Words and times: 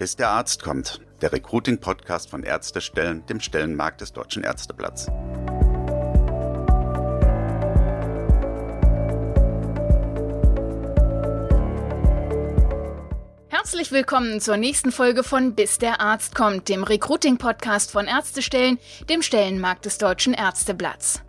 Bis 0.00 0.16
der 0.16 0.30
Arzt 0.30 0.62
kommt, 0.62 1.02
der 1.20 1.30
Recruiting-Podcast 1.30 2.30
von 2.30 2.42
Ärztestellen, 2.42 3.26
dem 3.26 3.38
Stellenmarkt 3.38 4.00
des 4.00 4.14
Deutschen 4.14 4.42
Ärzteblatts. 4.42 5.08
Herzlich 13.50 13.92
willkommen 13.92 14.40
zur 14.40 14.56
nächsten 14.56 14.90
Folge 14.90 15.22
von 15.22 15.54
Bis 15.54 15.76
der 15.76 16.00
Arzt 16.00 16.34
kommt, 16.34 16.70
dem 16.70 16.82
Recruiting-Podcast 16.82 17.90
von 17.90 18.06
Ärztestellen, 18.06 18.78
dem 19.10 19.20
Stellenmarkt 19.20 19.84
des 19.84 19.98
Deutschen 19.98 20.32
Ärzteblatts. 20.32 21.20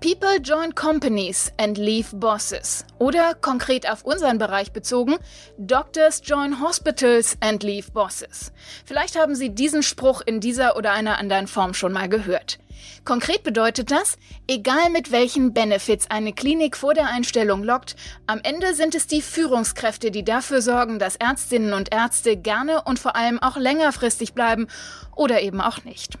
People 0.00 0.38
join 0.42 0.74
companies 0.74 1.50
and 1.56 1.78
leave 1.78 2.14
bosses. 2.14 2.84
Oder 2.98 3.34
konkret 3.34 3.88
auf 3.90 4.04
unseren 4.04 4.36
Bereich 4.36 4.72
bezogen, 4.72 5.16
Doctors 5.56 6.20
join 6.22 6.60
hospitals 6.60 7.38
and 7.40 7.62
leave 7.62 7.90
bosses. 7.92 8.52
Vielleicht 8.84 9.18
haben 9.18 9.34
Sie 9.34 9.54
diesen 9.54 9.82
Spruch 9.82 10.20
in 10.20 10.40
dieser 10.40 10.76
oder 10.76 10.92
einer 10.92 11.18
anderen 11.18 11.46
Form 11.46 11.72
schon 11.72 11.92
mal 11.92 12.10
gehört. 12.10 12.58
Konkret 13.06 13.42
bedeutet 13.42 13.90
das, 13.90 14.18
egal 14.46 14.90
mit 14.90 15.12
welchen 15.12 15.54
Benefits 15.54 16.10
eine 16.10 16.34
Klinik 16.34 16.76
vor 16.76 16.92
der 16.92 17.06
Einstellung 17.06 17.64
lockt, 17.64 17.96
am 18.26 18.40
Ende 18.42 18.74
sind 18.74 18.94
es 18.94 19.06
die 19.06 19.22
Führungskräfte, 19.22 20.10
die 20.10 20.24
dafür 20.24 20.60
sorgen, 20.60 20.98
dass 20.98 21.16
Ärztinnen 21.16 21.72
und 21.72 21.92
Ärzte 21.92 22.36
gerne 22.36 22.82
und 22.82 22.98
vor 22.98 23.16
allem 23.16 23.42
auch 23.42 23.56
längerfristig 23.56 24.34
bleiben 24.34 24.66
oder 25.14 25.40
eben 25.40 25.62
auch 25.62 25.84
nicht. 25.84 26.18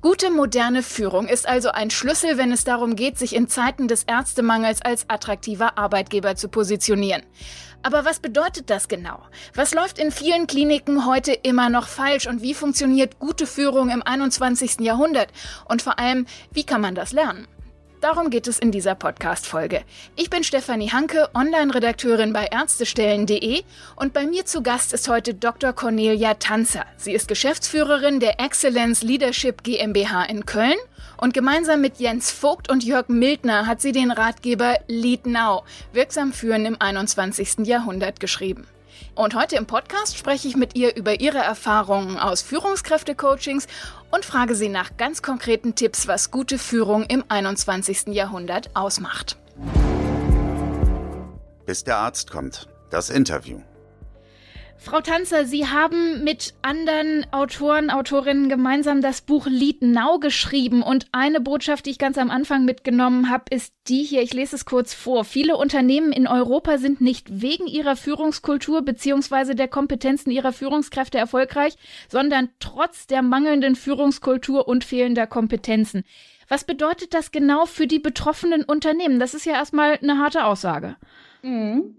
Gute 0.00 0.30
moderne 0.30 0.82
Führung 0.82 1.28
ist 1.28 1.48
also 1.48 1.70
ein 1.70 1.90
Schlüssel, 1.90 2.38
wenn 2.38 2.52
es 2.52 2.64
darum 2.64 2.96
geht, 2.96 3.18
sich 3.18 3.34
in 3.34 3.48
Zeiten 3.48 3.88
des 3.88 4.04
Ärztemangels 4.04 4.82
als 4.82 5.08
attraktiver 5.08 5.78
Arbeitgeber 5.78 6.36
zu 6.36 6.48
positionieren. 6.48 7.22
Aber 7.82 8.06
was 8.06 8.18
bedeutet 8.18 8.70
das 8.70 8.88
genau? 8.88 9.20
Was 9.54 9.74
läuft 9.74 9.98
in 9.98 10.10
vielen 10.10 10.46
Kliniken 10.46 11.06
heute 11.06 11.32
immer 11.32 11.68
noch 11.68 11.86
falsch 11.86 12.26
und 12.26 12.40
wie 12.40 12.54
funktioniert 12.54 13.18
gute 13.18 13.46
Führung 13.46 13.90
im 13.90 14.02
21. 14.02 14.80
Jahrhundert? 14.80 15.28
Und 15.66 15.82
vor 15.82 15.98
allem, 15.98 16.26
wie 16.50 16.64
kann 16.64 16.80
man 16.80 16.94
das 16.94 17.12
lernen? 17.12 17.46
Darum 18.04 18.28
geht 18.28 18.48
es 18.48 18.58
in 18.58 18.70
dieser 18.70 18.94
Podcast-Folge. 18.94 19.82
Ich 20.14 20.28
bin 20.28 20.44
Stefanie 20.44 20.90
Hanke, 20.90 21.30
Online-Redakteurin 21.32 22.34
bei 22.34 22.44
Ärztestellen.de 22.44 23.62
und 23.96 24.12
bei 24.12 24.26
mir 24.26 24.44
zu 24.44 24.62
Gast 24.62 24.92
ist 24.92 25.08
heute 25.08 25.32
Dr. 25.32 25.72
Cornelia 25.72 26.34
Tanzer. 26.34 26.84
Sie 26.98 27.14
ist 27.14 27.28
Geschäftsführerin 27.28 28.20
der 28.20 28.40
Excellence 28.40 29.02
Leadership 29.02 29.62
GmbH 29.62 30.24
in 30.24 30.44
Köln 30.44 30.76
und 31.16 31.32
gemeinsam 31.32 31.80
mit 31.80 31.98
Jens 31.98 32.30
Vogt 32.30 32.70
und 32.70 32.84
Jörg 32.84 33.08
Mildner 33.08 33.66
hat 33.66 33.80
sie 33.80 33.92
den 33.92 34.10
Ratgeber 34.10 34.76
Lead 34.86 35.24
Now, 35.24 35.64
wirksam 35.94 36.34
führen 36.34 36.66
im 36.66 36.76
21. 36.78 37.60
Jahrhundert 37.66 38.20
geschrieben. 38.20 38.66
Und 39.14 39.34
heute 39.34 39.56
im 39.56 39.66
Podcast 39.66 40.16
spreche 40.16 40.48
ich 40.48 40.56
mit 40.56 40.76
ihr 40.76 40.96
über 40.96 41.20
ihre 41.20 41.38
Erfahrungen 41.38 42.18
aus 42.18 42.42
Führungskräfte-Coachings 42.42 43.66
und 44.10 44.24
frage 44.24 44.54
sie 44.54 44.68
nach 44.68 44.96
ganz 44.96 45.22
konkreten 45.22 45.74
Tipps, 45.74 46.06
was 46.08 46.30
gute 46.30 46.58
Führung 46.58 47.04
im 47.04 47.24
21. 47.28 48.08
Jahrhundert 48.08 48.70
ausmacht. 48.74 49.36
Bis 51.66 51.84
der 51.84 51.96
Arzt 51.98 52.30
kommt. 52.30 52.68
Das 52.90 53.10
Interview. 53.10 53.60
Frau 54.76 55.00
Tanzer, 55.00 55.46
Sie 55.46 55.66
haben 55.66 56.24
mit 56.24 56.54
anderen 56.62 57.26
Autoren, 57.32 57.90
Autorinnen 57.90 58.48
gemeinsam 58.48 59.00
das 59.00 59.22
Buch 59.22 59.46
Lied 59.46 59.82
Now 59.82 60.18
geschrieben 60.18 60.82
und 60.82 61.06
eine 61.12 61.40
Botschaft, 61.40 61.86
die 61.86 61.90
ich 61.90 61.98
ganz 61.98 62.18
am 62.18 62.30
Anfang 62.30 62.64
mitgenommen 62.64 63.30
habe, 63.30 63.44
ist 63.50 63.72
die 63.88 64.02
hier. 64.02 64.22
Ich 64.22 64.34
lese 64.34 64.56
es 64.56 64.66
kurz 64.66 64.92
vor. 64.92 65.24
Viele 65.24 65.56
Unternehmen 65.56 66.12
in 66.12 66.26
Europa 66.26 66.78
sind 66.78 67.00
nicht 67.00 67.40
wegen 67.40 67.66
ihrer 67.66 67.96
Führungskultur 67.96 68.82
beziehungsweise 68.82 69.54
der 69.54 69.68
Kompetenzen 69.68 70.30
ihrer 70.30 70.52
Führungskräfte 70.52 71.18
erfolgreich, 71.18 71.76
sondern 72.08 72.50
trotz 72.60 73.06
der 73.06 73.22
mangelnden 73.22 73.76
Führungskultur 73.76 74.68
und 74.68 74.84
fehlender 74.84 75.26
Kompetenzen. 75.26 76.04
Was 76.48 76.64
bedeutet 76.64 77.14
das 77.14 77.32
genau 77.32 77.64
für 77.64 77.86
die 77.86 78.00
betroffenen 78.00 78.64
Unternehmen? 78.64 79.18
Das 79.18 79.32
ist 79.32 79.46
ja 79.46 79.54
erstmal 79.54 79.98
eine 80.02 80.18
harte 80.18 80.44
Aussage. 80.44 80.96
Mhm. 81.42 81.96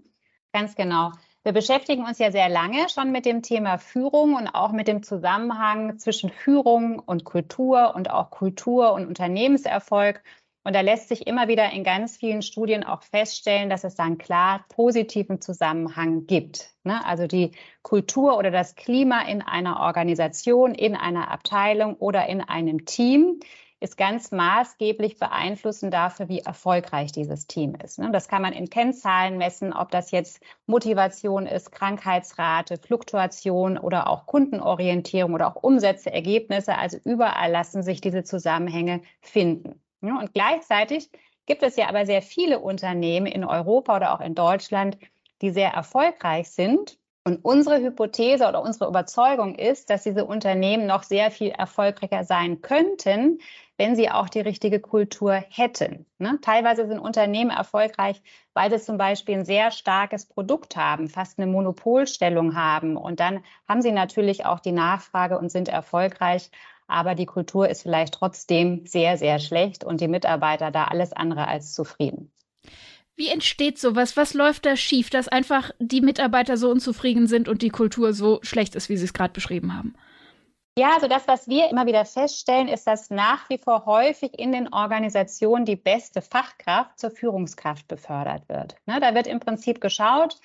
Ganz 0.52 0.76
genau. 0.76 1.12
Wir 1.46 1.52
beschäftigen 1.52 2.04
uns 2.04 2.18
ja 2.18 2.32
sehr 2.32 2.48
lange 2.48 2.88
schon 2.88 3.12
mit 3.12 3.24
dem 3.24 3.40
Thema 3.40 3.78
Führung 3.78 4.34
und 4.34 4.48
auch 4.48 4.72
mit 4.72 4.88
dem 4.88 5.04
Zusammenhang 5.04 5.96
zwischen 5.96 6.28
Führung 6.28 6.98
und 6.98 7.22
Kultur 7.22 7.94
und 7.94 8.10
auch 8.10 8.30
Kultur 8.30 8.92
und 8.94 9.06
Unternehmenserfolg. 9.06 10.24
Und 10.64 10.74
da 10.74 10.80
lässt 10.80 11.08
sich 11.08 11.28
immer 11.28 11.46
wieder 11.46 11.70
in 11.70 11.84
ganz 11.84 12.16
vielen 12.16 12.42
Studien 12.42 12.82
auch 12.82 13.04
feststellen, 13.04 13.70
dass 13.70 13.84
es 13.84 13.94
da 13.94 14.02
einen 14.02 14.18
klar 14.18 14.64
positiven 14.70 15.40
Zusammenhang 15.40 16.26
gibt. 16.26 16.74
Ne? 16.82 17.06
Also 17.06 17.28
die 17.28 17.52
Kultur 17.82 18.36
oder 18.36 18.50
das 18.50 18.74
Klima 18.74 19.20
in 19.28 19.40
einer 19.40 19.78
Organisation, 19.78 20.74
in 20.74 20.96
einer 20.96 21.30
Abteilung 21.30 21.94
oder 21.94 22.26
in 22.28 22.40
einem 22.40 22.86
Team 22.86 23.38
ist 23.80 23.96
ganz 23.96 24.32
maßgeblich 24.32 25.18
beeinflussen 25.18 25.90
dafür, 25.90 26.28
wie 26.28 26.40
erfolgreich 26.40 27.12
dieses 27.12 27.46
Team 27.46 27.74
ist. 27.74 27.98
Ne? 27.98 28.10
Das 28.10 28.28
kann 28.28 28.40
man 28.40 28.52
in 28.52 28.70
Kennzahlen 28.70 29.36
messen, 29.36 29.72
ob 29.72 29.90
das 29.90 30.10
jetzt 30.10 30.40
Motivation 30.66 31.46
ist, 31.46 31.72
Krankheitsrate, 31.72 32.78
Fluktuation 32.78 33.76
oder 33.76 34.08
auch 34.08 34.26
Kundenorientierung 34.26 35.34
oder 35.34 35.48
auch 35.48 35.62
Umsätze, 35.62 36.10
Ergebnisse. 36.10 36.78
Also 36.78 36.98
überall 37.04 37.50
lassen 37.50 37.82
sich 37.82 38.00
diese 38.00 38.24
Zusammenhänge 38.24 39.02
finden. 39.20 39.80
Und 40.00 40.32
gleichzeitig 40.32 41.10
gibt 41.44 41.62
es 41.62 41.76
ja 41.76 41.88
aber 41.88 42.06
sehr 42.06 42.22
viele 42.22 42.60
Unternehmen 42.60 43.26
in 43.26 43.44
Europa 43.44 43.96
oder 43.96 44.14
auch 44.14 44.20
in 44.20 44.34
Deutschland, 44.34 44.98
die 45.42 45.50
sehr 45.50 45.70
erfolgreich 45.70 46.50
sind 46.50 46.98
und 47.26 47.44
unsere 47.44 47.80
Hypothese 47.80 48.46
oder 48.46 48.62
unsere 48.62 48.88
Überzeugung 48.88 49.56
ist, 49.56 49.90
dass 49.90 50.04
diese 50.04 50.24
Unternehmen 50.24 50.86
noch 50.86 51.02
sehr 51.02 51.32
viel 51.32 51.48
erfolgreicher 51.48 52.22
sein 52.22 52.62
könnten, 52.62 53.40
wenn 53.76 53.96
sie 53.96 54.08
auch 54.08 54.28
die 54.28 54.42
richtige 54.42 54.78
Kultur 54.78 55.32
hätten. 55.50 56.06
Ne? 56.18 56.38
Teilweise 56.40 56.86
sind 56.86 57.00
Unternehmen 57.00 57.50
erfolgreich, 57.50 58.22
weil 58.54 58.70
sie 58.70 58.78
zum 58.78 58.96
Beispiel 58.96 59.38
ein 59.38 59.44
sehr 59.44 59.72
starkes 59.72 60.26
Produkt 60.26 60.76
haben, 60.76 61.08
fast 61.08 61.40
eine 61.40 61.50
Monopolstellung 61.50 62.54
haben. 62.54 62.96
Und 62.96 63.18
dann 63.18 63.42
haben 63.68 63.82
sie 63.82 63.90
natürlich 63.90 64.46
auch 64.46 64.60
die 64.60 64.70
Nachfrage 64.70 65.36
und 65.36 65.50
sind 65.50 65.68
erfolgreich. 65.68 66.52
Aber 66.86 67.16
die 67.16 67.26
Kultur 67.26 67.68
ist 67.68 67.82
vielleicht 67.82 68.14
trotzdem 68.14 68.86
sehr, 68.86 69.18
sehr 69.18 69.40
schlecht 69.40 69.82
und 69.82 70.00
die 70.00 70.06
Mitarbeiter 70.06 70.70
da 70.70 70.84
alles 70.84 71.12
andere 71.12 71.48
als 71.48 71.74
zufrieden. 71.74 72.30
Wie 73.16 73.28
entsteht 73.28 73.78
sowas? 73.78 74.16
Was 74.18 74.34
läuft 74.34 74.66
da 74.66 74.76
schief, 74.76 75.08
dass 75.08 75.26
einfach 75.26 75.70
die 75.78 76.02
Mitarbeiter 76.02 76.58
so 76.58 76.70
unzufrieden 76.70 77.26
sind 77.26 77.48
und 77.48 77.62
die 77.62 77.70
Kultur 77.70 78.12
so 78.12 78.40
schlecht 78.42 78.74
ist, 78.74 78.90
wie 78.90 78.98
Sie 78.98 79.06
es 79.06 79.14
gerade 79.14 79.32
beschrieben 79.32 79.74
haben? 79.74 79.94
Ja, 80.78 80.90
also 80.94 81.08
das, 81.08 81.26
was 81.26 81.48
wir 81.48 81.70
immer 81.70 81.86
wieder 81.86 82.04
feststellen, 82.04 82.68
ist, 82.68 82.86
dass 82.86 83.08
nach 83.08 83.48
wie 83.48 83.56
vor 83.56 83.86
häufig 83.86 84.38
in 84.38 84.52
den 84.52 84.70
Organisationen 84.70 85.64
die 85.64 85.76
beste 85.76 86.20
Fachkraft 86.20 86.98
zur 87.00 87.10
Führungskraft 87.10 87.88
befördert 87.88 88.46
wird. 88.50 88.76
Ne, 88.84 89.00
da 89.00 89.14
wird 89.14 89.26
im 89.26 89.40
Prinzip 89.40 89.80
geschaut, 89.80 90.38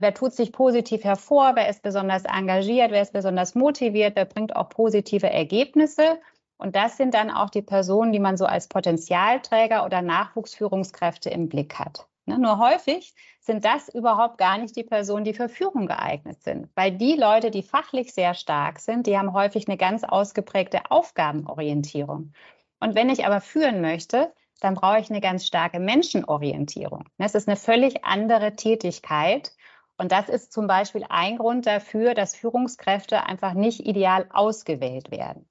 wer 0.00 0.12
tut 0.12 0.32
sich 0.32 0.50
positiv 0.50 1.04
hervor, 1.04 1.52
wer 1.54 1.68
ist 1.68 1.84
besonders 1.84 2.24
engagiert, 2.24 2.90
wer 2.90 3.02
ist 3.02 3.12
besonders 3.12 3.54
motiviert, 3.54 4.16
wer 4.16 4.24
bringt 4.24 4.56
auch 4.56 4.68
positive 4.70 5.30
Ergebnisse. 5.30 6.18
Und 6.58 6.74
das 6.74 6.96
sind 6.96 7.14
dann 7.14 7.30
auch 7.30 7.50
die 7.50 7.62
Personen, 7.62 8.12
die 8.12 8.18
man 8.18 8.36
so 8.36 8.46
als 8.46 8.66
Potenzialträger 8.66 9.84
oder 9.84 10.02
Nachwuchsführungskräfte 10.02 11.30
im 11.30 11.48
Blick 11.48 11.78
hat. 11.78 12.08
Ne? 12.26 12.38
Nur 12.38 12.58
häufig 12.58 13.14
sind 13.40 13.64
das 13.64 13.88
überhaupt 13.88 14.38
gar 14.38 14.58
nicht 14.58 14.76
die 14.76 14.82
Personen, 14.82 15.24
die 15.24 15.34
für 15.34 15.48
Führung 15.48 15.86
geeignet 15.86 16.42
sind. 16.42 16.68
Weil 16.74 16.92
die 16.92 17.14
Leute, 17.14 17.50
die 17.50 17.62
fachlich 17.62 18.12
sehr 18.12 18.34
stark 18.34 18.80
sind, 18.80 19.06
die 19.06 19.16
haben 19.16 19.32
häufig 19.32 19.68
eine 19.68 19.76
ganz 19.76 20.04
ausgeprägte 20.04 20.90
Aufgabenorientierung. 20.90 22.32
Und 22.80 22.94
wenn 22.94 23.08
ich 23.08 23.24
aber 23.24 23.40
führen 23.40 23.80
möchte, 23.80 24.32
dann 24.60 24.74
brauche 24.74 24.98
ich 24.98 25.10
eine 25.10 25.20
ganz 25.20 25.46
starke 25.46 25.78
Menschenorientierung. 25.78 27.04
Es 27.18 27.34
ist 27.34 27.48
eine 27.48 27.56
völlig 27.56 28.04
andere 28.04 28.56
Tätigkeit. 28.56 29.52
Und 29.98 30.12
das 30.12 30.28
ist 30.28 30.52
zum 30.52 30.66
Beispiel 30.66 31.06
ein 31.08 31.38
Grund 31.38 31.66
dafür, 31.66 32.14
dass 32.14 32.36
Führungskräfte 32.36 33.24
einfach 33.24 33.54
nicht 33.54 33.80
ideal 33.86 34.26
ausgewählt 34.30 35.10
werden. 35.10 35.48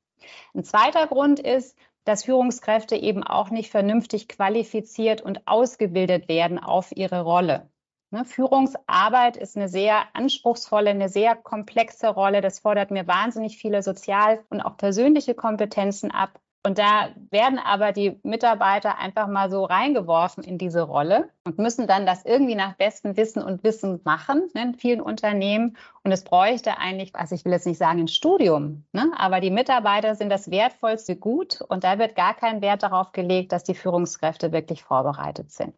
Ein 0.53 0.63
zweiter 0.63 1.07
Grund 1.07 1.39
ist, 1.39 1.77
dass 2.05 2.23
Führungskräfte 2.23 2.95
eben 2.95 3.23
auch 3.23 3.49
nicht 3.49 3.71
vernünftig 3.71 4.27
qualifiziert 4.27 5.21
und 5.21 5.47
ausgebildet 5.47 6.29
werden 6.29 6.59
auf 6.59 6.91
ihre 6.95 7.21
Rolle. 7.21 7.69
Ne, 8.11 8.23
Führungsarbeit 8.23 9.35
ist 9.35 9.57
eine 9.57 9.67
sehr 9.67 10.03
anspruchsvolle, 10.13 10.91
eine 10.91 11.09
sehr 11.09 11.35
komplexe 11.35 12.07
Rolle. 12.07 12.41
Das 12.41 12.59
fordert 12.59 12.91
mir 12.91 13.07
wahnsinnig 13.07 13.57
viele 13.57 13.81
sozial 13.81 14.45
und 14.49 14.61
auch 14.61 14.77
persönliche 14.77 15.33
Kompetenzen 15.33 16.11
ab. 16.11 16.39
Und 16.65 16.79
da 16.79 17.09
werden 17.29 17.59
aber 17.59 17.91
die 17.91 18.19
Mitarbeiter 18.23 18.97
einfach 18.97 19.27
mal 19.27 19.51
so 19.51 19.65
reingeworfen 19.65 20.43
in 20.43 20.57
diese 20.57 20.81
Rolle 20.81 21.29
und 21.43 21.59
müssen 21.59 21.85
dann 21.85 22.07
das 22.07 22.25
irgendwie 22.25 22.55
nach 22.55 22.73
bestem 22.73 23.15
Wissen 23.17 23.43
und 23.43 23.63
Wissen 23.63 24.01
machen 24.03 24.49
ne, 24.55 24.63
in 24.63 24.73
vielen 24.73 24.99
Unternehmen. 24.99 25.77
Und 26.03 26.11
es 26.11 26.23
bräuchte 26.23 26.79
eigentlich, 26.79 27.15
also 27.15 27.35
ich 27.35 27.45
will 27.45 27.51
jetzt 27.51 27.67
nicht 27.67 27.77
sagen 27.77 27.99
ein 27.99 28.07
Studium, 28.07 28.83
ne, 28.93 29.11
aber 29.15 29.41
die 29.41 29.51
Mitarbeiter 29.51 30.15
sind 30.15 30.31
das 30.31 30.49
wertvollste 30.49 31.15
Gut 31.15 31.61
und 31.61 31.83
da 31.83 31.99
wird 31.99 32.15
gar 32.15 32.33
kein 32.33 32.63
Wert 32.63 32.81
darauf 32.81 33.11
gelegt, 33.11 33.51
dass 33.51 33.63
die 33.63 33.75
Führungskräfte 33.75 34.51
wirklich 34.51 34.83
vorbereitet 34.83 35.51
sind. 35.51 35.75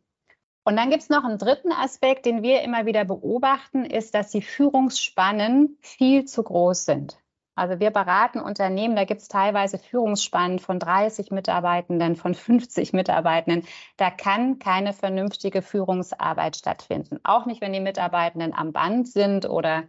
Und 0.64 0.78
dann 0.78 0.90
gibt 0.90 1.04
es 1.04 1.10
noch 1.10 1.26
einen 1.26 1.38
dritten 1.38 1.74
Aspekt, 1.74 2.26
den 2.26 2.44
wir 2.44 2.62
immer 2.62 2.86
wieder 2.86 3.04
beobachten, 3.04 3.84
ist, 3.84 4.16
dass 4.16 4.32
die 4.32 4.42
Führungsspannen 4.42 5.78
viel 5.82 6.24
zu 6.24 6.44
groß 6.44 6.86
sind. 6.86 7.18
Also 7.58 7.80
wir 7.80 7.90
beraten 7.90 8.40
Unternehmen, 8.40 8.96
da 8.96 9.04
gibt 9.04 9.22
es 9.22 9.30
teilweise 9.30 9.80
Führungsspannen 9.80 10.60
von 10.60 10.78
30 10.78 11.32
Mitarbeitenden, 11.32 12.16
von 12.16 12.36
50 12.36 12.94
Mitarbeitenden. 12.94 13.68
Da 13.98 14.12
kann 14.12 14.60
keine 14.60 14.94
vernünftige 14.94 15.64
Führungsarbeit 15.64 16.56
stattfinden. 16.56 17.20
Auch 17.24 17.48
nicht, 17.48 17.62
wenn 17.62 17.74
die 17.74 17.80
Mitarbeitenden 17.80 18.54
am 18.54 18.74
Band 18.74 19.08
sind 19.08 19.50
oder, 19.50 19.86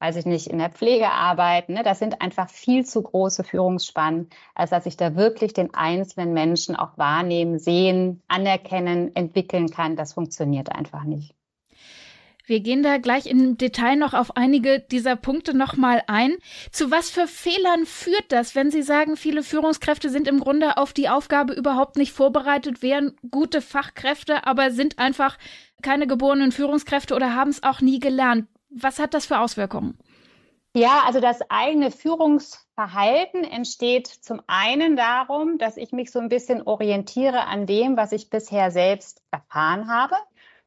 weiß 0.00 0.16
ich 0.16 0.26
nicht, 0.26 0.48
in 0.48 0.58
der 0.58 0.70
Pflege 0.70 1.12
arbeiten. 1.12 1.74
Ne? 1.74 1.84
Das 1.84 2.00
sind 2.00 2.20
einfach 2.20 2.50
viel 2.50 2.84
zu 2.84 3.00
große 3.02 3.44
Führungsspannen, 3.44 4.28
als 4.56 4.70
dass 4.70 4.86
ich 4.86 4.96
da 4.96 5.14
wirklich 5.14 5.52
den 5.52 5.72
einzelnen 5.72 6.32
Menschen 6.32 6.74
auch 6.74 6.98
wahrnehmen, 6.98 7.60
sehen, 7.60 8.24
anerkennen, 8.26 9.14
entwickeln 9.14 9.70
kann. 9.70 9.94
Das 9.94 10.14
funktioniert 10.14 10.72
einfach 10.72 11.04
nicht. 11.04 11.36
Wir 12.46 12.60
gehen 12.60 12.82
da 12.82 12.98
gleich 12.98 13.24
im 13.24 13.56
Detail 13.56 13.96
noch 13.96 14.12
auf 14.12 14.36
einige 14.36 14.78
dieser 14.78 15.16
Punkte 15.16 15.56
nochmal 15.56 16.02
ein. 16.08 16.36
Zu 16.70 16.90
was 16.90 17.08
für 17.08 17.26
Fehlern 17.26 17.86
führt 17.86 18.30
das, 18.32 18.54
wenn 18.54 18.70
Sie 18.70 18.82
sagen, 18.82 19.16
viele 19.16 19.42
Führungskräfte 19.42 20.10
sind 20.10 20.28
im 20.28 20.40
Grunde 20.40 20.76
auf 20.76 20.92
die 20.92 21.08
Aufgabe 21.08 21.54
überhaupt 21.54 21.96
nicht 21.96 22.12
vorbereitet, 22.12 22.82
wären 22.82 23.16
gute 23.30 23.62
Fachkräfte, 23.62 24.46
aber 24.46 24.70
sind 24.70 24.98
einfach 24.98 25.38
keine 25.80 26.06
geborenen 26.06 26.52
Führungskräfte 26.52 27.14
oder 27.14 27.34
haben 27.34 27.48
es 27.48 27.62
auch 27.62 27.80
nie 27.80 27.98
gelernt? 27.98 28.46
Was 28.68 28.98
hat 28.98 29.14
das 29.14 29.24
für 29.24 29.38
Auswirkungen? 29.38 29.98
Ja, 30.76 31.04
also 31.06 31.20
das 31.20 31.40
eigene 31.50 31.90
Führungsverhalten 31.90 33.44
entsteht 33.44 34.08
zum 34.08 34.42
einen 34.48 34.96
darum, 34.96 35.56
dass 35.56 35.78
ich 35.78 35.92
mich 35.92 36.10
so 36.10 36.18
ein 36.18 36.28
bisschen 36.28 36.62
orientiere 36.62 37.46
an 37.46 37.64
dem, 37.64 37.96
was 37.96 38.12
ich 38.12 38.28
bisher 38.28 38.70
selbst 38.70 39.22
erfahren 39.30 39.88
habe 39.88 40.16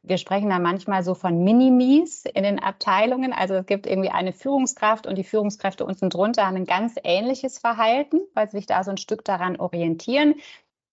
wir 0.07 0.18
sprechen 0.18 0.50
da 0.50 0.59
manchmal 0.59 1.04
so 1.04 1.13
von 1.13 1.44
Minimis 1.44 2.25
in 2.25 2.44
den 2.44 2.59
Abteilungen. 2.59 3.33
Also 3.33 3.56
es 3.56 3.65
gibt 3.65 3.86
irgendwie 3.86 4.09
eine 4.09 4.33
Führungskraft 4.33 5.06
und 5.06 5.18
die 5.18 5.24
Führungskräfte 5.24 5.86
unten 5.86 6.09
drunter 6.09 6.48
haben 6.48 6.56
ein 6.56 6.65
ganz 6.65 6.95
ähnliches 7.04 7.59
Verhalten, 7.59 8.21
weil 8.33 8.50
sie 8.50 8.57
sich 8.57 8.65
da 8.65 8.83
so 8.83 8.92
ein 8.92 8.98
Stück 8.98 9.25
daran 9.25 9.57
orientieren. 9.57 10.36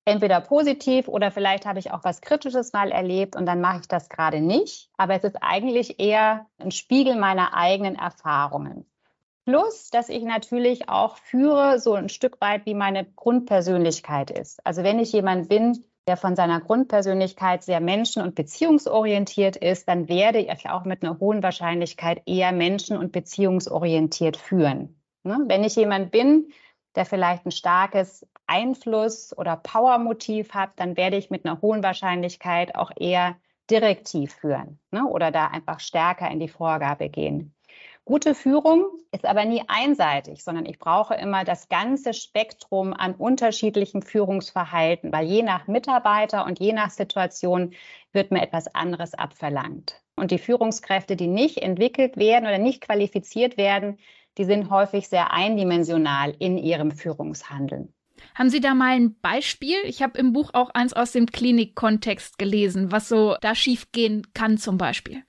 Entweder 0.07 0.41
positiv 0.41 1.09
oder 1.09 1.31
vielleicht 1.31 1.65
habe 1.65 1.79
ich 1.79 1.91
auch 1.93 2.05
was 2.05 2.21
Kritisches 2.21 2.73
mal 2.73 2.91
erlebt 2.91 3.37
und 3.37 3.47
dann 3.47 3.61
mache 3.61 3.81
ich 3.81 3.89
das 3.89 4.09
gerade 4.09 4.41
nicht. 4.41 4.91
Aber 4.99 5.15
es 5.15 5.25
ist 5.25 5.37
eigentlich 5.41 5.99
eher 5.99 6.47
ein 6.59 6.73
Spiegel 6.73 7.17
meiner 7.17 7.55
eigenen 7.55 7.97
Erfahrungen. 7.97 8.85
Plus, 9.47 9.91
dass 9.91 10.09
ich 10.09 10.23
natürlich 10.23 10.89
auch 10.89 11.17
führe, 11.19 11.79
so 11.79 11.95
ein 11.95 12.09
Stück 12.09 12.41
weit, 12.41 12.65
wie 12.67 12.75
meine 12.75 13.05
Grundpersönlichkeit 13.05 14.31
ist. 14.31 14.65
Also 14.67 14.83
wenn 14.83 14.99
ich 14.99 15.13
jemand 15.13 15.49
bin, 15.49 15.85
der 16.07 16.17
von 16.17 16.37
seiner 16.37 16.61
Grundpersönlichkeit 16.61 17.63
sehr 17.63 17.81
menschen- 17.81 18.23
und 18.23 18.35
beziehungsorientiert 18.35 19.57
ist, 19.57 19.89
dann 19.89 20.09
werde 20.09 20.41
ich 20.41 20.69
auch 20.69 20.85
mit 20.85 21.03
einer 21.03 21.19
hohen 21.19 21.43
Wahrscheinlichkeit 21.43 22.23
eher 22.27 22.53
menschen- 22.53 22.99
und 22.99 23.13
beziehungsorientiert 23.13 24.37
führen. 24.37 25.01
Ne? 25.23 25.39
Wenn 25.47 25.65
ich 25.65 25.77
jemand 25.77 26.11
bin, 26.11 26.53
der 26.95 27.07
vielleicht 27.07 27.47
ein 27.47 27.53
starkes 27.53 28.27
Einfluss- 28.47 29.37
oder 29.37 29.57
Power-Motiv 29.57 30.53
hat, 30.53 30.73
dann 30.77 30.97
werde 30.97 31.17
ich 31.17 31.31
mit 31.31 31.47
einer 31.47 31.63
hohen 31.63 31.83
Wahrscheinlichkeit 31.83 32.75
auch 32.75 32.91
eher 32.97 33.37
direktiv 33.71 34.35
führen 34.35 34.79
ne? 34.91 35.07
oder 35.07 35.31
da 35.31 35.47
einfach 35.47 35.81
stärker 35.81 36.31
in 36.31 36.39
die 36.39 36.49
Vorgabe 36.49 37.09
gehen. 37.09 37.54
Gute 38.07 38.35
Führung 38.35 38.85
ist 39.13 39.25
aber 39.25 39.47
nie 39.47 39.63
einseitig, 39.67 40.45
sondern 40.45 40.67
ich 40.67 40.79
brauche 40.79 41.15
immer 41.15 41.43
das 41.45 41.71
ganze 41.71 42.13
Spektrum 42.13 42.93
an 42.93 43.15
unterschiedlichen 43.15 44.03
Führungsverhalten, 44.03 45.11
weil 45.11 45.27
je 45.27 45.43
nach 45.43 45.69
Mitarbeiter 45.69 46.45
und 46.45 46.61
je 46.61 46.75
nach 46.75 46.91
Situation 46.91 47.73
wird 48.13 48.31
mir 48.31 48.43
etwas 48.43 48.75
anderes 48.75 49.15
abverlangt. 49.15 50.03
Und 50.17 50.33
die 50.33 50.39
Führungskräfte, 50.39 51.17
die 51.17 51.29
nicht 51.29 51.59
entwickelt 51.59 52.19
werden 52.19 52.45
oder 52.45 52.59
nicht 52.59 52.83
qualifiziert 52.83 53.57
werden, 53.57 53.99
die 54.37 54.45
sind 54.45 54.69
häufig 54.69 55.09
sehr 55.09 55.33
eindimensional 55.33 56.35
in 56.39 56.59
ihrem 56.59 56.91
Führungshandeln. 56.91 57.95
Haben 58.35 58.51
Sie 58.51 58.61
da 58.61 58.75
mal 58.75 58.97
ein 58.97 59.19
Beispiel? 59.21 59.77
Ich 59.85 60.03
habe 60.03 60.19
im 60.19 60.35
Buch 60.35 60.51
auch 60.53 60.69
eins 60.71 60.93
aus 60.93 61.13
dem 61.13 61.27
Klinikkontext 61.27 62.37
gelesen, 62.37 62.93
was 62.93 63.09
so 63.09 63.37
da 63.41 63.55
schiefgehen 63.55 64.27
kann 64.35 64.59
zum 64.59 64.77
Beispiel. 64.77 65.23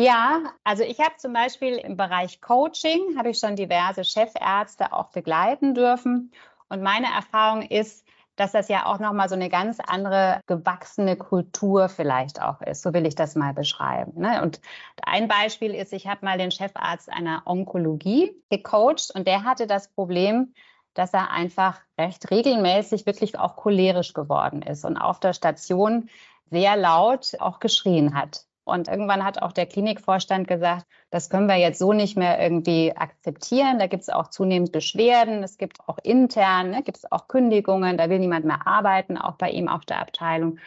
Ja, 0.00 0.54
also 0.64 0.82
ich 0.82 0.98
habe 0.98 1.16
zum 1.18 1.34
Beispiel 1.34 1.76
im 1.76 1.98
Bereich 1.98 2.40
Coaching, 2.40 3.18
habe 3.18 3.28
ich 3.28 3.38
schon 3.38 3.54
diverse 3.54 4.02
Chefärzte 4.02 4.94
auch 4.94 5.10
begleiten 5.10 5.74
dürfen. 5.74 6.32
Und 6.70 6.80
meine 6.80 7.08
Erfahrung 7.14 7.60
ist, 7.60 8.06
dass 8.34 8.52
das 8.52 8.68
ja 8.68 8.86
auch 8.86 8.98
nochmal 8.98 9.28
so 9.28 9.34
eine 9.34 9.50
ganz 9.50 9.78
andere 9.78 10.40
gewachsene 10.46 11.16
Kultur 11.16 11.90
vielleicht 11.90 12.40
auch 12.40 12.62
ist. 12.62 12.80
So 12.80 12.94
will 12.94 13.04
ich 13.04 13.14
das 13.14 13.34
mal 13.34 13.52
beschreiben. 13.52 14.18
Ne? 14.18 14.40
Und 14.40 14.62
ein 15.02 15.28
Beispiel 15.28 15.74
ist, 15.74 15.92
ich 15.92 16.06
habe 16.06 16.24
mal 16.24 16.38
den 16.38 16.50
Chefarzt 16.50 17.12
einer 17.12 17.42
Onkologie 17.44 18.34
gecoacht 18.48 19.10
und 19.14 19.26
der 19.26 19.44
hatte 19.44 19.66
das 19.66 19.88
Problem, 19.92 20.54
dass 20.94 21.12
er 21.12 21.30
einfach 21.30 21.78
recht 21.98 22.30
regelmäßig 22.30 23.04
wirklich 23.04 23.38
auch 23.38 23.56
cholerisch 23.56 24.14
geworden 24.14 24.62
ist 24.62 24.86
und 24.86 24.96
auf 24.96 25.20
der 25.20 25.34
Station 25.34 26.08
sehr 26.46 26.78
laut 26.78 27.36
auch 27.38 27.58
geschrien 27.58 28.14
hat. 28.14 28.46
Und 28.70 28.88
irgendwann 28.88 29.24
hat 29.24 29.42
auch 29.42 29.52
der 29.52 29.66
Klinikvorstand 29.66 30.48
gesagt, 30.48 30.86
das 31.10 31.28
können 31.28 31.48
wir 31.48 31.56
jetzt 31.56 31.78
so 31.78 31.92
nicht 31.92 32.16
mehr 32.16 32.40
irgendwie 32.40 32.96
akzeptieren. 32.96 33.78
Da 33.78 33.86
gibt 33.88 34.04
es 34.04 34.08
auch 34.08 34.28
zunehmend 34.28 34.72
Beschwerden. 34.72 35.42
Es 35.42 35.58
gibt 35.58 35.80
auch 35.86 35.98
intern, 36.02 36.70
ne, 36.70 36.82
gibt 36.82 36.98
es 36.98 37.10
auch 37.10 37.28
Kündigungen. 37.28 37.98
Da 37.98 38.08
will 38.08 38.20
niemand 38.20 38.44
mehr 38.44 38.66
arbeiten, 38.66 39.18
auch 39.18 39.34
bei 39.34 39.50
ihm 39.50 39.68
auf 39.68 39.84
der 39.84 39.98
Abteilung 40.00 40.58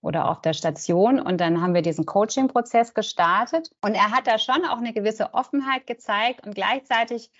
oder 0.00 0.30
auf 0.30 0.40
der 0.40 0.52
Station. 0.52 1.20
Und 1.20 1.40
dann 1.40 1.60
haben 1.60 1.74
wir 1.74 1.82
diesen 1.82 2.06
Coaching-Prozess 2.06 2.94
gestartet. 2.94 3.70
Und 3.82 3.94
er 3.94 4.12
hat 4.12 4.26
da 4.26 4.38
schon 4.38 4.64
auch 4.64 4.78
eine 4.78 4.92
gewisse 4.92 5.34
Offenheit 5.34 5.86
gezeigt. 5.86 6.46
Und 6.46 6.54
gleichzeitig 6.54 7.30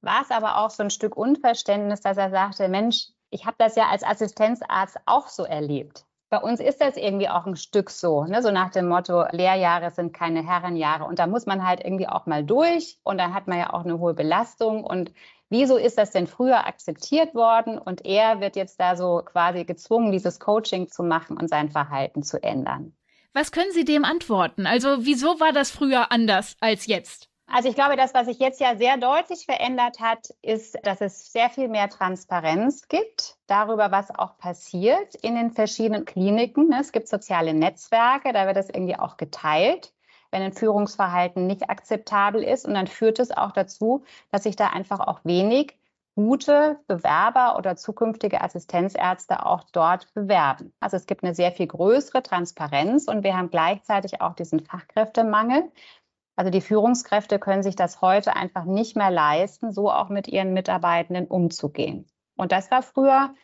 war 0.00 0.22
es 0.22 0.30
aber 0.30 0.58
auch 0.58 0.70
so 0.70 0.82
ein 0.82 0.90
Stück 0.90 1.16
Unverständnis, 1.16 2.00
dass 2.00 2.16
er 2.16 2.30
sagte, 2.30 2.68
Mensch, 2.68 3.08
ich 3.30 3.44
habe 3.44 3.56
das 3.58 3.76
ja 3.76 3.88
als 3.88 4.02
Assistenzarzt 4.02 4.96
auch 5.04 5.28
so 5.28 5.44
erlebt. 5.44 6.05
Bei 6.28 6.38
uns 6.38 6.58
ist 6.58 6.80
das 6.80 6.96
irgendwie 6.96 7.28
auch 7.28 7.46
ein 7.46 7.54
Stück 7.54 7.88
so, 7.88 8.24
ne? 8.24 8.42
so 8.42 8.50
nach 8.50 8.70
dem 8.70 8.88
Motto, 8.88 9.24
Lehrjahre 9.30 9.92
sind 9.92 10.12
keine 10.12 10.44
Herrenjahre. 10.44 11.04
Und 11.04 11.20
da 11.20 11.28
muss 11.28 11.46
man 11.46 11.64
halt 11.64 11.84
irgendwie 11.84 12.08
auch 12.08 12.26
mal 12.26 12.44
durch 12.44 12.98
und 13.04 13.18
dann 13.18 13.32
hat 13.32 13.46
man 13.46 13.58
ja 13.58 13.72
auch 13.72 13.84
eine 13.84 14.00
hohe 14.00 14.14
Belastung. 14.14 14.82
Und 14.82 15.12
wieso 15.50 15.76
ist 15.76 15.98
das 15.98 16.10
denn 16.10 16.26
früher 16.26 16.66
akzeptiert 16.66 17.34
worden 17.36 17.78
und 17.78 18.04
er 18.04 18.40
wird 18.40 18.56
jetzt 18.56 18.80
da 18.80 18.96
so 18.96 19.22
quasi 19.24 19.64
gezwungen, 19.64 20.10
dieses 20.10 20.40
Coaching 20.40 20.88
zu 20.88 21.04
machen 21.04 21.36
und 21.36 21.48
sein 21.48 21.70
Verhalten 21.70 22.24
zu 22.24 22.42
ändern? 22.42 22.96
Was 23.32 23.52
können 23.52 23.70
Sie 23.70 23.84
dem 23.84 24.04
antworten? 24.04 24.66
Also 24.66 25.04
wieso 25.04 25.38
war 25.38 25.52
das 25.52 25.70
früher 25.70 26.10
anders 26.10 26.56
als 26.58 26.86
jetzt? 26.86 27.28
Also 27.48 27.68
ich 27.68 27.76
glaube, 27.76 27.96
das, 27.96 28.12
was 28.12 28.26
sich 28.26 28.38
jetzt 28.40 28.60
ja 28.60 28.76
sehr 28.76 28.96
deutlich 28.96 29.46
verändert 29.46 30.00
hat, 30.00 30.34
ist, 30.42 30.76
dass 30.82 31.00
es 31.00 31.32
sehr 31.32 31.48
viel 31.48 31.68
mehr 31.68 31.88
Transparenz 31.88 32.88
gibt 32.88 33.38
darüber, 33.46 33.92
was 33.92 34.10
auch 34.10 34.36
passiert 34.36 35.14
in 35.14 35.36
den 35.36 35.52
verschiedenen 35.52 36.04
Kliniken. 36.04 36.72
Es 36.72 36.90
gibt 36.90 37.08
soziale 37.08 37.54
Netzwerke, 37.54 38.32
da 38.32 38.46
wird 38.46 38.56
das 38.56 38.68
irgendwie 38.68 38.96
auch 38.96 39.16
geteilt, 39.16 39.92
wenn 40.32 40.42
ein 40.42 40.52
Führungsverhalten 40.52 41.46
nicht 41.46 41.70
akzeptabel 41.70 42.42
ist. 42.42 42.66
Und 42.66 42.74
dann 42.74 42.88
führt 42.88 43.20
es 43.20 43.30
auch 43.30 43.52
dazu, 43.52 44.04
dass 44.32 44.42
sich 44.42 44.56
da 44.56 44.68
einfach 44.68 44.98
auch 44.98 45.20
wenig 45.22 45.78
gute 46.16 46.80
Bewerber 46.88 47.56
oder 47.58 47.76
zukünftige 47.76 48.40
Assistenzärzte 48.40 49.44
auch 49.46 49.64
dort 49.70 50.12
bewerben. 50.14 50.72
Also 50.80 50.96
es 50.96 51.06
gibt 51.06 51.22
eine 51.22 51.34
sehr 51.34 51.52
viel 51.52 51.66
größere 51.66 52.22
Transparenz 52.22 53.06
und 53.06 53.22
wir 53.22 53.36
haben 53.36 53.50
gleichzeitig 53.50 54.20
auch 54.20 54.34
diesen 54.34 54.60
Fachkräftemangel. 54.60 55.70
Also 56.36 56.50
die 56.50 56.60
Führungskräfte 56.60 57.38
können 57.38 57.62
sich 57.62 57.76
das 57.76 58.02
heute 58.02 58.36
einfach 58.36 58.64
nicht 58.64 58.94
mehr 58.94 59.10
leisten, 59.10 59.72
so 59.72 59.90
auch 59.90 60.10
mit 60.10 60.28
ihren 60.28 60.52
Mitarbeitenden 60.52 61.26
umzugehen. 61.26 62.06
Und 62.36 62.52
das 62.52 62.70
war 62.70 62.82
früher, 62.82 63.34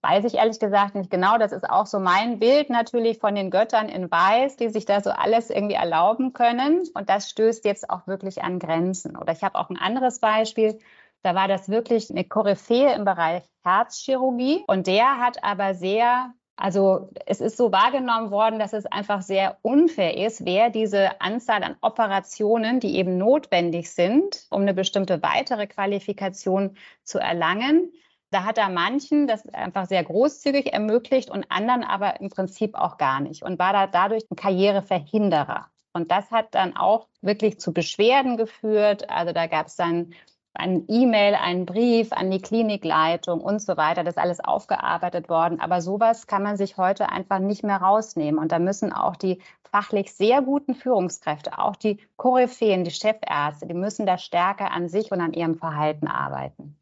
weiß 0.00 0.24
ich 0.24 0.34
ehrlich 0.34 0.58
gesagt 0.58 0.94
nicht 0.94 1.10
genau, 1.10 1.36
das 1.36 1.52
ist 1.52 1.68
auch 1.68 1.84
so 1.84 2.00
mein 2.00 2.38
Bild 2.38 2.70
natürlich 2.70 3.18
von 3.18 3.34
den 3.34 3.50
Göttern 3.50 3.90
in 3.90 4.10
Weiß, 4.10 4.56
die 4.56 4.70
sich 4.70 4.86
da 4.86 5.02
so 5.02 5.10
alles 5.10 5.50
irgendwie 5.50 5.74
erlauben 5.74 6.32
können. 6.32 6.84
Und 6.94 7.10
das 7.10 7.28
stößt 7.28 7.66
jetzt 7.66 7.90
auch 7.90 8.06
wirklich 8.06 8.42
an 8.42 8.58
Grenzen. 8.58 9.16
Oder 9.16 9.32
ich 9.32 9.42
habe 9.42 9.58
auch 9.58 9.68
ein 9.68 9.76
anderes 9.76 10.18
Beispiel. 10.18 10.78
Da 11.22 11.34
war 11.34 11.48
das 11.48 11.68
wirklich 11.68 12.10
eine 12.10 12.24
Koryphäe 12.24 12.94
im 12.94 13.04
Bereich 13.04 13.42
Herzchirurgie. 13.62 14.64
Und 14.66 14.86
der 14.86 15.18
hat 15.18 15.44
aber 15.44 15.74
sehr 15.74 16.32
also 16.60 17.08
es 17.24 17.40
ist 17.40 17.56
so 17.56 17.70
wahrgenommen 17.70 18.32
worden, 18.32 18.58
dass 18.58 18.72
es 18.72 18.84
einfach 18.84 19.22
sehr 19.22 19.58
unfair 19.62 20.16
ist, 20.16 20.44
wer 20.44 20.70
diese 20.70 21.20
Anzahl 21.20 21.62
an 21.62 21.76
Operationen, 21.82 22.80
die 22.80 22.96
eben 22.96 23.16
notwendig 23.16 23.92
sind, 23.92 24.44
um 24.50 24.62
eine 24.62 24.74
bestimmte 24.74 25.22
weitere 25.22 25.68
Qualifikation 25.68 26.76
zu 27.04 27.20
erlangen. 27.20 27.92
Da 28.30 28.42
hat 28.42 28.58
er 28.58 28.70
manchen 28.70 29.28
das 29.28 29.48
einfach 29.50 29.86
sehr 29.86 30.02
großzügig 30.02 30.72
ermöglicht 30.72 31.30
und 31.30 31.46
anderen 31.48 31.84
aber 31.84 32.20
im 32.20 32.28
Prinzip 32.28 32.74
auch 32.74 32.98
gar 32.98 33.20
nicht 33.20 33.44
und 33.44 33.60
war 33.60 33.72
da 33.72 33.86
dadurch 33.86 34.24
ein 34.28 34.36
Karriereverhinderer. 34.36 35.68
Und 35.92 36.10
das 36.10 36.32
hat 36.32 36.56
dann 36.56 36.76
auch 36.76 37.06
wirklich 37.22 37.60
zu 37.60 37.72
Beschwerden 37.72 38.36
geführt. 38.36 39.08
Also 39.08 39.32
da 39.32 39.46
gab 39.46 39.68
es 39.68 39.76
dann 39.76 40.12
ein 40.54 40.84
E-Mail, 40.88 41.34
einen 41.34 41.66
Brief 41.66 42.12
an 42.12 42.30
die 42.30 42.40
Klinikleitung 42.40 43.40
und 43.40 43.60
so 43.60 43.76
weiter. 43.76 44.02
Das 44.02 44.16
ist 44.16 44.22
alles 44.22 44.40
aufgearbeitet 44.40 45.28
worden. 45.28 45.60
Aber 45.60 45.80
sowas 45.80 46.26
kann 46.26 46.42
man 46.42 46.56
sich 46.56 46.76
heute 46.76 47.10
einfach 47.10 47.38
nicht 47.38 47.62
mehr 47.62 47.76
rausnehmen. 47.76 48.40
Und 48.40 48.52
da 48.52 48.58
müssen 48.58 48.92
auch 48.92 49.16
die 49.16 49.40
fachlich 49.70 50.12
sehr 50.12 50.42
guten 50.42 50.74
Führungskräfte, 50.74 51.58
auch 51.58 51.76
die 51.76 51.98
Koryphäen, 52.16 52.84
die 52.84 52.90
Chefärzte, 52.90 53.66
die 53.66 53.74
müssen 53.74 54.06
da 54.06 54.18
stärker 54.18 54.72
an 54.72 54.88
sich 54.88 55.12
und 55.12 55.20
an 55.20 55.32
ihrem 55.32 55.56
Verhalten 55.56 56.08
arbeiten. 56.08 56.76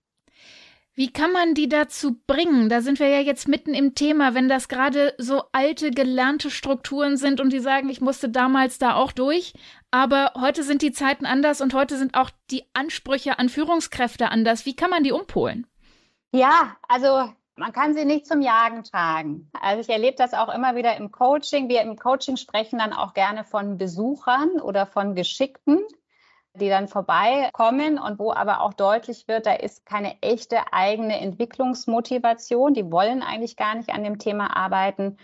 Wie 0.99 1.13
kann 1.13 1.31
man 1.31 1.53
die 1.53 1.69
dazu 1.69 2.17
bringen? 2.27 2.71
Da 2.71 2.81
sind 2.81 2.99
wir 3.01 3.09
ja 3.09 3.21
jetzt 3.21 3.49
mitten 3.49 3.75
im 3.75 3.95
Thema, 3.95 4.33
wenn 4.33 4.49
das 4.49 4.67
gerade 4.67 5.15
so 5.19 5.43
alte, 5.53 5.91
gelernte 5.91 6.51
Strukturen 6.51 7.19
sind 7.19 7.39
und 7.39 7.53
die 7.53 7.59
sagen, 7.59 7.91
ich 7.91 8.01
musste 8.01 8.31
damals 8.31 8.79
da 8.79 8.95
auch 8.95 9.13
durch, 9.13 9.53
aber 9.91 10.33
heute 10.41 10.63
sind 10.63 10.81
die 10.81 10.93
Zeiten 10.93 11.27
anders 11.27 11.61
und 11.61 11.75
heute 11.75 11.99
sind 11.99 12.15
auch 12.15 12.31
die 12.51 12.65
Ansprüche 12.73 13.39
an 13.39 13.51
Führungskräfte 13.51 14.31
anders. 14.31 14.65
Wie 14.65 14.75
kann 14.75 14.89
man 14.89 15.05
die 15.05 15.13
umpolen? 15.13 15.67
Ja, 16.33 16.77
also 16.89 17.31
man 17.57 17.73
kann 17.73 17.93
sie 17.93 18.07
nicht 18.07 18.27
zum 18.27 18.41
Jagen 18.41 18.83
tragen. 18.83 19.51
Also 19.61 19.83
ich 19.83 19.91
erlebe 19.91 20.17
das 20.17 20.33
auch 20.33 20.49
immer 20.49 20.77
wieder 20.77 20.97
im 20.97 21.13
Coaching. 21.13 21.69
Wir 21.69 21.83
im 21.83 21.97
Coaching 21.97 22.39
sprechen 22.39 22.79
dann 22.79 22.95
auch 22.95 23.13
gerne 23.13 23.45
von 23.45 23.77
Besuchern 23.77 24.61
oder 24.63 24.87
von 24.87 25.15
Geschickten 25.15 25.81
die 26.57 26.69
dann 26.69 26.89
vorbeikommen 26.89 27.99
und 27.99 28.19
wo 28.19 28.33
aber 28.33 28.61
auch 28.61 28.75
deutlich 28.75 29.29
wird, 29.29 29.47
da 29.47 29.53
ist 29.53 29.87
keine 29.87 30.21
echte 30.23 30.73
eigene 30.73 31.21
Entwicklungsmotivation. 31.21 32.75
Die 32.75 32.91
wollen 32.91 33.23
eigentlich 33.23 33.57
gar 33.57 33.75
nicht 33.75 33.91
an 33.91 34.05
dem 34.05 34.19
Thema 34.19 34.57
arbeiten. 34.57 35.17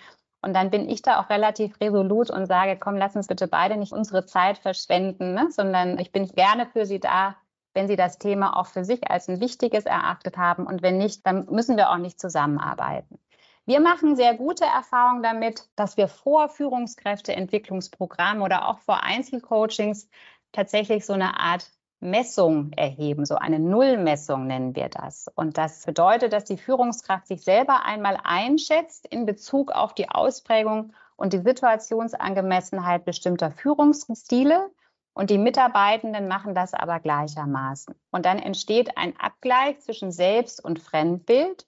Und 0.43 0.55
dann 0.55 0.71
bin 0.71 0.89
ich 0.89 1.03
da 1.03 1.21
auch 1.21 1.31
relativ 1.31 1.81
resolut 1.81 2.31
und 2.31 2.47
sage, 2.47 2.77
komm, 2.79 2.97
lass 2.97 3.15
uns 3.15 3.29
bitte 3.29 3.47
beide 3.47 3.77
nicht 3.77 3.93
unsere 3.93 4.27
Zeit 4.27 4.59
verschwenden, 4.59 5.35
ne? 5.35 5.49
sondern 5.51 5.99
ich 5.99 6.11
bin 6.11 6.27
gerne 6.27 6.67
für 6.67 6.85
Sie 6.85 6.99
da, 6.99 7.37
wenn 7.75 7.87
Sie 7.87 7.97
das 7.97 8.19
Thema 8.19 8.59
auch 8.59 8.67
für 8.67 8.85
sich 8.85 9.09
als 9.11 9.29
ein 9.29 9.41
wichtiges 9.41 9.87
erachtet 9.87 10.37
haben. 10.37 10.67
Und 10.67 10.83
wenn 10.83 10.99
nicht, 10.99 11.25
dann 11.27 11.47
müssen 11.47 11.77
wir 11.77 11.91
auch 11.91 11.99
nicht 11.99 12.21
zusammenarbeiten. 12.21 13.19
Wir 13.65 13.79
machen 13.79 14.17
sehr 14.17 14.35
gute 14.35 14.65
Erfahrungen 14.65 15.23
damit, 15.23 15.69
dass 15.77 15.97
wir 15.97 16.09
vor 16.09 16.49
Führungskräfteentwicklungsprogrammen 16.49 18.43
oder 18.43 18.69
auch 18.69 18.81
vor 18.81 19.05
Einzelcoachings 19.05 20.09
tatsächlich 20.52 21.04
so 21.04 21.12
eine 21.12 21.40
Art 21.40 21.71
Messung 22.02 22.73
erheben, 22.73 23.25
so 23.25 23.37
eine 23.37 23.61
Nullmessung 23.61 24.47
nennen 24.47 24.75
wir 24.75 24.88
das. 24.88 25.28
Und 25.35 25.56
das 25.56 25.87
bedeutet, 25.87 26.32
dass 26.32 26.44
die 26.44 26.56
Führungskraft 26.56 27.28
sich 27.28 27.42
selber 27.42 27.85
einmal 27.85 28.18
einschätzt 28.25 29.06
in 29.06 29.25
Bezug 29.25 29.71
auf 29.71 29.94
die 29.94 30.09
Ausprägung 30.09 30.92
und 31.16 31.32
die 31.32 31.38
Situationsangemessenheit 31.38 33.04
bestimmter 33.04 33.52
Führungsstile. 33.52 34.71
Und 35.14 35.30
die 35.30 35.38
Mitarbeitenden 35.38 36.26
machen 36.26 36.54
das 36.54 36.75
aber 36.75 36.99
gleichermaßen. 36.99 37.94
Und 38.11 38.26
dann 38.26 38.38
entsteht 38.38 38.97
ein 38.97 39.14
Abgleich 39.21 39.78
zwischen 39.80 40.11
Selbst- 40.11 40.64
und 40.64 40.80
Fremdbild. 40.80 41.66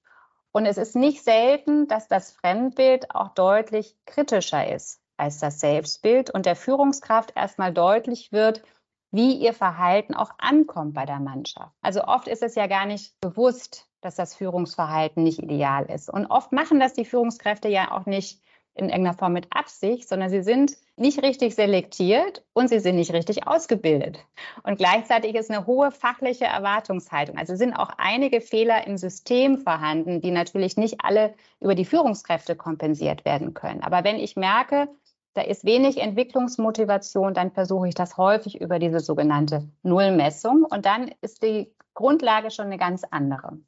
Und 0.50 0.66
es 0.66 0.78
ist 0.78 0.96
nicht 0.96 1.22
selten, 1.22 1.86
dass 1.86 2.08
das 2.08 2.32
Fremdbild 2.32 3.14
auch 3.14 3.28
deutlich 3.28 3.96
kritischer 4.06 4.66
ist 4.72 5.03
als 5.16 5.38
das 5.38 5.61
Selbstbild 5.61 6.30
und 6.30 6.47
der 6.47 6.56
Führungskraft 6.56 7.33
erstmal 7.37 7.73
deutlich 7.73 8.33
wird, 8.33 8.62
wie 9.11 9.35
ihr 9.35 9.52
Verhalten 9.52 10.14
auch 10.14 10.33
ankommt 10.38 10.94
bei 10.94 11.06
der 11.06 11.21
Mannschaft. 11.21 11.73
Also 11.80 12.04
oft 12.04 12.26
ist 12.26 12.42
es 12.42 12.56
ja 12.56 12.66
gar 12.66 12.85
nicht 12.85 13.14
bewusst, 13.21 13.87
dass 14.00 14.16
das 14.16 14.35
Führungsverhalten 14.35 15.23
nicht 15.23 15.38
ideal 15.38 15.87
ist. 15.87 16.11
Und 16.11 16.26
oft 16.26 16.52
machen 16.52 16.80
das 16.80 16.94
die 16.94 17.04
Führungskräfte 17.04 17.68
ja 17.68 17.92
auch 17.92 18.06
nicht 18.06 18.40
in 18.75 18.88
irgendeiner 18.88 19.16
Form 19.16 19.33
mit 19.33 19.47
Absicht, 19.50 20.09
sondern 20.09 20.30
sie 20.30 20.42
sind 20.42 20.76
nicht 20.97 21.23
richtig 21.23 21.54
selektiert 21.54 22.44
und 22.52 22.68
sie 22.68 22.80
sind 22.80 22.97
nicht 22.97 23.12
richtig 23.12 23.47
ausgebildet. 23.47 24.18
Und 24.64 24.78
gleichzeitig 24.78 25.35
ist 25.37 25.50
eine 25.50 25.66
hohe 25.66 25.92
fachliche 25.92 26.47
Erwartungshaltung. 26.47 27.38
Also 27.38 27.54
sind 27.54 27.73
auch 27.73 27.90
einige 27.99 28.40
Fehler 28.40 28.87
im 28.87 28.97
System 28.97 29.59
vorhanden, 29.59 30.21
die 30.21 30.33
natürlich 30.33 30.76
nicht 30.76 31.04
alle 31.04 31.35
über 31.61 31.76
die 31.76 31.85
Führungskräfte 31.85 32.56
kompensiert 32.56 33.25
werden 33.25 33.54
können. 33.54 33.83
Aber 33.83 34.02
wenn 34.02 34.16
ich 34.16 34.35
merke, 34.35 34.88
da 35.34 35.42
ist 35.42 35.64
wenig 35.64 35.98
Entwicklungsmotivation, 35.98 37.34
dann 37.34 37.50
versuche 37.50 37.88
ich 37.88 37.94
das 37.94 38.16
häufig 38.16 38.60
über 38.60 38.78
diese 38.78 39.00
sogenannte 39.00 39.68
Nullmessung 39.82 40.64
und 40.64 40.86
dann 40.86 41.10
ist 41.20 41.42
die 41.42 41.72
Grundlage 41.94 42.50
schon 42.50 42.66
eine 42.66 42.78
ganz 42.78 43.02
andere. 43.10 43.58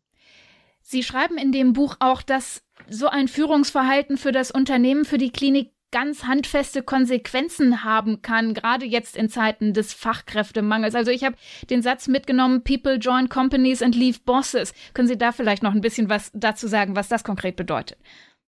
Sie 0.81 1.03
schreiben 1.03 1.37
in 1.37 1.51
dem 1.51 1.73
Buch 1.73 1.97
auch, 1.99 2.23
dass 2.23 2.63
so 2.89 3.09
ein 3.09 3.27
Führungsverhalten 3.27 4.17
für 4.17 4.31
das 4.31 4.53
Unternehmen, 4.53 5.05
für 5.05 5.19
die 5.19 5.33
Klinik 5.33 5.73
ganz 5.91 6.25
handfeste 6.25 6.83
Konsequenzen 6.83 7.85
haben 7.85 8.23
kann, 8.23 8.55
gerade 8.55 8.85
jetzt 8.85 9.17
in 9.17 9.29
Zeiten 9.29 9.73
des 9.73 9.95
Fachkräftemangels. 9.95 10.95
Also 10.95 11.11
ich 11.11 11.25
habe 11.25 11.37
den 11.71 11.83
Satz 11.83 12.07
mitgenommen, 12.07 12.63
People 12.63 12.97
join 12.97 13.29
companies 13.29 13.83
and 13.83 13.95
leave 13.95 14.21
bosses. 14.25 14.75
Können 14.95 15.09
Sie 15.09 15.19
da 15.19 15.33
vielleicht 15.33 15.63
noch 15.63 15.73
ein 15.73 15.81
bisschen 15.81 16.09
was 16.09 16.31
dazu 16.35 16.67
sagen, 16.69 16.97
was 16.97 17.09
das 17.09 17.25
konkret 17.25 17.57
bedeutet? 17.57 17.99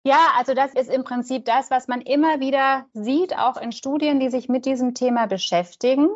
Ja, 0.07 0.33
also 0.37 0.53
das 0.53 0.75
ist 0.75 0.91
im 0.91 1.03
Prinzip 1.03 1.45
das, 1.45 1.71
was 1.71 1.87
man 1.87 1.99
immer 1.99 2.39
wieder 2.39 2.85
sieht, 2.93 3.35
auch 3.35 3.57
in 3.57 3.71
Studien, 3.71 4.19
die 4.19 4.29
sich 4.29 4.47
mit 4.47 4.67
diesem 4.67 4.93
Thema 4.93 5.25
beschäftigen. 5.25 6.09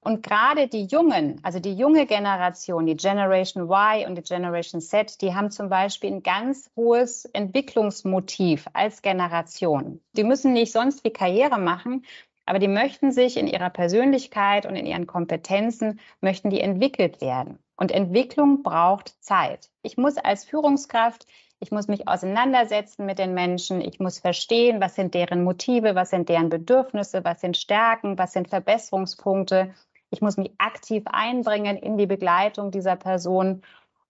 Und 0.00 0.22
gerade 0.22 0.66
die 0.66 0.86
Jungen, 0.86 1.40
also 1.42 1.60
die 1.60 1.74
junge 1.74 2.06
Generation, 2.06 2.86
die 2.86 2.96
Generation 2.96 3.64
Y 3.64 4.06
und 4.06 4.14
die 4.14 4.22
Generation 4.22 4.80
Z, 4.80 5.20
die 5.20 5.34
haben 5.34 5.50
zum 5.50 5.68
Beispiel 5.68 6.10
ein 6.10 6.22
ganz 6.22 6.70
hohes 6.74 7.26
Entwicklungsmotiv 7.26 8.66
als 8.72 9.02
Generation. 9.02 10.00
Die 10.16 10.24
müssen 10.24 10.54
nicht 10.54 10.72
sonst 10.72 11.04
wie 11.04 11.10
Karriere 11.10 11.58
machen, 11.58 12.06
aber 12.46 12.58
die 12.58 12.68
möchten 12.68 13.12
sich 13.12 13.36
in 13.36 13.46
ihrer 13.46 13.68
Persönlichkeit 13.68 14.64
und 14.64 14.74
in 14.74 14.86
ihren 14.86 15.06
Kompetenzen, 15.06 16.00
möchten 16.22 16.48
die 16.48 16.60
entwickelt 16.60 17.20
werden. 17.20 17.58
Und 17.76 17.92
Entwicklung 17.92 18.62
braucht 18.62 19.22
Zeit. 19.22 19.68
Ich 19.82 19.98
muss 19.98 20.16
als 20.16 20.44
Führungskraft 20.44 21.26
ich 21.64 21.70
muss 21.70 21.88
mich 21.88 22.06
auseinandersetzen 22.06 23.06
mit 23.06 23.18
den 23.18 23.32
Menschen. 23.32 23.80
Ich 23.80 23.98
muss 23.98 24.18
verstehen, 24.18 24.82
was 24.82 24.96
sind 24.96 25.14
deren 25.14 25.44
Motive, 25.44 25.94
was 25.94 26.10
sind 26.10 26.28
deren 26.28 26.50
Bedürfnisse, 26.50 27.24
was 27.24 27.40
sind 27.40 27.56
Stärken, 27.56 28.18
was 28.18 28.34
sind 28.34 28.48
Verbesserungspunkte. 28.48 29.72
Ich 30.10 30.20
muss 30.20 30.36
mich 30.36 30.52
aktiv 30.58 31.04
einbringen 31.06 31.78
in 31.78 31.96
die 31.96 32.04
Begleitung 32.04 32.70
dieser 32.70 32.96
Person. 32.96 33.62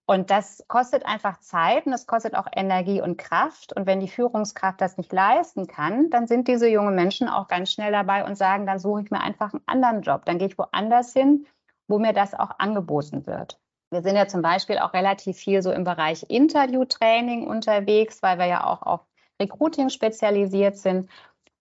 Und 0.05 0.31
das 0.31 0.65
kostet 0.67 1.05
einfach 1.05 1.39
Zeit 1.39 1.85
und 1.85 1.93
das 1.93 2.07
kostet 2.07 2.35
auch 2.35 2.47
Energie 2.53 2.99
und 2.99 3.17
Kraft. 3.17 3.71
Und 3.71 3.87
wenn 3.87 4.01
die 4.01 4.09
Führungskraft 4.09 4.81
das 4.81 4.97
nicht 4.97 5.13
leisten 5.13 5.65
kann, 5.65 6.09
dann 6.09 6.27
sind 6.27 6.49
diese 6.49 6.67
jungen 6.67 6.93
Menschen 6.93 7.29
auch 7.29 7.47
ganz 7.47 7.71
schnell 7.71 7.93
dabei 7.93 8.25
und 8.25 8.35
sagen, 8.37 8.65
dann 8.65 8.79
suche 8.79 9.03
ich 9.03 9.11
mir 9.11 9.21
einfach 9.21 9.53
einen 9.53 9.63
anderen 9.65 10.01
Job. 10.01 10.25
Dann 10.25 10.39
gehe 10.39 10.49
ich 10.49 10.57
woanders 10.57 11.13
hin, 11.13 11.47
wo 11.87 11.99
mir 11.99 12.11
das 12.11 12.33
auch 12.33 12.59
angeboten 12.59 13.25
wird. 13.25 13.57
Wir 13.95 14.01
sind 14.01 14.17
ja 14.17 14.27
zum 14.27 14.41
Beispiel 14.41 14.77
auch 14.77 14.91
relativ 14.91 15.37
viel 15.37 15.61
so 15.61 15.71
im 15.71 15.85
Bereich 15.85 16.25
Interviewtraining 16.27 17.47
unterwegs, 17.47 18.21
weil 18.21 18.37
wir 18.37 18.45
ja 18.45 18.65
auch 18.65 18.81
auf 18.81 18.99
Recruiting 19.41 19.87
spezialisiert 19.87 20.77
sind. 20.77 21.09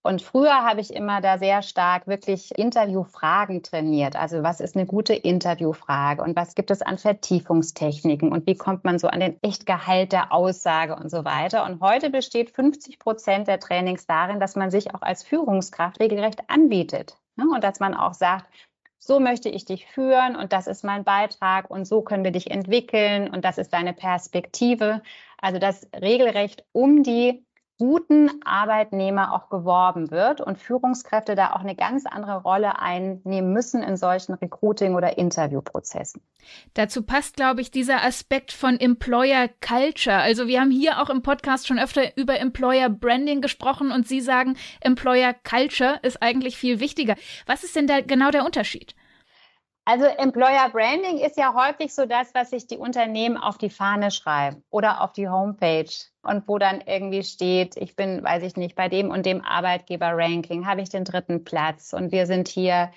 Und 0.02 0.20
früher 0.20 0.64
habe 0.64 0.80
ich 0.80 0.92
immer 0.92 1.20
da 1.20 1.38
sehr 1.38 1.62
stark 1.62 2.08
wirklich 2.08 2.50
Interviewfragen 2.58 3.62
trainiert. 3.62 4.16
Also 4.16 4.42
was 4.42 4.58
ist 4.58 4.74
eine 4.74 4.84
gute 4.84 5.14
Interviewfrage 5.14 6.24
und 6.24 6.34
was 6.34 6.56
gibt 6.56 6.72
es 6.72 6.82
an 6.82 6.98
Vertiefungstechniken 6.98 8.32
und 8.32 8.48
wie 8.48 8.56
kommt 8.56 8.82
man 8.82 8.98
so 8.98 9.06
an 9.06 9.20
den 9.20 9.40
Echtgehalt 9.42 10.10
der 10.10 10.32
Aussage 10.32 10.96
und 10.96 11.12
so 11.12 11.24
weiter. 11.24 11.64
Und 11.64 11.80
heute 11.80 12.10
besteht 12.10 12.50
50 12.50 12.98
Prozent 12.98 13.46
der 13.46 13.60
Trainings 13.60 14.08
darin, 14.08 14.40
dass 14.40 14.56
man 14.56 14.72
sich 14.72 14.92
auch 14.92 15.02
als 15.02 15.22
Führungskraft 15.22 16.00
regelrecht 16.00 16.50
anbietet. 16.50 17.16
Ne? 17.36 17.44
Und 17.54 17.62
dass 17.62 17.78
man 17.78 17.94
auch 17.94 18.14
sagt, 18.14 18.46
so 19.06 19.20
möchte 19.20 19.48
ich 19.48 19.64
dich 19.64 19.86
führen 19.86 20.36
und 20.36 20.52
das 20.52 20.66
ist 20.66 20.84
mein 20.84 21.04
Beitrag 21.04 21.70
und 21.70 21.86
so 21.86 22.02
können 22.02 22.24
wir 22.24 22.30
dich 22.30 22.50
entwickeln 22.50 23.28
und 23.28 23.44
das 23.44 23.58
ist 23.58 23.72
deine 23.72 23.92
Perspektive. 23.92 25.02
Also 25.38 25.58
dass 25.58 25.88
regelrecht 25.94 26.64
um 26.72 27.02
die 27.02 27.44
guten 27.78 28.30
Arbeitnehmer 28.44 29.32
auch 29.32 29.48
geworben 29.48 30.10
wird 30.10 30.40
und 30.40 30.58
Führungskräfte 30.58 31.34
da 31.34 31.52
auch 31.52 31.60
eine 31.60 31.74
ganz 31.74 32.06
andere 32.06 32.42
Rolle 32.42 32.78
einnehmen 32.78 33.52
müssen 33.52 33.82
in 33.82 33.96
solchen 33.96 34.34
Recruiting- 34.34 34.94
oder 34.94 35.18
Interviewprozessen. 35.18 36.22
Dazu 36.74 37.02
passt, 37.02 37.36
glaube 37.36 37.60
ich, 37.60 37.70
dieser 37.70 38.04
Aspekt 38.04 38.52
von 38.52 38.78
Employer 38.78 39.48
Culture. 39.60 40.18
Also 40.18 40.46
wir 40.46 40.60
haben 40.60 40.70
hier 40.70 41.02
auch 41.02 41.10
im 41.10 41.22
Podcast 41.22 41.66
schon 41.66 41.78
öfter 41.78 42.16
über 42.16 42.38
Employer 42.38 42.88
Branding 42.88 43.40
gesprochen 43.40 43.90
und 43.90 44.06
Sie 44.06 44.20
sagen, 44.20 44.56
Employer 44.80 45.34
Culture 45.34 45.98
ist 46.02 46.22
eigentlich 46.22 46.56
viel 46.56 46.78
wichtiger. 46.78 47.16
Was 47.46 47.64
ist 47.64 47.74
denn 47.74 47.86
da 47.86 48.00
genau 48.00 48.30
der 48.30 48.44
Unterschied? 48.44 48.94
Also 49.86 50.06
Employer 50.06 50.70
Branding 50.70 51.18
ist 51.18 51.36
ja 51.36 51.54
häufig 51.54 51.92
so 51.92 52.06
das, 52.06 52.34
was 52.34 52.50
sich 52.50 52.66
die 52.66 52.78
Unternehmen 52.78 53.36
auf 53.36 53.58
die 53.58 53.68
Fahne 53.68 54.10
schreiben 54.10 54.64
oder 54.70 55.02
auf 55.02 55.12
die 55.12 55.28
Homepage 55.28 55.90
und 56.24 56.48
wo 56.48 56.58
dann 56.58 56.80
irgendwie 56.86 57.22
steht, 57.22 57.76
ich 57.76 57.96
bin, 57.96 58.22
weiß 58.22 58.42
ich 58.42 58.56
nicht, 58.56 58.74
bei 58.76 58.88
dem 58.88 59.10
und 59.10 59.26
dem 59.26 59.44
Arbeitgeber-Ranking 59.44 60.66
habe 60.66 60.80
ich 60.80 60.88
den 60.90 61.04
dritten 61.04 61.44
Platz 61.44 61.92
und 61.92 62.12
wir 62.12 62.26
sind 62.26 62.48
hier 62.48 62.90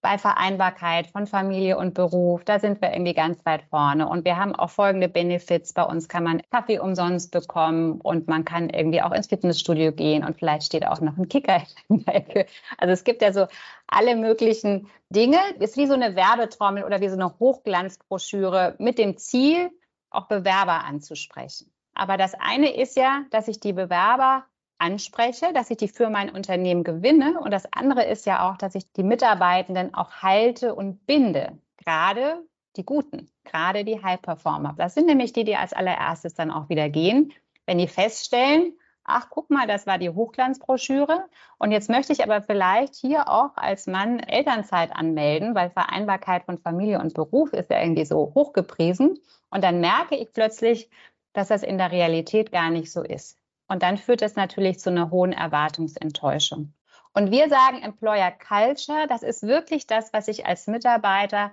bei 0.00 0.16
Vereinbarkeit 0.16 1.08
von 1.08 1.26
Familie 1.26 1.76
und 1.76 1.94
Beruf, 1.94 2.44
da 2.44 2.60
sind 2.60 2.80
wir 2.80 2.92
irgendwie 2.92 3.14
ganz 3.14 3.44
weit 3.44 3.64
vorne. 3.68 4.08
Und 4.08 4.24
wir 4.24 4.36
haben 4.36 4.54
auch 4.54 4.70
folgende 4.70 5.08
Benefits. 5.08 5.72
Bei 5.72 5.82
uns 5.82 6.08
kann 6.08 6.22
man 6.22 6.40
Kaffee 6.50 6.78
umsonst 6.78 7.32
bekommen 7.32 8.00
und 8.00 8.28
man 8.28 8.44
kann 8.44 8.70
irgendwie 8.70 9.02
auch 9.02 9.12
ins 9.12 9.26
Fitnessstudio 9.26 9.92
gehen 9.92 10.24
und 10.24 10.38
vielleicht 10.38 10.66
steht 10.66 10.86
auch 10.86 11.00
noch 11.00 11.16
ein 11.16 11.28
Kicker 11.28 11.62
in 11.88 12.04
der 12.04 12.14
Ecke. 12.14 12.46
Also 12.78 12.92
es 12.92 13.02
gibt 13.04 13.22
ja 13.22 13.32
so 13.32 13.46
alle 13.88 14.14
möglichen 14.14 14.88
Dinge. 15.10 15.38
Ist 15.58 15.76
wie 15.76 15.86
so 15.86 15.94
eine 15.94 16.14
Werbetrommel 16.14 16.84
oder 16.84 17.00
wie 17.00 17.08
so 17.08 17.16
eine 17.16 17.36
Hochglanzbroschüre 17.38 18.76
mit 18.78 18.98
dem 18.98 19.16
Ziel, 19.16 19.70
auch 20.10 20.28
Bewerber 20.28 20.84
anzusprechen. 20.84 21.70
Aber 21.98 22.16
das 22.16 22.34
eine 22.34 22.74
ist 22.74 22.96
ja, 22.96 23.24
dass 23.30 23.48
ich 23.48 23.60
die 23.60 23.72
Bewerber 23.72 24.44
anspreche, 24.78 25.52
dass 25.52 25.70
ich 25.70 25.78
die 25.78 25.88
für 25.88 26.08
mein 26.08 26.30
Unternehmen 26.30 26.84
gewinne. 26.84 27.40
Und 27.40 27.52
das 27.52 27.64
andere 27.72 28.04
ist 28.04 28.24
ja 28.24 28.48
auch, 28.48 28.56
dass 28.56 28.76
ich 28.76 28.90
die 28.92 29.02
Mitarbeitenden 29.02 29.92
auch 29.94 30.22
halte 30.22 30.74
und 30.76 31.04
binde. 31.06 31.58
Gerade 31.76 32.46
die 32.76 32.84
Guten, 32.84 33.28
gerade 33.44 33.84
die 33.84 34.00
High-Performer. 34.00 34.74
Das 34.78 34.94
sind 34.94 35.06
nämlich 35.06 35.32
die, 35.32 35.42
die 35.42 35.56
als 35.56 35.72
allererstes 35.72 36.34
dann 36.34 36.52
auch 36.52 36.68
wieder 36.68 36.88
gehen, 36.88 37.32
wenn 37.66 37.78
die 37.78 37.88
feststellen, 37.88 38.78
ach, 39.02 39.26
guck 39.30 39.50
mal, 39.50 39.66
das 39.66 39.86
war 39.86 39.98
die 39.98 40.10
Hochglanzbroschüre. 40.10 41.24
Und 41.58 41.72
jetzt 41.72 41.90
möchte 41.90 42.12
ich 42.12 42.22
aber 42.22 42.42
vielleicht 42.42 42.94
hier 42.94 43.28
auch 43.28 43.56
als 43.56 43.88
Mann 43.88 44.20
Elternzeit 44.20 44.94
anmelden, 44.94 45.56
weil 45.56 45.70
Vereinbarkeit 45.70 46.44
von 46.44 46.58
Familie 46.58 47.00
und 47.00 47.14
Beruf 47.14 47.52
ist 47.52 47.70
ja 47.70 47.80
irgendwie 47.80 48.04
so 48.04 48.32
hochgepriesen. 48.36 49.18
Und 49.50 49.64
dann 49.64 49.80
merke 49.80 50.14
ich 50.14 50.32
plötzlich, 50.32 50.90
dass 51.38 51.48
das 51.48 51.62
in 51.62 51.78
der 51.78 51.92
Realität 51.92 52.50
gar 52.50 52.68
nicht 52.68 52.90
so 52.90 53.02
ist. 53.02 53.38
Und 53.68 53.84
dann 53.84 53.96
führt 53.96 54.22
das 54.22 54.34
natürlich 54.34 54.80
zu 54.80 54.90
einer 54.90 55.12
hohen 55.12 55.32
Erwartungsenttäuschung. 55.32 56.72
Und 57.14 57.30
wir 57.30 57.48
sagen 57.48 57.80
Employer 57.80 58.32
Culture, 58.32 59.06
das 59.08 59.22
ist 59.22 59.44
wirklich 59.44 59.86
das, 59.86 60.12
was 60.12 60.26
ich 60.26 60.46
als 60.46 60.66
Mitarbeiter 60.66 61.52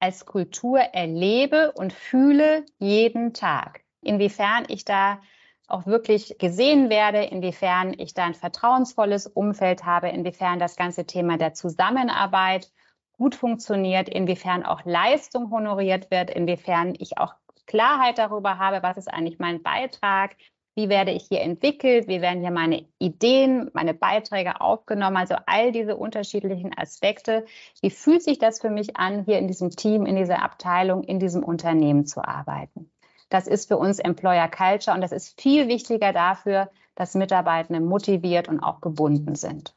als 0.00 0.24
Kultur 0.24 0.78
erlebe 0.78 1.72
und 1.72 1.92
fühle 1.92 2.64
jeden 2.78 3.34
Tag. 3.34 3.82
Inwiefern 4.00 4.64
ich 4.68 4.86
da 4.86 5.20
auch 5.68 5.84
wirklich 5.84 6.36
gesehen 6.38 6.88
werde, 6.88 7.24
inwiefern 7.24 7.94
ich 7.98 8.14
da 8.14 8.24
ein 8.24 8.34
vertrauensvolles 8.34 9.26
Umfeld 9.26 9.84
habe, 9.84 10.08
inwiefern 10.08 10.58
das 10.58 10.76
ganze 10.76 11.04
Thema 11.04 11.36
der 11.36 11.52
Zusammenarbeit 11.52 12.70
gut 13.12 13.34
funktioniert, 13.34 14.08
inwiefern 14.08 14.64
auch 14.64 14.84
Leistung 14.84 15.50
honoriert 15.50 16.10
wird, 16.10 16.30
inwiefern 16.30 16.94
ich 16.98 17.18
auch 17.18 17.34
Klarheit 17.66 18.18
darüber 18.18 18.58
habe, 18.58 18.82
was 18.82 18.96
ist 18.96 19.12
eigentlich 19.12 19.38
mein 19.38 19.62
Beitrag, 19.62 20.36
wie 20.76 20.88
werde 20.90 21.10
ich 21.10 21.24
hier 21.24 21.40
entwickelt, 21.40 22.06
wie 22.06 22.20
werden 22.20 22.42
hier 22.42 22.50
meine 22.50 22.86
Ideen, 22.98 23.70
meine 23.72 23.94
Beiträge 23.94 24.60
aufgenommen, 24.60 25.16
also 25.16 25.34
all 25.46 25.72
diese 25.72 25.96
unterschiedlichen 25.96 26.76
Aspekte. 26.76 27.46
Wie 27.80 27.90
fühlt 27.90 28.22
sich 28.22 28.38
das 28.38 28.60
für 28.60 28.70
mich 28.70 28.96
an, 28.96 29.24
hier 29.24 29.38
in 29.38 29.48
diesem 29.48 29.70
Team, 29.70 30.04
in 30.04 30.16
dieser 30.16 30.42
Abteilung, 30.42 31.02
in 31.02 31.18
diesem 31.18 31.42
Unternehmen 31.42 32.06
zu 32.06 32.22
arbeiten? 32.22 32.90
Das 33.30 33.46
ist 33.46 33.68
für 33.68 33.78
uns 33.78 33.98
Employer 33.98 34.48
Culture 34.48 34.94
und 34.94 35.00
das 35.00 35.12
ist 35.12 35.40
viel 35.40 35.66
wichtiger 35.66 36.12
dafür, 36.12 36.70
dass 36.94 37.14
Mitarbeitende 37.14 37.80
motiviert 37.80 38.46
und 38.48 38.60
auch 38.60 38.80
gebunden 38.80 39.34
sind. 39.34 39.74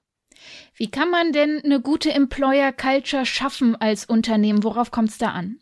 Wie 0.76 0.92
kann 0.92 1.10
man 1.10 1.32
denn 1.32 1.62
eine 1.64 1.82
gute 1.82 2.12
Employer 2.12 2.72
Culture 2.72 3.26
schaffen 3.26 3.76
als 3.76 4.06
Unternehmen? 4.06 4.64
Worauf 4.64 4.92
kommt 4.92 5.10
es 5.10 5.18
da 5.18 5.30
an? 5.30 5.60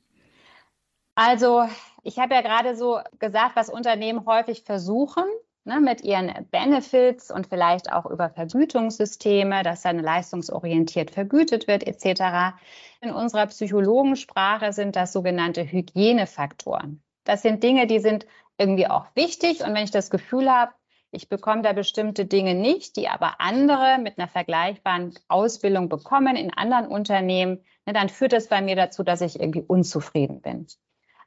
Also 1.16 1.68
ich 2.08 2.20
habe 2.20 2.36
ja 2.36 2.42
gerade 2.42 2.78
so 2.78 3.02
gesagt, 3.20 3.58
was 3.58 3.70
Unternehmen 3.70 4.26
häufig 4.26 4.64
versuchen, 4.64 5.26
ne, 5.66 5.82
mit 5.82 6.02
ihren 6.06 6.32
Benefits 6.50 7.30
und 7.30 7.48
vielleicht 7.48 7.92
auch 7.92 8.06
über 8.06 8.30
Vergütungssysteme, 8.30 9.62
dass 9.62 9.82
dann 9.82 10.00
leistungsorientiert 10.00 11.12
vergütet 11.12 11.68
wird 11.68 11.86
etc. 11.86 12.56
In 13.02 13.12
unserer 13.12 13.48
Psychologensprache 13.48 14.72
sind 14.72 14.96
das 14.96 15.12
sogenannte 15.12 15.70
Hygienefaktoren. 15.70 17.04
Das 17.26 17.42
sind 17.42 17.62
Dinge, 17.62 17.88
die 17.88 18.00
sind 18.00 18.26
irgendwie 18.58 18.88
auch 18.88 19.08
wichtig. 19.16 19.60
Und 19.60 19.76
wenn 19.76 19.84
ich 19.84 19.92
das 19.92 20.10
Gefühl 20.10 20.50
habe, 20.50 20.72
ich 21.12 21.28
bekomme 21.28 21.62
da 21.62 21.74
bestimmte 21.74 22.26
Dinge 22.26 22.56
nicht, 22.56 22.96
die 22.96 23.10
aber 23.10 23.42
andere 23.42 23.98
mit 24.02 24.18
einer 24.18 24.30
vergleichbaren 24.30 25.14
Ausbildung 25.28 25.90
bekommen 25.90 26.38
in 26.38 26.54
anderen 26.54 26.88
Unternehmen, 26.88 27.66
ne, 27.86 27.92
dann 27.92 28.08
führt 28.08 28.32
das 28.32 28.48
bei 28.48 28.62
mir 28.62 28.78
dazu, 28.78 29.04
dass 29.04 29.20
ich 29.20 29.42
irgendwie 29.42 29.62
unzufrieden 29.62 30.42
bin. 30.42 30.68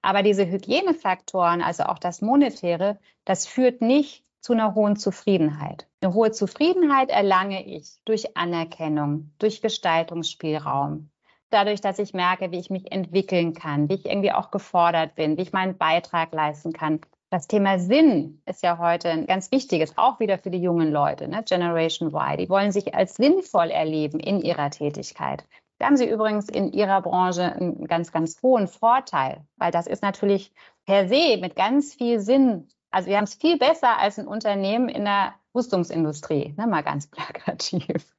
Aber 0.03 0.23
diese 0.23 0.47
Hygienefaktoren, 0.47 1.63
also 1.63 1.85
auch 1.85 1.99
das 1.99 2.23
Monetäre, 2.23 2.99
das 3.25 3.47
führt 3.47 3.83
nicht 3.83 4.25
zu 4.41 4.55
einer 4.55 4.75
hohen 4.75 4.97
Zufriedenheit. 4.97 5.87
Eine 6.01 6.15
hohe 6.15 6.31
Zufriedenheit 6.31 7.11
erlange 7.11 7.67
ich 7.67 7.99
durch 8.05 8.37
Anerkennung, 8.37 9.33
durch 9.39 9.61
Gestaltungsspielraum, 9.61 11.11
dadurch, 11.51 11.83
dass 11.83 11.99
ich 11.99 12.15
merke, 12.15 12.51
wie 12.51 12.59
ich 12.59 12.71
mich 12.71 12.91
entwickeln 12.91 13.53
kann, 13.53 13.89
wie 13.89 13.95
ich 13.95 14.07
irgendwie 14.07 14.33
auch 14.33 14.51
gefordert 14.51 15.15
bin, 15.15 15.37
wie 15.37 15.43
ich 15.43 15.53
meinen 15.53 15.77
Beitrag 15.77 16.33
leisten 16.33 16.73
kann. 16.73 17.01
Das 17.29 17.47
Thema 17.47 17.79
Sinn 17.79 18.43
ist 18.47 18.63
ja 18.63 18.79
heute 18.79 19.11
ein 19.11 19.27
ganz 19.27 19.53
wichtiges, 19.53 19.97
auch 19.97 20.19
wieder 20.19 20.39
für 20.39 20.51
die 20.51 20.61
jungen 20.61 20.91
Leute, 20.91 21.29
ne? 21.29 21.45
Generation 21.45 22.09
Y. 22.09 22.39
Die 22.39 22.49
wollen 22.49 22.73
sich 22.73 22.95
als 22.95 23.15
sinnvoll 23.15 23.71
erleben 23.71 24.19
in 24.19 24.41
ihrer 24.41 24.71
Tätigkeit. 24.71 25.45
Da 25.81 25.87
haben 25.87 25.97
Sie 25.97 26.09
übrigens 26.09 26.51
in 26.51 26.75
Ihrer 26.75 27.01
Branche 27.01 27.55
einen 27.55 27.87
ganz, 27.87 28.13
ganz 28.13 28.43
hohen 28.43 28.69
Vorteil, 28.69 29.47
weil 29.57 29.73
das 29.73 29.87
ist 29.87 30.03
natürlich 30.03 30.53
per 30.85 31.09
se 31.09 31.39
mit 31.39 31.57
ganz 31.57 31.95
viel 31.95 32.21
Sinn. 32.21 32.69
Also 32.91 33.09
wir 33.09 33.17
haben 33.17 33.25
es 33.25 33.35
viel 33.35 33.57
besser 33.57 33.99
als 33.99 34.19
ein 34.19 34.29
Unternehmen 34.29 34.91
in 34.91 35.07
der 35.07 35.35
Rüstungsindustrie, 35.55 36.55
ne, 36.59 36.67
mal 36.67 36.83
ganz 36.83 37.07
plakativ. 37.11 38.15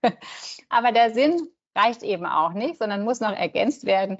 Aber 0.69 0.91
der 0.91 1.13
Sinn 1.13 1.50
reicht 1.76 2.02
eben 2.02 2.26
auch 2.26 2.54
nicht, 2.54 2.80
sondern 2.80 3.04
muss 3.04 3.19
noch 3.19 3.32
ergänzt 3.32 3.86
werden 3.86 4.17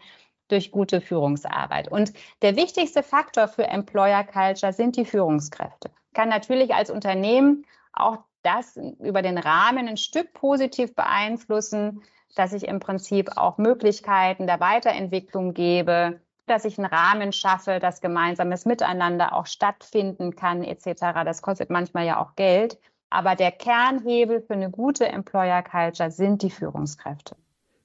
durch 0.48 0.70
gute 0.70 1.02
Führungsarbeit. 1.02 1.92
Und 1.92 2.14
der 2.44 2.56
wichtigste 2.56 3.02
Faktor 3.02 3.48
für 3.48 3.66
Employer 3.66 4.24
Culture 4.24 4.72
sind 4.72 4.98
die 4.98 5.06
Führungskräfte. 5.06 5.90
Kann 6.14 6.30
natürlich 6.30 6.76
als 6.76 6.92
Unternehmen 6.92 7.66
auch 7.92 8.20
das 8.44 8.78
über 9.00 9.24
den 9.24 9.40
Rahmen 9.40 9.88
ein 9.88 9.98
Stück 9.98 10.32
positiv 10.34 10.94
beeinflussen, 10.94 12.04
dass 12.36 12.54
ich 12.54 12.68
im 12.68 12.80
Prinzip 12.80 13.38
auch 13.38 13.58
Möglichkeiten 13.58 14.48
der 14.48 14.60
Weiterentwicklung 14.60 15.54
gebe, 15.54 16.20
dass 16.48 16.66
ich 16.66 16.78
einen 16.78 16.92
Rahmen 16.92 17.32
schaffe, 17.32 17.80
dass 17.80 18.02
gemeinsames 18.02 18.66
Miteinander 18.66 19.34
auch 19.34 19.46
stattfinden 19.46 20.36
kann, 20.36 20.64
etc. 20.64 21.24
Das 21.26 21.42
kostet 21.42 21.70
manchmal 21.70 22.06
ja 22.06 22.22
auch 22.22 22.36
Geld. 22.36 22.80
Aber 23.10 23.36
der 23.36 23.52
Kernhebel 23.52 24.42
für 24.42 24.54
eine 24.54 24.70
gute 24.70 25.08
Employer 25.08 25.62
Culture 25.64 26.12
sind 26.12 26.42
die 26.42 26.50
Führungskräfte. 26.50 27.36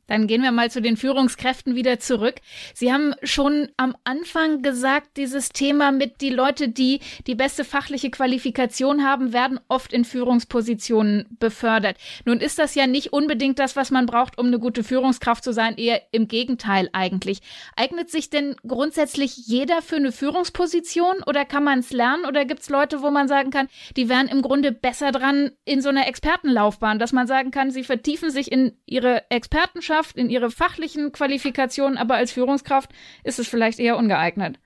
Dann 0.06 0.26
gehen 0.26 0.42
wir 0.42 0.52
mal 0.52 0.70
zu 0.70 0.80
den 0.80 0.96
Führungskräften 0.96 1.74
wieder 1.74 1.98
zurück. 1.98 2.36
Sie 2.74 2.92
haben 2.92 3.14
schon 3.22 3.68
am 3.76 3.96
Anfang 4.04 4.62
gesagt, 4.62 5.16
dieses 5.16 5.48
Thema 5.48 5.90
mit 5.90 6.20
die 6.20 6.30
Leute, 6.30 6.68
die 6.68 7.00
die 7.26 7.34
beste 7.34 7.64
fachliche 7.64 8.10
Qualifikation 8.10 9.04
haben, 9.04 9.32
werden 9.32 9.58
oft 9.68 9.92
in 9.92 10.04
Führungspositionen 10.04 11.26
befördert. 11.38 11.96
Nun 12.24 12.40
ist 12.40 12.58
das 12.58 12.74
ja 12.74 12.86
nicht 12.86 13.12
unbedingt 13.12 13.58
das, 13.58 13.74
was 13.74 13.90
man 13.90 14.06
braucht, 14.06 14.38
um 14.38 14.46
eine 14.46 14.58
gute 14.58 14.84
Führungskraft 14.84 15.42
zu 15.42 15.52
sein, 15.52 15.76
eher 15.76 16.00
im 16.12 16.28
Gegenteil 16.28 16.88
eigentlich. 16.92 17.40
Eignet 17.74 18.10
sich 18.10 18.30
denn 18.30 18.54
grundsätzlich 18.66 19.36
jeder 19.36 19.82
für 19.82 19.96
eine 19.96 20.12
Führungsposition 20.12 21.22
oder 21.26 21.44
kann 21.44 21.64
man 21.64 21.80
es 21.80 21.90
lernen 21.90 22.26
oder 22.26 22.44
gibt 22.44 22.60
es 22.60 22.68
Leute, 22.68 23.02
wo 23.02 23.10
man 23.10 23.28
sagen 23.28 23.50
kann, 23.50 23.68
die 23.96 24.08
wären 24.08 24.28
im 24.28 24.42
Grunde 24.42 24.70
besser 24.70 25.10
dran 25.10 25.50
in 25.64 25.82
so 25.82 25.88
einer 25.88 26.06
Expertenlaufbahn, 26.06 26.98
dass 26.98 27.12
man 27.12 27.26
sagen 27.26 27.50
kann, 27.50 27.70
sie 27.70 27.84
vertiefen 27.84 28.30
sich 28.30 28.52
in 28.52 28.76
ihre 28.86 29.28
Expertenschaft 29.30 29.95
Führungskraft, 29.96 30.16
in 30.16 30.30
ihre 30.30 30.50
fachlichen 30.50 31.12
Qualifikationen, 31.12 31.98
aber 31.98 32.14
als 32.14 32.32
Führungskraft 32.32 32.90
ist 33.24 33.38
es 33.38 33.48
vielleicht 33.48 33.78
eher 33.78 33.96
ungeeignet? 33.96 34.58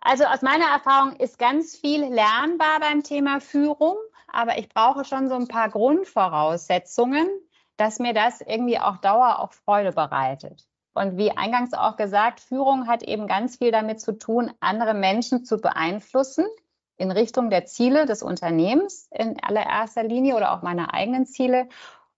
Also 0.00 0.24
aus 0.24 0.42
meiner 0.42 0.66
Erfahrung 0.66 1.16
ist 1.16 1.38
ganz 1.38 1.76
viel 1.76 2.00
lernbar 2.00 2.80
beim 2.80 3.02
Thema 3.02 3.40
Führung, 3.40 3.96
aber 4.32 4.58
ich 4.58 4.68
brauche 4.68 5.04
schon 5.04 5.28
so 5.28 5.36
ein 5.36 5.46
paar 5.46 5.68
Grundvoraussetzungen, 5.68 7.28
dass 7.76 8.00
mir 8.00 8.12
das 8.12 8.40
irgendwie 8.40 8.78
auch 8.78 8.96
Dauer 8.98 9.38
auch 9.38 9.52
Freude 9.52 9.92
bereitet. 9.92 10.66
Und 10.94 11.16
wie 11.16 11.30
eingangs 11.30 11.72
auch 11.72 11.96
gesagt, 11.96 12.40
Führung 12.40 12.86
hat 12.86 13.02
eben 13.02 13.26
ganz 13.26 13.56
viel 13.56 13.70
damit 13.70 14.00
zu 14.00 14.18
tun, 14.18 14.52
andere 14.60 14.94
Menschen 14.94 15.44
zu 15.44 15.58
beeinflussen 15.58 16.46
in 16.98 17.10
Richtung 17.10 17.48
der 17.48 17.64
Ziele 17.64 18.04
des 18.04 18.22
Unternehmens 18.22 19.08
in 19.12 19.42
allererster 19.42 20.02
Linie 20.02 20.36
oder 20.36 20.52
auch 20.52 20.62
meiner 20.62 20.92
eigenen 20.92 21.26
Ziele. 21.26 21.68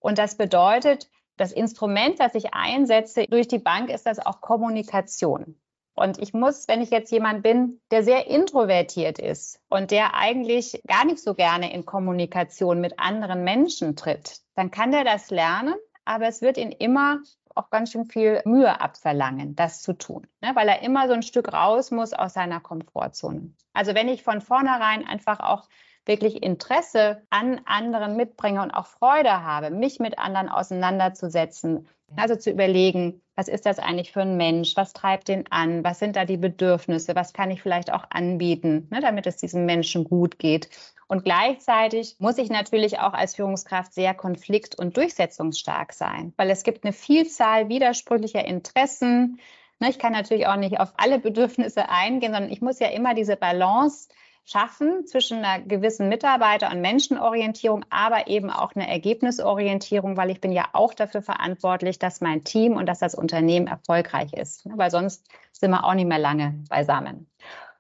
Und 0.01 0.19
das 0.19 0.37
bedeutet, 0.37 1.09
das 1.37 1.53
Instrument, 1.53 2.21
das 2.21 2.35
ich 2.35 2.55
einsetze 2.55 3.27
durch 3.27 3.49
die 3.49 3.59
Bank, 3.59 3.91
ist 3.91 4.07
das 4.07 4.25
auch 4.25 4.41
Kommunikation. 4.41 5.59
Und 5.95 6.19
ich 6.19 6.35
muss, 6.35 6.67
wenn 6.67 6.83
ich 6.83 6.91
jetzt 6.91 7.13
jemand 7.13 7.43
bin, 7.43 7.81
der 7.91 8.03
sehr 8.03 8.27
introvertiert 8.27 9.19
ist 9.21 9.61
und 9.69 9.93
der 9.93 10.15
eigentlich 10.15 10.81
gar 10.87 11.05
nicht 11.05 11.21
so 11.21 11.35
gerne 11.35 11.73
in 11.73 11.87
Kommunikation 11.87 12.81
mit 12.81 12.99
anderen 12.99 13.45
Menschen 13.45 13.95
tritt, 13.95 14.41
dann 14.57 14.73
kann 14.73 14.91
der 14.91 15.05
das 15.05 15.31
lernen, 15.31 15.75
aber 16.05 16.27
es 16.27 16.43
wird 16.43 16.59
ihn 16.59 16.73
immer 16.73 17.21
auch 17.55 17.71
ganz 17.71 17.93
schön 17.93 18.07
viel 18.07 18.43
Mühe 18.45 18.81
abverlangen, 18.81 19.55
das 19.55 19.83
zu 19.83 19.93
tun, 19.93 20.27
ne? 20.41 20.51
weil 20.55 20.69
er 20.69 20.83
immer 20.83 21.07
so 21.07 21.15
ein 21.15 21.23
Stück 21.23 21.53
raus 21.53 21.93
muss 21.93 22.13
aus 22.13 22.35
seiner 22.35 22.59
Komfortzone. 22.59 23.55
Also 23.73 23.95
wenn 23.95 24.09
ich 24.09 24.25
von 24.25 24.41
vornherein 24.41 25.07
einfach 25.07 25.39
auch 25.39 25.69
wirklich 26.07 26.43
Interesse 26.43 27.23
an 27.31 27.61
anderen 27.65 28.17
mitbringe 28.17 28.63
und 28.63 28.71
auch 28.71 28.87
Freude 28.87 29.43
habe, 29.43 29.71
mich 29.71 29.99
mit 29.99 30.19
anderen 30.19 30.49
auseinanderzusetzen. 30.49 31.89
Also 32.17 32.37
zu 32.37 32.51
überlegen, 32.51 33.21
was 33.35 33.49
ist 33.49 33.67
das 33.67 33.79
eigentlich 33.79 34.13
für 34.13 34.21
ein 34.21 34.37
Mensch? 34.37 34.77
Was 34.77 34.93
treibt 34.93 35.29
den 35.29 35.51
an? 35.51 35.83
Was 35.83 35.99
sind 35.99 36.15
da 36.15 36.25
die 36.25 36.37
Bedürfnisse? 36.37 37.17
Was 37.17 37.33
kann 37.33 37.51
ich 37.51 37.63
vielleicht 37.63 37.93
auch 37.93 38.05
anbieten, 38.11 38.87
ne, 38.91 39.01
damit 39.01 39.27
es 39.27 39.37
diesem 39.37 39.65
Menschen 39.67 40.05
gut 40.05 40.39
geht? 40.39 40.69
Und 41.09 41.25
gleichzeitig 41.25 42.17
muss 42.19 42.39
ich 42.39 42.51
natürlich 42.51 42.99
auch 43.01 43.13
als 43.13 43.35
Führungskraft 43.35 43.93
sehr 43.93 44.15
konflikt- 44.15 44.79
und 44.79 44.97
durchsetzungsstark 44.97 45.93
sein, 45.93 46.33
weil 46.37 46.51
es 46.51 46.63
gibt 46.63 46.85
eine 46.85 46.93
Vielzahl 46.93 47.69
widersprüchlicher 47.69 48.45
Interessen. 48.45 49.41
Ne, 49.81 49.91
ich 49.91 49.99
kann 49.99 50.13
natürlich 50.13 50.47
auch 50.47 50.57
nicht 50.57 50.79
auf 50.79 50.93
alle 50.97 51.19
Bedürfnisse 51.19 51.89
eingehen, 51.89 52.33
sondern 52.33 52.53
ich 52.53 52.63
muss 52.63 52.79
ja 52.79 52.89
immer 52.89 53.15
diese 53.15 53.37
Balance 53.37 54.09
schaffen 54.45 55.07
zwischen 55.07 55.45
einer 55.45 55.65
gewissen 55.65 56.09
Mitarbeiter- 56.09 56.71
und 56.71 56.81
Menschenorientierung, 56.81 57.85
aber 57.91 58.29
eben 58.29 58.51
auch 58.51 58.75
eine 58.75 58.89
Ergebnisorientierung, 58.89 60.17
weil 60.17 60.31
ich 60.31 60.41
bin 60.41 60.53
ja 60.53 60.67
auch 60.73 60.95
dafür 60.95 61.23
verantwortlich, 61.23 61.99
dass 61.99 62.21
mein 62.21 62.45
Team 62.45 62.77
und 62.77 62.87
dass 62.87 62.99
das 62.99 63.15
Unternehmen 63.15 63.67
erfolgreich 63.67 64.33
ist, 64.35 64.69
weil 64.77 64.91
sonst 64.91 65.27
sind 65.53 65.71
wir 65.71 65.85
auch 65.85 65.95
nicht 65.95 66.09
mehr 66.09 66.19
lange 66.19 66.63
beisammen. 66.69 67.27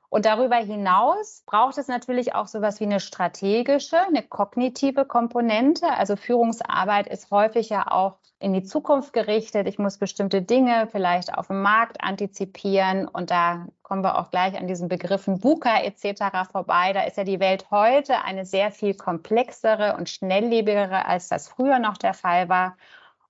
Und 0.08 0.26
darüber 0.26 0.56
hinaus 0.56 1.42
braucht 1.46 1.78
es 1.78 1.88
natürlich 1.88 2.34
auch 2.34 2.46
sowas 2.46 2.80
wie 2.80 2.84
eine 2.84 3.00
strategische, 3.00 3.98
eine 3.98 4.22
kognitive 4.22 5.04
Komponente. 5.04 5.88
Also 5.90 6.16
Führungsarbeit 6.16 7.08
ist 7.08 7.30
häufig 7.30 7.68
ja 7.68 7.90
auch 7.90 8.18
in 8.38 8.52
die 8.52 8.62
Zukunft 8.62 9.12
gerichtet. 9.12 9.66
Ich 9.66 9.78
muss 9.78 9.98
bestimmte 9.98 10.42
Dinge 10.42 10.86
vielleicht 10.92 11.36
auf 11.36 11.46
dem 11.46 11.62
Markt 11.62 12.02
antizipieren. 12.02 13.08
Und 13.08 13.30
da 13.30 13.66
kommen 13.82 14.04
wir 14.04 14.18
auch 14.18 14.30
gleich 14.30 14.56
an 14.58 14.66
diesen 14.66 14.88
Begriffen 14.88 15.42
VUCA 15.42 15.82
etc. 15.82 16.50
vorbei. 16.52 16.92
Da 16.92 17.02
ist 17.02 17.16
ja 17.16 17.24
die 17.24 17.40
Welt 17.40 17.70
heute 17.70 18.22
eine 18.22 18.44
sehr 18.44 18.70
viel 18.70 18.94
komplexere 18.94 19.96
und 19.96 20.10
schnelllebigere, 20.10 21.06
als 21.06 21.28
das 21.28 21.48
früher 21.48 21.78
noch 21.78 21.96
der 21.96 22.14
Fall 22.14 22.48
war. 22.48 22.76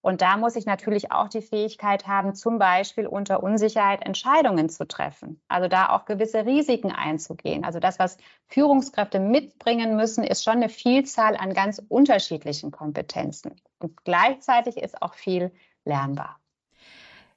Und 0.05 0.21
da 0.21 0.37
muss 0.37 0.55
ich 0.55 0.67
natürlich 0.67 1.13
auch 1.13 1.29
die 1.29 1.41
Fähigkeit 1.41 2.07
haben, 2.07 2.35
zum 2.35 2.59
Beispiel 2.59 3.07
unter 3.07 3.43
Unsicherheit 3.43 4.05
Entscheidungen 4.05 4.69
zu 4.69 4.87
treffen. 4.87 5.41
Also 5.49 5.67
da 5.67 5.89
auch 5.89 6.05
gewisse 6.05 6.45
Risiken 6.45 6.93
einzugehen. 6.93 7.65
Also 7.65 7.81
das, 7.81 7.99
was 7.99 8.19
Führungskräfte 8.49 9.19
mitbringen 9.19 9.97
müssen, 9.97 10.23
ist 10.23 10.45
schon 10.45 10.57
eine 10.57 10.69
Vielzahl 10.69 11.39
an 11.39 11.55
ganz 11.55 11.81
unterschiedlichen 11.89 12.71
Kompetenzen. 12.71 13.59
Und 13.79 14.05
gleichzeitig 14.05 14.77
ist 14.77 15.01
auch 15.01 15.15
viel 15.15 15.51
lernbar. 15.87 16.39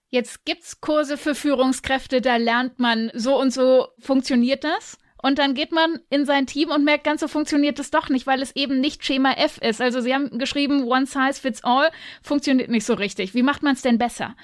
Jetzt 0.09 0.43
gibt 0.43 0.63
es 0.63 0.81
Kurse 0.81 1.15
für 1.15 1.35
Führungskräfte, 1.35 2.19
da 2.19 2.35
lernt 2.35 2.79
man, 2.79 3.11
so 3.13 3.39
und 3.39 3.51
so 3.53 3.87
funktioniert 3.99 4.65
das. 4.65 4.97
Und 5.21 5.39
dann 5.39 5.53
geht 5.53 5.71
man 5.71 5.99
in 6.09 6.25
sein 6.25 6.45
Team 6.45 6.69
und 6.69 6.83
merkt, 6.83 7.03
ganz 7.03 7.21
so 7.21 7.27
funktioniert 7.27 7.79
es 7.79 7.91
doch 7.91 8.09
nicht, 8.09 8.27
weil 8.27 8.41
es 8.41 8.55
eben 8.55 8.79
nicht 8.79 9.03
Schema 9.03 9.33
F 9.33 9.57
ist. 9.57 9.81
Also 9.81 10.01
Sie 10.01 10.13
haben 10.13 10.37
geschrieben, 10.37 10.83
One 10.83 11.05
Size 11.05 11.41
Fits 11.41 11.63
All 11.63 11.89
funktioniert 12.21 12.69
nicht 12.69 12.85
so 12.85 12.93
richtig. 12.93 13.33
Wie 13.33 13.43
macht 13.43 13.63
man 13.63 13.73
es 13.73 13.81
denn 13.81 13.97
besser? 13.97 14.35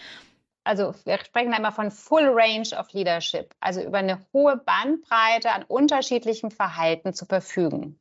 Also 0.63 0.93
wir 1.03 1.19
sprechen 1.19 1.53
immer 1.53 1.71
von 1.71 1.91
Full 1.91 2.29
Range 2.33 2.67
of 2.79 2.91
Leadership, 2.93 3.53
also 3.59 3.81
über 3.81 3.97
eine 3.97 4.25
hohe 4.31 4.55
Bandbreite 4.57 5.51
an 5.51 5.63
unterschiedlichem 5.67 6.51
Verhalten 6.51 7.13
zu 7.13 7.25
verfügen. 7.25 7.99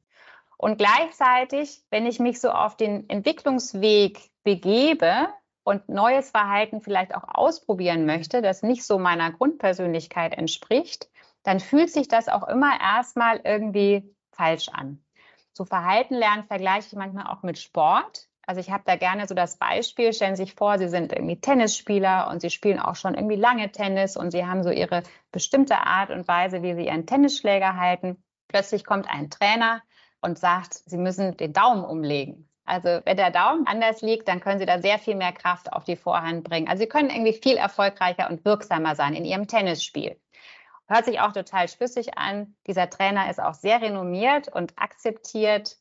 Und 0.56 0.78
gleichzeitig, 0.78 1.82
wenn 1.90 2.06
ich 2.06 2.20
mich 2.20 2.40
so 2.40 2.50
auf 2.50 2.76
den 2.76 3.08
Entwicklungsweg 3.11 4.20
begebe 4.44 5.28
und 5.64 5.88
neues 5.88 6.30
Verhalten 6.30 6.80
vielleicht 6.80 7.16
auch 7.16 7.24
ausprobieren 7.26 8.06
möchte, 8.06 8.42
das 8.42 8.62
nicht 8.62 8.85
so 8.85 8.96
meiner 8.96 9.32
Grundpersönlichkeit 9.32 10.38
entspricht, 10.38 11.08
dann 11.42 11.61
fühlt 11.61 11.90
sich 11.90 12.09
das 12.09 12.28
auch 12.28 12.46
immer 12.48 12.81
erstmal 12.81 13.40
irgendwie 13.44 14.14
falsch 14.33 14.68
an. 14.68 15.05
So 15.52 15.64
Verhalten 15.64 16.14
lernen 16.14 16.44
vergleiche 16.44 16.88
ich 16.88 16.94
manchmal 16.94 17.26
auch 17.26 17.42
mit 17.42 17.59
Sport. 17.59 18.28
Also 18.44 18.61
ich 18.61 18.70
habe 18.70 18.83
da 18.87 18.96
gerne 18.96 19.28
so 19.28 19.35
das 19.35 19.57
Beispiel, 19.57 20.12
stellen 20.12 20.35
Sie 20.35 20.44
sich 20.44 20.55
vor, 20.55 20.78
Sie 20.78 20.88
sind 20.88 21.12
irgendwie 21.12 21.40
Tennisspieler 21.40 22.28
und 22.31 22.40
Sie 22.40 22.50
spielen 22.50 22.81
auch 22.81 22.96
schon 22.96 23.14
irgendwie 23.14 23.37
lange 23.37 23.70
Tennis 23.70 24.16
und 24.16 24.31
Sie 24.33 24.44
haben 24.44 24.62
so 24.64 24.70
Ihre 24.70 25.02
bestimmte 25.31 25.76
Art 25.76 26.11
und 26.11 26.26
Weise, 26.26 26.62
wie 26.62 26.74
Sie 26.74 26.87
Ihren 26.87 27.07
Tennisschläger 27.07 27.76
halten. 27.76 28.22
Plötzlich 28.48 28.85
kommt 28.85 29.09
ein 29.09 29.31
Trainer 29.31 29.83
und 30.20 30.38
sagt, 30.38 30.74
Sie 30.74 30.96
müssen 30.96 31.37
den 31.37 31.52
Daumen 31.52 31.85
umlegen. 31.85 32.48
Also 32.64 33.00
wenn 33.05 33.16
der 33.16 33.31
Daumen 33.31 33.66
anders 33.66 34.02
liegt, 34.02 34.28
dann 34.28 34.40
können 34.40 34.59
Sie 34.59 34.66
da 34.66 34.81
sehr 34.81 34.98
viel 34.98 35.16
mehr 35.16 35.33
Kraft 35.33 35.72
auf 35.72 35.85
die 35.85 35.96
Vorhand 35.96 36.44
bringen. 36.44 36.68
Also 36.68 36.83
Sie 36.83 36.88
können 36.88 37.11
irgendwie 37.11 37.33
viel 37.35 37.57
erfolgreicher 37.57 38.31
und 38.31 38.44
wirksamer 38.44 38.94
sein 38.94 39.14
in 39.14 39.24
Ihrem 39.24 39.46
Tennisspiel. 39.46 40.21
Hört 40.92 41.07
sich 41.07 41.20
auch 41.20 41.33
total 41.33 41.68
schlüssig 41.68 42.18
an. 42.18 42.55
Dieser 42.66 42.90
Trainer 42.90 43.31
ist 43.31 43.40
auch 43.40 43.55
sehr 43.55 43.81
renommiert 43.81 44.48
und 44.48 44.74
akzeptiert. 44.76 45.78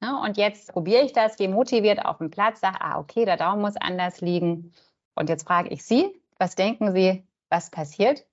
Ne? 0.00 0.16
Und 0.22 0.36
jetzt 0.36 0.72
probiere 0.72 1.02
ich 1.02 1.12
das, 1.12 1.36
gehe 1.36 1.48
motiviert 1.48 2.04
auf 2.04 2.18
den 2.18 2.30
Platz, 2.30 2.60
sage, 2.60 2.76
ah, 2.80 3.00
okay, 3.00 3.24
der 3.24 3.36
Daumen 3.36 3.60
muss 3.60 3.74
anders 3.76 4.20
liegen. 4.20 4.72
Und 5.16 5.28
jetzt 5.28 5.48
frage 5.48 5.70
ich 5.70 5.82
Sie, 5.82 6.14
was 6.38 6.54
denken 6.54 6.92
Sie, 6.92 7.24
was 7.48 7.70
passiert? 7.70 8.24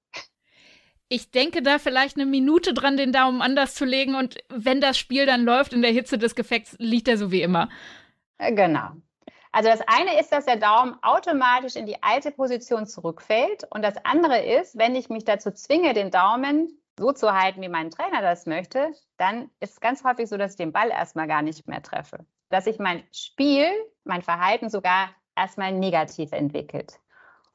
Ich 1.07 1.31
denke 1.31 1.63
da 1.63 1.79
vielleicht 1.79 2.15
eine 2.15 2.27
Minute 2.27 2.75
dran, 2.75 2.95
den 2.95 3.11
Daumen 3.11 3.41
anders 3.41 3.73
zu 3.73 3.83
legen. 3.83 4.13
Und 4.13 4.37
wenn 4.49 4.81
das 4.81 4.99
Spiel 4.99 5.25
dann 5.25 5.41
läuft 5.41 5.73
in 5.73 5.81
der 5.81 5.91
Hitze 5.91 6.19
des 6.19 6.35
Gefechts, 6.35 6.75
liegt 6.77 7.07
er 7.07 7.17
so 7.17 7.31
wie 7.31 7.41
immer. 7.41 7.69
Genau. 8.37 8.91
Also 9.51 9.69
das 9.69 9.81
eine 9.87 10.19
ist, 10.19 10.31
dass 10.31 10.45
der 10.45 10.57
Daumen 10.57 10.95
automatisch 11.01 11.75
in 11.75 11.85
die 11.85 12.01
alte 12.03 12.31
Position 12.31 12.85
zurückfällt. 12.85 13.65
Und 13.71 13.83
das 13.83 13.95
andere 14.03 14.43
ist, 14.43 14.77
wenn 14.77 14.95
ich 14.95 15.09
mich 15.09 15.25
dazu 15.25 15.51
zwinge, 15.51 15.93
den 15.93 16.11
Daumen 16.11 16.79
so 16.99 17.11
zu 17.13 17.33
halten, 17.33 17.61
wie 17.61 17.69
mein 17.69 17.89
Trainer 17.89 18.21
das 18.21 18.45
möchte, 18.45 18.91
dann 19.17 19.49
ist 19.59 19.73
es 19.73 19.79
ganz 19.79 20.03
häufig 20.03 20.29
so, 20.29 20.37
dass 20.37 20.51
ich 20.51 20.57
den 20.57 20.71
Ball 20.73 20.89
erstmal 20.89 21.27
gar 21.27 21.41
nicht 21.41 21.67
mehr 21.67 21.81
treffe. 21.81 22.25
Dass 22.49 22.65
sich 22.65 22.77
mein 22.77 23.03
Spiel, 23.11 23.67
mein 24.03 24.21
Verhalten 24.21 24.69
sogar 24.69 25.09
erstmal 25.35 25.71
negativ 25.71 26.31
entwickelt. 26.31 26.99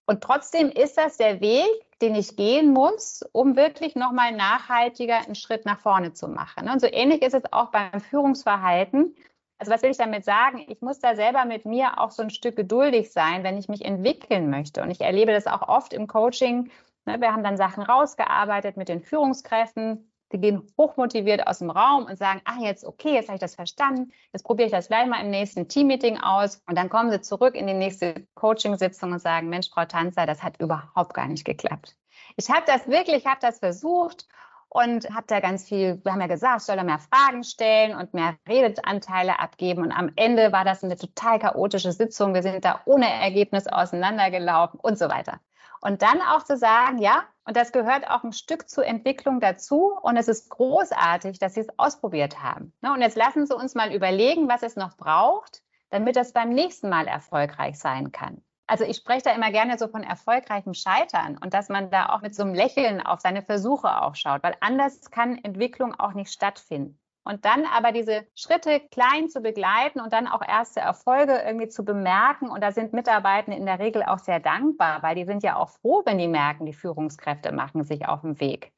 Und 0.07 0.23
trotzdem 0.23 0.71
ist 0.71 0.99
das 0.99 1.17
der 1.17 1.41
Weg, 1.41 1.69
den 2.03 2.15
ich 2.15 2.37
gehen 2.37 2.73
muss, 2.73 3.23
um 3.33 3.57
wirklich 3.57 3.95
nochmal 3.95 4.33
nachhaltiger 4.33 5.25
einen 5.25 5.35
Schritt 5.35 5.65
nach 5.65 5.81
vorne 5.81 6.13
zu 6.13 6.29
machen. 6.29 6.69
Und 6.69 6.81
so 6.81 6.87
ähnlich 6.87 7.23
ist 7.23 7.35
es 7.35 7.53
auch 7.53 7.71
beim 7.71 8.01
Führungsverhalten. 8.01 9.15
Also 9.59 9.73
was 9.73 9.83
will 9.83 9.91
ich 9.91 9.97
damit 9.97 10.25
sagen? 10.25 10.65
Ich 10.69 10.81
muss 10.81 10.99
da 10.99 11.15
selber 11.15 11.45
mit 11.45 11.65
mir 11.65 12.01
auch 12.01 12.11
so 12.11 12.23
ein 12.23 12.31
Stück 12.31 12.57
geduldig 12.57 13.13
sein, 13.13 13.45
wenn 13.45 13.57
ich 13.57 13.69
mich 13.69 13.85
entwickeln 13.85 14.51
möchte. 14.51 14.83
Und 14.83 14.91
ich 14.91 15.01
erlebe 15.01 15.33
das 15.33 15.47
auch 15.47 15.69
oft 15.69 15.93
im 15.93 16.07
Coaching. 16.07 16.71
Ne, 17.07 17.21
wir 17.21 17.33
haben 17.33 17.45
dann 17.45 17.57
Sachen 17.57 17.83
rausgearbeitet 17.83 18.77
mit 18.77 18.89
den 18.89 19.01
Führungskräften. 19.01 20.11
Die 20.33 20.41
gehen 20.41 20.67
hochmotiviert 20.77 21.47
aus 21.47 21.59
dem 21.61 21.71
Raum 21.71 22.07
und 22.07 22.17
sagen, 22.19 22.41
ach 22.45 22.59
jetzt 22.59 22.85
okay, 22.85 23.15
jetzt 23.15 23.29
habe 23.29 23.37
ich 23.37 23.41
das 23.41 23.55
verstanden. 23.55 24.11
Jetzt 24.33 24.43
probiere 24.43 24.67
ich 24.67 24.73
das 24.73 24.89
gleich 24.89 25.07
mal 25.07 25.21
im 25.21 25.31
nächsten 25.31 25.69
Teammeeting 25.69 26.19
aus. 26.19 26.61
Und 26.67 26.77
dann 26.77 26.89
kommen 26.89 27.11
sie 27.11 27.21
zurück 27.21 27.55
in 27.55 27.67
die 27.69 27.75
nächste 27.75 28.27
Coaching-Sitzung 28.35 29.13
und 29.13 29.21
sagen, 29.21 29.49
Mensch, 29.49 29.71
Frau 29.71 29.85
Tanzer, 29.85 30.27
das 30.27 30.43
hat 30.43 30.61
überhaupt 30.61 31.15
gar 31.15 31.29
nicht 31.29 31.45
geklappt. 31.45 31.95
Ich 32.37 32.51
habe 32.51 32.65
das 32.67 32.89
wirklich, 32.89 33.27
habe 33.27 33.39
das 33.41 33.61
versucht 33.61 34.27
und 34.75 35.09
habe 35.15 35.27
da 35.29 35.39
ganz 35.39 35.69
viel, 35.69 36.01
wir 36.03 36.13
haben 36.13 36.21
ja 36.21 36.27
gesagt, 36.27 36.63
soll 36.63 36.77
er 36.77 36.83
mehr 36.83 36.99
Fragen 36.99 37.45
stellen 37.45 37.95
und 37.95 38.13
mehr 38.13 38.35
Redeanteile 38.49 39.39
abgeben. 39.39 39.83
Und 39.85 39.93
am 39.93 40.11
Ende 40.17 40.51
war 40.51 40.65
das 40.65 40.83
eine 40.83 40.97
total 40.97 41.39
chaotische 41.39 41.93
Sitzung. 41.93 42.35
Wir 42.35 42.43
sind 42.43 42.65
da 42.65 42.81
ohne 42.85 43.09
Ergebnis 43.09 43.69
auseinandergelaufen 43.69 44.81
und 44.81 44.99
so 44.99 45.09
weiter. 45.09 45.39
Und 45.81 46.03
dann 46.03 46.21
auch 46.23 46.43
zu 46.43 46.57
sagen, 46.57 46.99
ja, 46.99 47.23
und 47.45 47.57
das 47.57 47.71
gehört 47.71 48.11
auch 48.11 48.25
ein 48.25 48.33
Stück 48.33 48.69
zur 48.69 48.85
Entwicklung 48.85 49.39
dazu. 49.39 49.97
Und 50.03 50.17
es 50.17 50.27
ist 50.27 50.51
großartig, 50.51 51.39
dass 51.39 51.55
Sie 51.55 51.61
es 51.61 51.79
ausprobiert 51.79 52.43
haben. 52.43 52.73
Ne, 52.81 52.93
und 52.93 53.01
jetzt 53.01 53.17
lassen 53.17 53.47
Sie 53.47 53.55
uns 53.55 53.77
mal 53.77 53.95
überlegen, 53.95 54.49
was 54.49 54.65
es 54.65 54.75
noch 54.75 54.97
braucht, 54.97 55.63
damit 55.91 56.17
das 56.17 56.33
beim 56.33 56.49
nächsten 56.49 56.89
Mal 56.89 57.07
erfolgreich 57.07 57.79
sein 57.79 58.11
kann. 58.11 58.43
Also 58.67 58.85
ich 58.85 58.97
spreche 58.97 59.25
da 59.25 59.35
immer 59.35 59.51
gerne 59.51 59.79
so 59.79 59.89
von 59.89 60.03
erfolgreichem 60.03 60.75
Scheitern 60.75 61.39
und 61.39 61.53
dass 61.53 61.69
man 61.69 61.91
da 61.91 62.11
auch 62.11 62.23
mit 62.23 62.35
so 62.35 62.43
einem 62.43 62.55
Lächeln 62.55 63.05
auf 63.05 63.21
seine 63.21 63.43
Versuche 63.43 64.03
auch 64.03 64.15
schaut, 64.15 64.43
weil 64.43 64.57
anders 64.61 65.11
kann 65.11 65.37
Entwicklung 65.39 65.95
auch 65.95 66.15
nicht 66.15 66.33
stattfinden. 66.33 66.99
Und 67.27 67.47
dann 67.47 67.65
aber 67.65 67.91
diese 67.91 68.27
Schritte 68.35 68.81
klein 68.91 69.31
zu 69.31 69.41
begleiten 69.41 70.01
und 70.01 70.13
dann 70.13 70.29
auch 70.29 70.43
erste 70.47 70.81
Erfolge 70.81 71.43
irgendwie 71.45 71.69
zu 71.69 71.83
bemerken. 71.83 72.51
Und 72.51 72.61
da 72.61 72.71
sind 72.71 72.93
Mitarbeitende 72.93 73.57
in 73.57 73.65
der 73.65 73.79
Regel 73.79 74.03
auch 74.03 74.19
sehr 74.19 74.41
dankbar, 74.41 75.03
weil 75.03 75.15
die 75.15 75.25
sind 75.25 75.43
ja 75.43 75.57
auch 75.57 75.71
froh, 75.71 76.03
wenn 76.05 76.19
die 76.19 76.29
merken, 76.29 76.67
die 76.67 76.75
Führungskräfte 76.75 77.51
machen 77.51 77.83
sich 77.83 78.07
auf 78.07 78.21
den 78.21 78.41
Weg. 78.41 78.73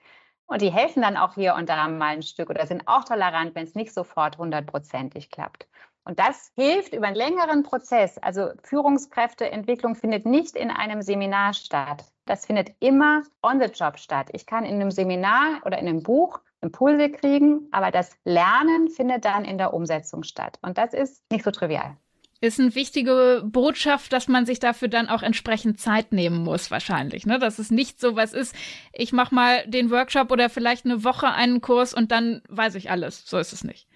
Und 0.47 0.63
die 0.63 0.71
helfen 0.71 1.03
dann 1.03 1.17
auch 1.17 1.35
hier 1.35 1.57
und 1.57 1.69
da 1.69 1.89
mal 1.89 2.15
ein 2.15 2.23
Stück 2.23 2.49
oder 2.49 2.67
sind 2.67 2.87
auch 2.87 3.03
tolerant, 3.03 3.57
wenn 3.57 3.65
es 3.65 3.75
nicht 3.75 3.93
sofort 3.93 4.39
hundertprozentig 4.39 5.31
klappt. 5.31 5.67
Und 6.07 6.21
das 6.21 6.53
hilft 6.55 6.95
über 6.95 7.09
einen 7.09 7.17
längeren 7.17 7.65
Prozess. 7.65 8.17
Also 8.19 8.51
Führungskräfteentwicklung 8.63 9.97
findet 9.97 10.25
nicht 10.25 10.55
in 10.55 10.71
einem 10.71 11.03
Seminar 11.03 11.53
statt. 11.53 12.05
Das 12.27 12.47
findet 12.47 12.71
immer 12.79 13.25
on 13.43 13.61
the 13.61 13.67
job 13.67 13.99
statt. 13.99 14.29
Ich 14.33 14.47
kann 14.47 14.65
in 14.65 14.77
einem 14.77 14.93
Seminar 14.93 15.63
oder 15.65 15.79
in 15.79 15.89
einem 15.89 16.05
Buch 16.05 16.41
Impulse 16.61 17.11
kriegen, 17.11 17.69
aber 17.73 17.91
das 17.91 18.17
Lernen 18.25 18.89
findet 18.89 19.25
dann 19.25 19.45
in 19.45 19.59
der 19.59 19.75
Umsetzung 19.75 20.23
statt. 20.23 20.59
Und 20.63 20.79
das 20.79 20.95
ist 20.95 21.23
nicht 21.31 21.45
so 21.45 21.51
trivial. 21.51 21.97
Ist 22.41 22.61
eine 22.61 22.75
wichtige 22.77 23.43
Botschaft, 23.45 24.13
dass 24.13 24.29
man 24.29 24.47
sich 24.47 24.61
dafür 24.61 24.89
dann 24.89 25.09
auch 25.09 25.23
entsprechend 25.23 25.81
Zeit 25.81 26.13
nehmen 26.13 26.45
muss, 26.45 26.71
wahrscheinlich. 26.71 27.27
Ne? 27.27 27.41
Dass 27.41 27.59
es 27.59 27.73
nicht 27.73 27.99
so 27.99 28.15
was 28.15 28.33
ist, 28.33 28.55
ich 28.93 29.13
mache 29.13 29.35
mal 29.35 29.67
den 29.67 29.91
Workshop 29.91 30.31
oder 30.31 30.51
vielleicht 30.51 30.85
eine 30.85 31.03
Woche 31.03 31.33
einen 31.33 31.61
Kurs 31.61 31.95
und 31.95 32.13
dann 32.13 32.43
weiß 32.49 32.77
ich 32.77 32.91
alles. 32.91 33.27
So 33.27 33.39
ist 33.39 33.53
es 33.53 33.65
nicht. 33.65 33.89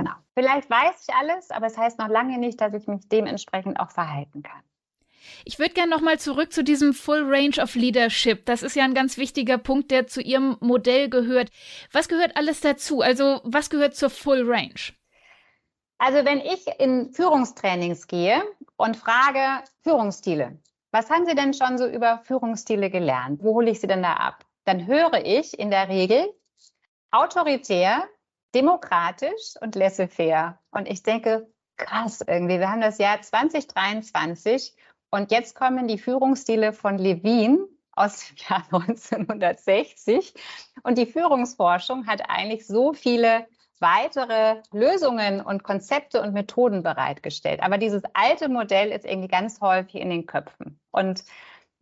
Genau. 0.00 0.14
Vielleicht 0.32 0.70
weiß 0.70 1.06
ich 1.06 1.14
alles, 1.14 1.50
aber 1.50 1.66
es 1.66 1.76
heißt 1.76 1.98
noch 1.98 2.08
lange 2.08 2.38
nicht, 2.38 2.58
dass 2.58 2.72
ich 2.72 2.86
mich 2.86 3.06
dementsprechend 3.10 3.78
auch 3.78 3.90
verhalten 3.90 4.42
kann. 4.42 4.62
Ich 5.44 5.58
würde 5.58 5.74
gerne 5.74 5.90
nochmal 5.90 6.18
zurück 6.18 6.54
zu 6.54 6.64
diesem 6.64 6.94
Full 6.94 7.24
Range 7.26 7.62
of 7.62 7.74
Leadership. 7.74 8.46
Das 8.46 8.62
ist 8.62 8.74
ja 8.74 8.84
ein 8.84 8.94
ganz 8.94 9.18
wichtiger 9.18 9.58
Punkt, 9.58 9.90
der 9.90 10.06
zu 10.06 10.22
Ihrem 10.22 10.56
Modell 10.60 11.10
gehört. 11.10 11.50
Was 11.92 12.08
gehört 12.08 12.34
alles 12.38 12.62
dazu? 12.62 13.02
Also 13.02 13.40
was 13.44 13.68
gehört 13.68 13.94
zur 13.94 14.08
Full 14.08 14.50
Range? 14.50 14.80
Also 15.98 16.24
wenn 16.24 16.40
ich 16.40 16.66
in 16.78 17.12
Führungstrainings 17.12 18.06
gehe 18.06 18.42
und 18.78 18.96
frage 18.96 19.62
Führungsstile, 19.82 20.58
was 20.92 21.10
haben 21.10 21.26
Sie 21.26 21.34
denn 21.34 21.52
schon 21.52 21.76
so 21.76 21.86
über 21.86 22.22
Führungsstile 22.24 22.88
gelernt? 22.88 23.44
Wo 23.44 23.52
hole 23.52 23.70
ich 23.70 23.80
sie 23.80 23.86
denn 23.86 24.02
da 24.02 24.14
ab? 24.14 24.46
Dann 24.64 24.86
höre 24.86 25.26
ich 25.26 25.58
in 25.58 25.70
der 25.70 25.90
Regel, 25.90 26.26
autoritär, 27.10 28.08
demokratisch 28.54 29.54
und 29.60 29.74
laissez-faire. 29.74 30.58
Und 30.70 30.88
ich 30.88 31.02
denke, 31.02 31.48
krass 31.76 32.20
irgendwie. 32.26 32.58
Wir 32.58 32.70
haben 32.70 32.80
das 32.80 32.98
Jahr 32.98 33.20
2023 33.20 34.74
und 35.10 35.30
jetzt 35.30 35.54
kommen 35.54 35.88
die 35.88 35.98
Führungsstile 35.98 36.72
von 36.72 36.98
Levin 36.98 37.66
aus 37.92 38.26
dem 38.26 38.36
Jahr 38.48 38.64
1960. 38.72 40.34
Und 40.82 40.98
die 40.98 41.06
Führungsforschung 41.06 42.06
hat 42.06 42.22
eigentlich 42.28 42.66
so 42.66 42.92
viele 42.92 43.46
weitere 43.80 44.62
Lösungen 44.72 45.40
und 45.40 45.64
Konzepte 45.64 46.20
und 46.20 46.34
Methoden 46.34 46.82
bereitgestellt. 46.82 47.62
Aber 47.62 47.78
dieses 47.78 48.02
alte 48.12 48.48
Modell 48.48 48.90
ist 48.90 49.06
irgendwie 49.06 49.28
ganz 49.28 49.60
häufig 49.60 49.94
in 49.94 50.10
den 50.10 50.26
Köpfen. 50.26 50.78
Und 50.90 51.24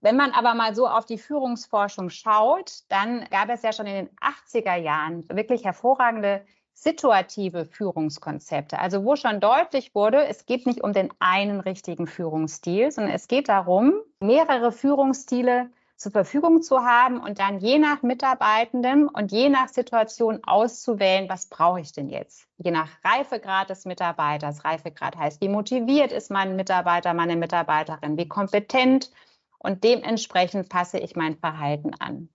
wenn 0.00 0.16
man 0.16 0.30
aber 0.30 0.54
mal 0.54 0.76
so 0.76 0.86
auf 0.86 1.06
die 1.06 1.18
Führungsforschung 1.18 2.08
schaut, 2.08 2.84
dann 2.88 3.24
gab 3.30 3.48
es 3.48 3.62
ja 3.62 3.72
schon 3.72 3.86
in 3.86 4.06
den 4.06 4.16
80er 4.18 4.76
Jahren 4.76 5.28
wirklich 5.28 5.64
hervorragende 5.64 6.46
situative 6.82 7.64
Führungskonzepte. 7.66 8.78
Also 8.78 9.04
wo 9.04 9.16
schon 9.16 9.40
deutlich 9.40 9.94
wurde, 9.94 10.26
es 10.26 10.46
geht 10.46 10.66
nicht 10.66 10.82
um 10.82 10.92
den 10.92 11.10
einen 11.18 11.60
richtigen 11.60 12.06
Führungsstil, 12.06 12.90
sondern 12.92 13.14
es 13.14 13.26
geht 13.26 13.48
darum, 13.48 13.94
mehrere 14.20 14.70
Führungsstile 14.70 15.70
zur 15.96 16.12
Verfügung 16.12 16.62
zu 16.62 16.84
haben 16.84 17.18
und 17.18 17.40
dann 17.40 17.58
je 17.58 17.80
nach 17.80 18.02
Mitarbeitenden 18.02 19.08
und 19.08 19.32
je 19.32 19.48
nach 19.48 19.68
Situation 19.68 20.38
auszuwählen, 20.44 21.28
was 21.28 21.48
brauche 21.48 21.80
ich 21.80 21.90
denn 21.90 22.08
jetzt? 22.08 22.46
Je 22.58 22.70
nach 22.70 22.88
Reifegrad 23.04 23.68
des 23.68 23.84
Mitarbeiters. 23.84 24.64
Reifegrad 24.64 25.16
heißt, 25.16 25.40
wie 25.40 25.48
motiviert 25.48 26.12
ist 26.12 26.30
mein 26.30 26.54
Mitarbeiter, 26.54 27.14
meine 27.14 27.34
Mitarbeiterin, 27.34 28.16
wie 28.16 28.28
kompetent 28.28 29.10
und 29.58 29.82
dementsprechend 29.82 30.68
passe 30.68 30.98
ich 30.98 31.16
mein 31.16 31.36
Verhalten 31.36 31.90
an. 31.98 32.28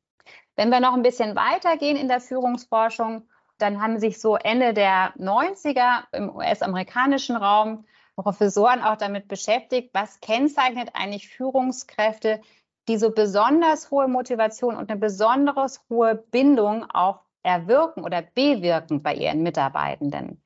Wenn 0.58 0.70
wir 0.70 0.82
noch 0.82 0.94
ein 0.94 1.02
bisschen 1.02 1.38
weitergehen 1.38 1.96
in 1.96 2.10
der 2.10 2.20
Führungsforschung, 2.20 3.30
dann 3.64 3.82
haben 3.82 3.98
sich 3.98 4.20
so 4.20 4.36
Ende 4.36 4.74
der 4.74 5.14
90er 5.16 6.04
im 6.12 6.36
US-amerikanischen 6.36 7.38
Raum 7.38 7.86
Professoren 8.16 8.82
auch 8.82 8.98
damit 8.98 9.28
beschäftigt, 9.28 9.90
was 9.94 10.20
kennzeichnet 10.20 10.90
eigentlich 10.94 11.30
Führungskräfte, 11.30 12.42
die 12.88 12.98
so 12.98 13.12
besonders 13.12 13.90
hohe 13.90 14.08
Motivation 14.08 14.76
und 14.76 14.92
eine 14.92 15.00
besonders 15.00 15.82
hohe 15.90 16.16
Bindung 16.16 16.86
auch 16.92 17.22
erwirken 17.42 18.04
oder 18.04 18.22
bewirken 18.22 19.02
bei 19.02 19.16
ihren 19.16 19.42
Mitarbeitenden. 19.42 20.44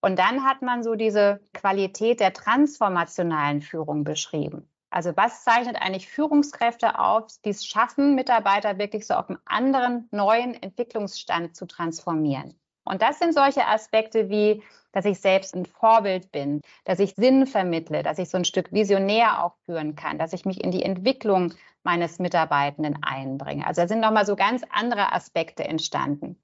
Und 0.00 0.18
dann 0.18 0.44
hat 0.44 0.60
man 0.60 0.82
so 0.82 0.94
diese 0.94 1.40
Qualität 1.54 2.20
der 2.20 2.32
transformationalen 2.32 3.62
Führung 3.62 4.04
beschrieben. 4.04 4.68
Also 4.96 5.14
was 5.14 5.44
zeichnet 5.44 5.76
eigentlich 5.76 6.08
Führungskräfte 6.08 6.98
auf, 6.98 7.26
die 7.44 7.50
es 7.50 7.66
schaffen, 7.66 8.14
Mitarbeiter 8.14 8.78
wirklich 8.78 9.06
so 9.06 9.12
auf 9.12 9.28
einen 9.28 9.38
anderen, 9.44 10.08
neuen 10.10 10.54
Entwicklungsstand 10.54 11.54
zu 11.54 11.66
transformieren? 11.66 12.58
Und 12.82 13.02
das 13.02 13.18
sind 13.18 13.34
solche 13.34 13.66
Aspekte 13.66 14.30
wie, 14.30 14.62
dass 14.92 15.04
ich 15.04 15.20
selbst 15.20 15.54
ein 15.54 15.66
Vorbild 15.66 16.32
bin, 16.32 16.62
dass 16.86 16.98
ich 16.98 17.14
Sinn 17.14 17.46
vermittle, 17.46 18.02
dass 18.02 18.18
ich 18.18 18.30
so 18.30 18.38
ein 18.38 18.46
Stück 18.46 18.72
visionär 18.72 19.44
auch 19.44 19.52
führen 19.66 19.96
kann, 19.96 20.16
dass 20.16 20.32
ich 20.32 20.46
mich 20.46 20.64
in 20.64 20.70
die 20.70 20.82
Entwicklung 20.82 21.52
meines 21.82 22.18
Mitarbeitenden 22.18 23.02
einbringe. 23.02 23.66
Also 23.66 23.82
da 23.82 23.88
sind 23.88 24.00
nochmal 24.00 24.24
so 24.24 24.34
ganz 24.34 24.62
andere 24.70 25.12
Aspekte 25.12 25.64
entstanden. 25.64 26.40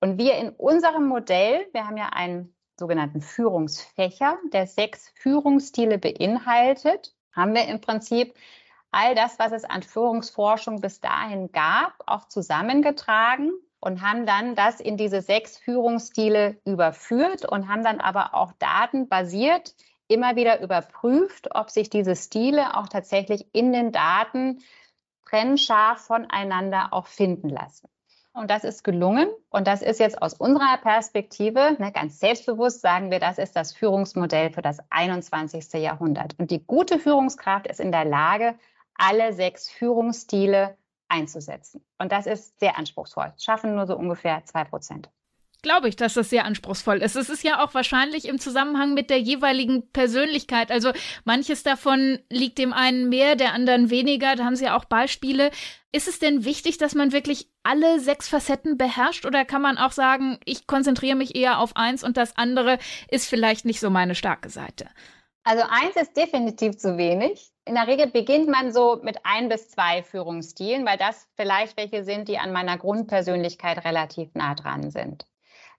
Und 0.00 0.16
wir 0.16 0.38
in 0.38 0.48
unserem 0.48 1.06
Modell, 1.06 1.66
wir 1.74 1.86
haben 1.86 1.98
ja 1.98 2.08
einen 2.14 2.54
sogenannten 2.78 3.20
Führungsfächer, 3.20 4.38
der 4.54 4.66
sechs 4.66 5.12
Führungsstile 5.16 5.98
beinhaltet 5.98 7.14
haben 7.32 7.54
wir 7.54 7.66
im 7.66 7.80
Prinzip 7.80 8.34
all 8.90 9.14
das, 9.14 9.38
was 9.38 9.52
es 9.52 9.64
an 9.64 9.82
Führungsforschung 9.82 10.80
bis 10.80 11.00
dahin 11.00 11.52
gab, 11.52 11.94
auch 12.06 12.26
zusammengetragen 12.28 13.52
und 13.80 14.02
haben 14.02 14.26
dann 14.26 14.54
das 14.54 14.80
in 14.80 14.96
diese 14.96 15.22
sechs 15.22 15.56
Führungsstile 15.58 16.60
überführt 16.64 17.44
und 17.46 17.68
haben 17.68 17.84
dann 17.84 18.00
aber 18.00 18.34
auch 18.34 18.52
datenbasiert 18.58 19.74
immer 20.08 20.34
wieder 20.34 20.60
überprüft, 20.60 21.54
ob 21.54 21.70
sich 21.70 21.88
diese 21.88 22.16
Stile 22.16 22.76
auch 22.76 22.88
tatsächlich 22.88 23.46
in 23.52 23.72
den 23.72 23.92
Daten 23.92 24.62
trennscharf 25.26 26.00
voneinander 26.00 26.92
auch 26.92 27.06
finden 27.06 27.48
lassen. 27.48 27.88
Und 28.32 28.50
das 28.50 28.64
ist 28.64 28.84
gelungen. 28.84 29.28
Und 29.50 29.66
das 29.66 29.82
ist 29.82 29.98
jetzt 29.98 30.22
aus 30.22 30.34
unserer 30.34 30.78
Perspektive, 30.78 31.76
ne, 31.78 31.90
ganz 31.92 32.20
selbstbewusst 32.20 32.80
sagen 32.80 33.10
wir, 33.10 33.18
das 33.18 33.38
ist 33.38 33.56
das 33.56 33.72
Führungsmodell 33.72 34.50
für 34.50 34.62
das 34.62 34.78
21. 34.90 35.72
Jahrhundert. 35.74 36.38
Und 36.38 36.50
die 36.50 36.64
gute 36.64 36.98
Führungskraft 36.98 37.66
ist 37.66 37.80
in 37.80 37.92
der 37.92 38.04
Lage, 38.04 38.54
alle 38.94 39.32
sechs 39.32 39.68
Führungsstile 39.68 40.76
einzusetzen. 41.08 41.84
Und 41.98 42.12
das 42.12 42.26
ist 42.26 42.60
sehr 42.60 42.78
anspruchsvoll. 42.78 43.32
Schaffen 43.38 43.74
nur 43.74 43.86
so 43.86 43.96
ungefähr 43.96 44.44
zwei 44.44 44.64
Prozent 44.64 45.10
glaube 45.62 45.88
ich, 45.88 45.96
dass 45.96 46.14
das 46.14 46.30
sehr 46.30 46.44
anspruchsvoll 46.44 46.98
ist. 46.98 47.16
Es 47.16 47.28
ist 47.28 47.44
ja 47.44 47.62
auch 47.62 47.74
wahrscheinlich 47.74 48.26
im 48.26 48.38
Zusammenhang 48.38 48.94
mit 48.94 49.10
der 49.10 49.18
jeweiligen 49.18 49.90
Persönlichkeit. 49.90 50.70
Also 50.70 50.92
manches 51.24 51.62
davon 51.62 52.18
liegt 52.30 52.58
dem 52.58 52.72
einen 52.72 53.08
mehr, 53.08 53.36
der 53.36 53.52
anderen 53.52 53.90
weniger. 53.90 54.36
Da 54.36 54.44
haben 54.44 54.56
Sie 54.56 54.64
ja 54.64 54.76
auch 54.76 54.84
Beispiele. 54.84 55.50
Ist 55.92 56.08
es 56.08 56.18
denn 56.18 56.44
wichtig, 56.44 56.78
dass 56.78 56.94
man 56.94 57.12
wirklich 57.12 57.48
alle 57.62 58.00
sechs 58.00 58.28
Facetten 58.28 58.78
beherrscht 58.78 59.26
oder 59.26 59.44
kann 59.44 59.62
man 59.62 59.78
auch 59.78 59.92
sagen, 59.92 60.38
ich 60.44 60.66
konzentriere 60.66 61.16
mich 61.16 61.34
eher 61.34 61.58
auf 61.58 61.76
eins 61.76 62.04
und 62.04 62.16
das 62.16 62.36
andere 62.36 62.78
ist 63.08 63.28
vielleicht 63.28 63.64
nicht 63.64 63.80
so 63.80 63.90
meine 63.90 64.14
starke 64.14 64.50
Seite? 64.50 64.86
Also 65.42 65.64
eins 65.68 65.96
ist 65.96 66.16
definitiv 66.16 66.76
zu 66.76 66.96
wenig. 66.96 67.50
In 67.64 67.74
der 67.74 67.86
Regel 67.86 68.08
beginnt 68.08 68.48
man 68.48 68.72
so 68.72 69.00
mit 69.02 69.18
ein 69.24 69.48
bis 69.48 69.70
zwei 69.70 70.02
Führungsstilen, 70.02 70.84
weil 70.84 70.98
das 70.98 71.28
vielleicht 71.36 71.76
welche 71.76 72.04
sind, 72.04 72.28
die 72.28 72.38
an 72.38 72.52
meiner 72.52 72.76
Grundpersönlichkeit 72.76 73.84
relativ 73.84 74.34
nah 74.34 74.54
dran 74.54 74.90
sind. 74.90 75.26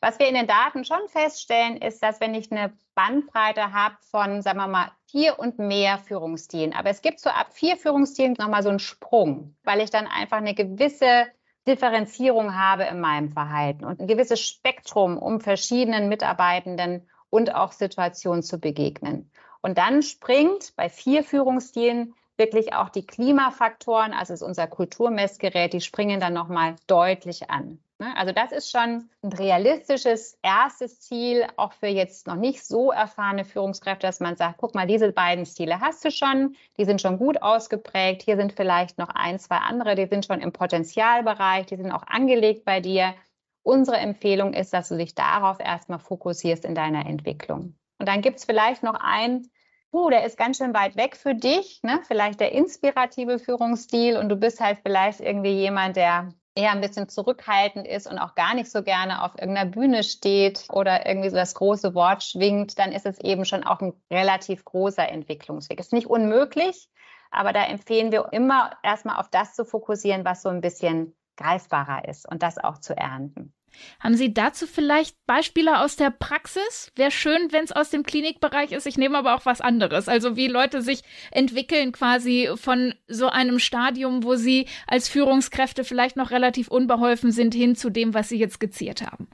Was 0.03 0.17
wir 0.17 0.27
in 0.27 0.33
den 0.33 0.47
Daten 0.47 0.83
schon 0.83 1.07
feststellen, 1.09 1.77
ist, 1.77 2.01
dass 2.01 2.19
wenn 2.19 2.33
ich 2.33 2.51
eine 2.51 2.73
Bandbreite 2.95 3.71
habe 3.71 3.95
von, 4.09 4.41
sagen 4.41 4.57
wir 4.57 4.67
mal, 4.67 4.91
vier 5.05 5.37
und 5.37 5.59
mehr 5.59 5.99
Führungsstilen, 5.99 6.73
aber 6.73 6.89
es 6.89 7.03
gibt 7.03 7.19
so 7.19 7.29
ab 7.29 7.53
vier 7.53 7.77
Führungsstilen 7.77 8.33
nochmal 8.39 8.63
so 8.63 8.69
einen 8.69 8.79
Sprung, 8.79 9.55
weil 9.63 9.79
ich 9.79 9.91
dann 9.91 10.07
einfach 10.07 10.37
eine 10.37 10.55
gewisse 10.55 11.27
Differenzierung 11.67 12.55
habe 12.55 12.85
in 12.85 12.99
meinem 12.99 13.29
Verhalten 13.29 13.85
und 13.85 13.99
ein 13.99 14.07
gewisses 14.07 14.41
Spektrum, 14.41 15.19
um 15.19 15.39
verschiedenen 15.39 16.09
Mitarbeitenden 16.09 17.07
und 17.29 17.53
auch 17.53 17.71
Situationen 17.71 18.41
zu 18.41 18.59
begegnen. 18.59 19.31
Und 19.61 19.77
dann 19.77 20.01
springt 20.01 20.75
bei 20.75 20.89
vier 20.89 21.23
Führungsstilen 21.23 22.15
wirklich 22.41 22.73
auch 22.73 22.89
die 22.89 23.05
Klimafaktoren, 23.05 24.13
also 24.13 24.33
ist 24.33 24.41
unser 24.41 24.65
Kulturmessgerät, 24.65 25.73
die 25.73 25.81
springen 25.81 26.19
dann 26.19 26.33
nochmal 26.33 26.75
deutlich 26.87 27.51
an. 27.51 27.77
Ne? 27.99 28.17
Also 28.17 28.33
das 28.33 28.51
ist 28.51 28.71
schon 28.71 29.09
ein 29.21 29.31
realistisches 29.31 30.39
erstes 30.41 31.01
Ziel, 31.01 31.45
auch 31.55 31.71
für 31.71 31.85
jetzt 31.85 32.25
noch 32.25 32.35
nicht 32.35 32.65
so 32.65 32.91
erfahrene 32.91 33.45
Führungskräfte, 33.45 34.07
dass 34.07 34.19
man 34.19 34.35
sagt, 34.35 34.57
guck 34.57 34.73
mal, 34.73 34.87
diese 34.87 35.11
beiden 35.11 35.45
Stile 35.45 35.79
hast 35.81 36.03
du 36.03 36.09
schon, 36.09 36.55
die 36.79 36.85
sind 36.85 36.99
schon 36.99 37.19
gut 37.19 37.43
ausgeprägt, 37.43 38.23
hier 38.23 38.37
sind 38.37 38.53
vielleicht 38.53 38.97
noch 38.97 39.09
ein, 39.09 39.37
zwei 39.37 39.57
andere, 39.57 39.93
die 39.93 40.07
sind 40.07 40.25
schon 40.25 40.41
im 40.41 40.51
Potenzialbereich, 40.51 41.67
die 41.67 41.77
sind 41.77 41.91
auch 41.91 42.07
angelegt 42.07 42.65
bei 42.65 42.79
dir. 42.79 43.13
Unsere 43.61 43.97
Empfehlung 43.97 44.53
ist, 44.53 44.73
dass 44.73 44.89
du 44.89 44.97
dich 44.97 45.13
darauf 45.13 45.59
erstmal 45.59 45.99
fokussierst 45.99 46.65
in 46.65 46.73
deiner 46.73 47.05
Entwicklung. 47.05 47.75
Und 47.99 48.07
dann 48.07 48.21
gibt 48.21 48.39
es 48.39 48.45
vielleicht 48.45 48.81
noch 48.81 48.95
einen, 48.95 49.51
uh, 49.91 50.09
der 50.09 50.25
ist 50.25 50.37
ganz 50.37 50.57
schön 50.57 50.73
weit 50.73 50.95
weg 50.95 51.15
für 51.15 51.35
dich, 51.35 51.81
ne? 51.83 51.99
vielleicht 52.07 52.39
der 52.39 52.51
inspirative 52.51 53.39
Führungsstil 53.39 54.17
und 54.17 54.29
du 54.29 54.35
bist 54.35 54.59
halt 54.59 54.79
vielleicht 54.83 55.19
irgendwie 55.19 55.53
jemand, 55.53 55.95
der 55.95 56.29
eher 56.55 56.71
ein 56.71 56.81
bisschen 56.81 57.07
zurückhaltend 57.07 57.87
ist 57.87 58.07
und 58.07 58.17
auch 58.19 58.35
gar 58.35 58.53
nicht 58.55 58.69
so 58.69 58.83
gerne 58.83 59.23
auf 59.23 59.35
irgendeiner 59.37 59.69
Bühne 59.69 60.03
steht 60.03 60.65
oder 60.69 61.05
irgendwie 61.05 61.29
so 61.29 61.35
das 61.35 61.55
große 61.55 61.95
Wort 61.95 62.23
schwingt, 62.23 62.77
dann 62.77 62.91
ist 62.91 63.05
es 63.05 63.19
eben 63.19 63.45
schon 63.45 63.63
auch 63.63 63.79
ein 63.79 63.93
relativ 64.11 64.65
großer 64.65 65.07
Entwicklungsweg. 65.07 65.79
Ist 65.79 65.93
nicht 65.93 66.07
unmöglich, 66.07 66.89
aber 67.29 67.53
da 67.53 67.63
empfehlen 67.63 68.11
wir 68.11 68.29
immer 68.33 68.71
erstmal 68.83 69.17
auf 69.17 69.29
das 69.29 69.55
zu 69.55 69.63
fokussieren, 69.63 70.25
was 70.25 70.41
so 70.41 70.49
ein 70.49 70.61
bisschen 70.61 71.15
greifbarer 71.37 72.07
ist 72.07 72.29
und 72.29 72.43
das 72.43 72.57
auch 72.57 72.79
zu 72.79 72.95
ernten. 72.95 73.53
Haben 73.99 74.15
Sie 74.15 74.33
dazu 74.33 74.67
vielleicht 74.67 75.15
Beispiele 75.25 75.79
aus 75.79 75.95
der 75.95 76.09
Praxis? 76.09 76.91
Wäre 76.95 77.11
schön, 77.11 77.51
wenn 77.51 77.63
es 77.63 77.71
aus 77.71 77.89
dem 77.89 78.03
Klinikbereich 78.03 78.71
ist. 78.71 78.87
Ich 78.87 78.97
nehme 78.97 79.17
aber 79.17 79.35
auch 79.35 79.45
was 79.45 79.61
anderes. 79.61 80.07
Also 80.07 80.35
wie 80.35 80.47
Leute 80.47 80.81
sich 80.81 81.03
entwickeln 81.31 81.91
quasi 81.91 82.49
von 82.55 82.93
so 83.07 83.27
einem 83.27 83.59
Stadium, 83.59 84.23
wo 84.23 84.35
sie 84.35 84.67
als 84.87 85.09
Führungskräfte 85.09 85.83
vielleicht 85.83 86.15
noch 86.15 86.31
relativ 86.31 86.67
unbeholfen 86.67 87.31
sind, 87.31 87.53
hin 87.53 87.75
zu 87.75 87.89
dem, 87.89 88.13
was 88.13 88.29
Sie 88.29 88.37
jetzt 88.37 88.55
skizziert 88.55 89.01
haben. 89.01 89.27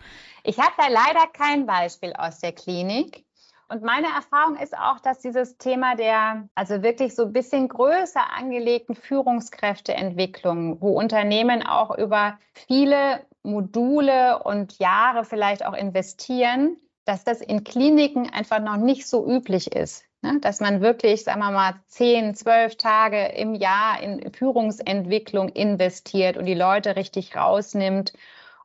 Ich 0.44 0.58
habe 0.58 0.74
da 0.78 0.88
leider 0.88 1.28
kein 1.34 1.66
Beispiel 1.66 2.14
aus 2.14 2.40
der 2.40 2.52
Klinik. 2.52 3.26
Und 3.70 3.84
meine 3.84 4.08
Erfahrung 4.08 4.56
ist 4.56 4.78
auch, 4.78 5.00
dass 5.02 5.20
dieses 5.20 5.58
Thema 5.58 5.96
der, 5.96 6.48
also 6.56 6.84
wirklich 6.84 7.16
so 7.16 7.24
ein 7.24 7.34
bisschen 7.34 7.68
größer 7.68 8.22
angelegten 8.34 8.96
Führungskräfteentwicklung, 8.96 10.82
wo 10.82 10.98
Unternehmen 10.98 11.64
auch 11.64 11.98
über 11.98 12.40
viele 12.54 13.26
Module 13.48 14.44
und 14.44 14.78
Jahre 14.80 15.24
vielleicht 15.24 15.66
auch 15.66 15.74
investieren, 15.74 16.78
dass 17.06 17.24
das 17.24 17.42
in 17.42 17.64
Kliniken 17.64 18.30
einfach 18.30 18.60
noch 18.60 18.78
nicht 18.78 19.08
so 19.08 19.26
üblich 19.26 19.72
ist. 19.72 20.04
Ne? 20.22 20.40
Dass 20.42 20.60
man 20.60 20.82
wirklich, 20.82 21.24
sagen 21.24 21.40
wir 21.40 21.52
mal, 21.52 21.76
zehn, 21.88 22.36
zwölf 22.36 22.76
Tage 22.76 23.28
im 23.28 23.56
Jahr 23.56 24.02
in 24.02 24.34
Führungsentwicklung 24.34 25.50
investiert 25.50 26.38
und 26.38 26.46
die 26.46 26.54
Leute 26.54 26.96
richtig 26.96 27.36
rausnimmt 27.36 28.14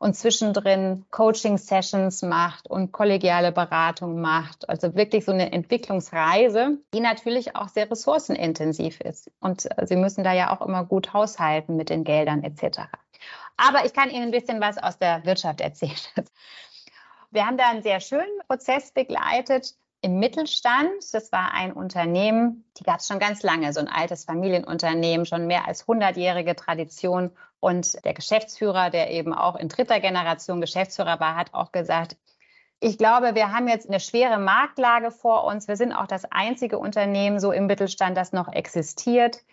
und 0.02 0.16
zwischendrin 0.16 1.04
Coaching-Sessions 1.12 2.22
macht 2.22 2.68
und 2.68 2.90
kollegiale 2.90 3.52
Beratung 3.52 4.20
macht. 4.20 4.68
Also 4.68 4.96
wirklich 4.96 5.24
so 5.24 5.30
eine 5.30 5.52
Entwicklungsreise, 5.52 6.78
die 6.92 7.00
natürlich 7.00 7.54
auch 7.54 7.68
sehr 7.68 7.88
ressourcenintensiv 7.88 9.00
ist. 9.00 9.30
Und 9.40 9.66
äh, 9.78 9.86
Sie 9.86 9.94
müssen 9.94 10.24
da 10.24 10.32
ja 10.32 10.52
auch 10.52 10.66
immer 10.66 10.84
gut 10.84 11.12
haushalten 11.12 11.76
mit 11.76 11.88
den 11.88 12.02
Geldern 12.02 12.42
etc. 12.42 12.88
Aber 13.56 13.84
ich 13.84 13.92
kann 13.92 14.10
Ihnen 14.10 14.24
ein 14.24 14.30
bisschen 14.30 14.60
was 14.60 14.78
aus 14.78 14.98
der 14.98 15.24
Wirtschaft 15.24 15.60
erzählen. 15.60 15.96
Wir 17.30 17.46
haben 17.46 17.56
da 17.56 17.70
einen 17.70 17.82
sehr 17.82 18.00
schönen 18.00 18.40
Prozess 18.46 18.92
begleitet 18.92 19.74
im 20.02 20.18
Mittelstand. 20.18 20.90
Das 21.12 21.32
war 21.32 21.54
ein 21.54 21.72
Unternehmen, 21.72 22.64
die 22.78 22.82
gab 22.82 23.00
es 23.00 23.06
schon 23.06 23.18
ganz 23.18 23.42
lange, 23.42 23.72
so 23.72 23.80
ein 23.80 23.88
altes 23.88 24.24
Familienunternehmen, 24.24 25.24
schon 25.24 25.46
mehr 25.46 25.66
als 25.66 25.86
100-jährige 25.86 26.54
Tradition. 26.56 27.30
Und 27.60 28.04
der 28.04 28.12
Geschäftsführer, 28.12 28.90
der 28.90 29.10
eben 29.12 29.32
auch 29.32 29.56
in 29.56 29.68
dritter 29.68 30.00
Generation 30.00 30.60
Geschäftsführer 30.60 31.20
war, 31.20 31.36
hat 31.36 31.54
auch 31.54 31.72
gesagt, 31.72 32.16
ich 32.80 32.98
glaube, 32.98 33.36
wir 33.36 33.52
haben 33.52 33.68
jetzt 33.68 33.88
eine 33.88 34.00
schwere 34.00 34.40
Marktlage 34.40 35.12
vor 35.12 35.44
uns. 35.44 35.68
Wir 35.68 35.76
sind 35.76 35.92
auch 35.92 36.08
das 36.08 36.24
einzige 36.32 36.80
Unternehmen 36.80 37.38
so 37.38 37.52
im 37.52 37.66
Mittelstand, 37.66 38.16
das 38.16 38.32
noch 38.32 38.52
existiert. 38.52 39.44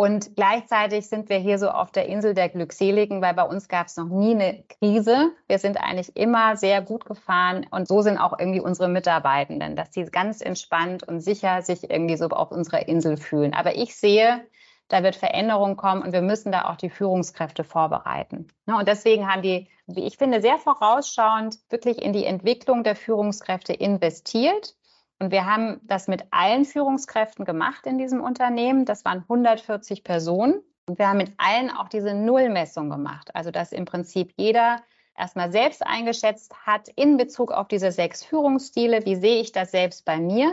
Und 0.00 0.34
gleichzeitig 0.34 1.10
sind 1.10 1.28
wir 1.28 1.36
hier 1.36 1.58
so 1.58 1.68
auf 1.68 1.90
der 1.92 2.06
Insel 2.06 2.32
der 2.32 2.48
Glückseligen, 2.48 3.20
weil 3.20 3.34
bei 3.34 3.42
uns 3.42 3.68
gab 3.68 3.88
es 3.88 3.98
noch 3.98 4.08
nie 4.08 4.30
eine 4.30 4.64
Krise. 4.78 5.32
Wir 5.46 5.58
sind 5.58 5.76
eigentlich 5.76 6.16
immer 6.16 6.56
sehr 6.56 6.80
gut 6.80 7.04
gefahren 7.04 7.66
und 7.70 7.86
so 7.86 8.00
sind 8.00 8.16
auch 8.16 8.38
irgendwie 8.38 8.62
unsere 8.62 8.88
Mitarbeitenden, 8.88 9.76
dass 9.76 9.92
sie 9.92 10.06
ganz 10.06 10.40
entspannt 10.40 11.06
und 11.06 11.20
sicher 11.20 11.60
sich 11.60 11.90
irgendwie 11.90 12.16
so 12.16 12.28
auf 12.28 12.50
unserer 12.50 12.88
Insel 12.88 13.18
fühlen. 13.18 13.52
Aber 13.52 13.76
ich 13.76 13.94
sehe, 13.94 14.42
da 14.88 15.02
wird 15.02 15.16
Veränderung 15.16 15.76
kommen 15.76 16.00
und 16.00 16.14
wir 16.14 16.22
müssen 16.22 16.50
da 16.50 16.70
auch 16.70 16.76
die 16.76 16.88
Führungskräfte 16.88 17.62
vorbereiten. 17.62 18.48
Ne, 18.64 18.78
und 18.78 18.88
deswegen 18.88 19.30
haben 19.30 19.42
die, 19.42 19.68
wie 19.86 20.06
ich 20.06 20.16
finde, 20.16 20.40
sehr 20.40 20.56
vorausschauend 20.56 21.58
wirklich 21.68 22.00
in 22.00 22.14
die 22.14 22.24
Entwicklung 22.24 22.84
der 22.84 22.96
Führungskräfte 22.96 23.74
investiert 23.74 24.76
und 25.20 25.30
wir 25.30 25.44
haben 25.44 25.80
das 25.82 26.08
mit 26.08 26.24
allen 26.30 26.64
Führungskräften 26.64 27.44
gemacht 27.44 27.86
in 27.86 27.98
diesem 27.98 28.22
Unternehmen. 28.22 28.86
Das 28.86 29.04
waren 29.04 29.18
140 29.18 30.02
Personen. 30.02 30.62
Und 30.88 30.98
wir 30.98 31.08
haben 31.08 31.18
mit 31.18 31.34
allen 31.36 31.70
auch 31.70 31.88
diese 31.88 32.14
Nullmessung 32.14 32.88
gemacht. 32.88 33.34
Also, 33.34 33.50
dass 33.50 33.72
im 33.72 33.84
Prinzip 33.84 34.32
jeder 34.36 34.82
erstmal 35.16 35.52
selbst 35.52 35.86
eingeschätzt 35.86 36.54
hat 36.66 36.88
in 36.96 37.18
Bezug 37.18 37.52
auf 37.52 37.68
diese 37.68 37.92
sechs 37.92 38.24
Führungsstile, 38.24 39.04
wie 39.04 39.14
sehe 39.14 39.42
ich 39.42 39.52
das 39.52 39.72
selbst 39.72 40.06
bei 40.06 40.16
mir? 40.16 40.50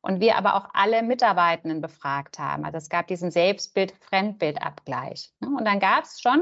Und 0.00 0.20
wir 0.20 0.36
aber 0.36 0.54
auch 0.54 0.70
alle 0.72 1.02
Mitarbeitenden 1.02 1.82
befragt 1.82 2.38
haben. 2.38 2.64
Also 2.64 2.78
es 2.78 2.88
gab 2.88 3.08
diesen 3.08 3.30
Selbstbild-Fremdbild-Abgleich. 3.30 5.34
Und 5.40 5.66
dann 5.66 5.78
gab 5.78 6.04
es 6.04 6.22
schon 6.22 6.40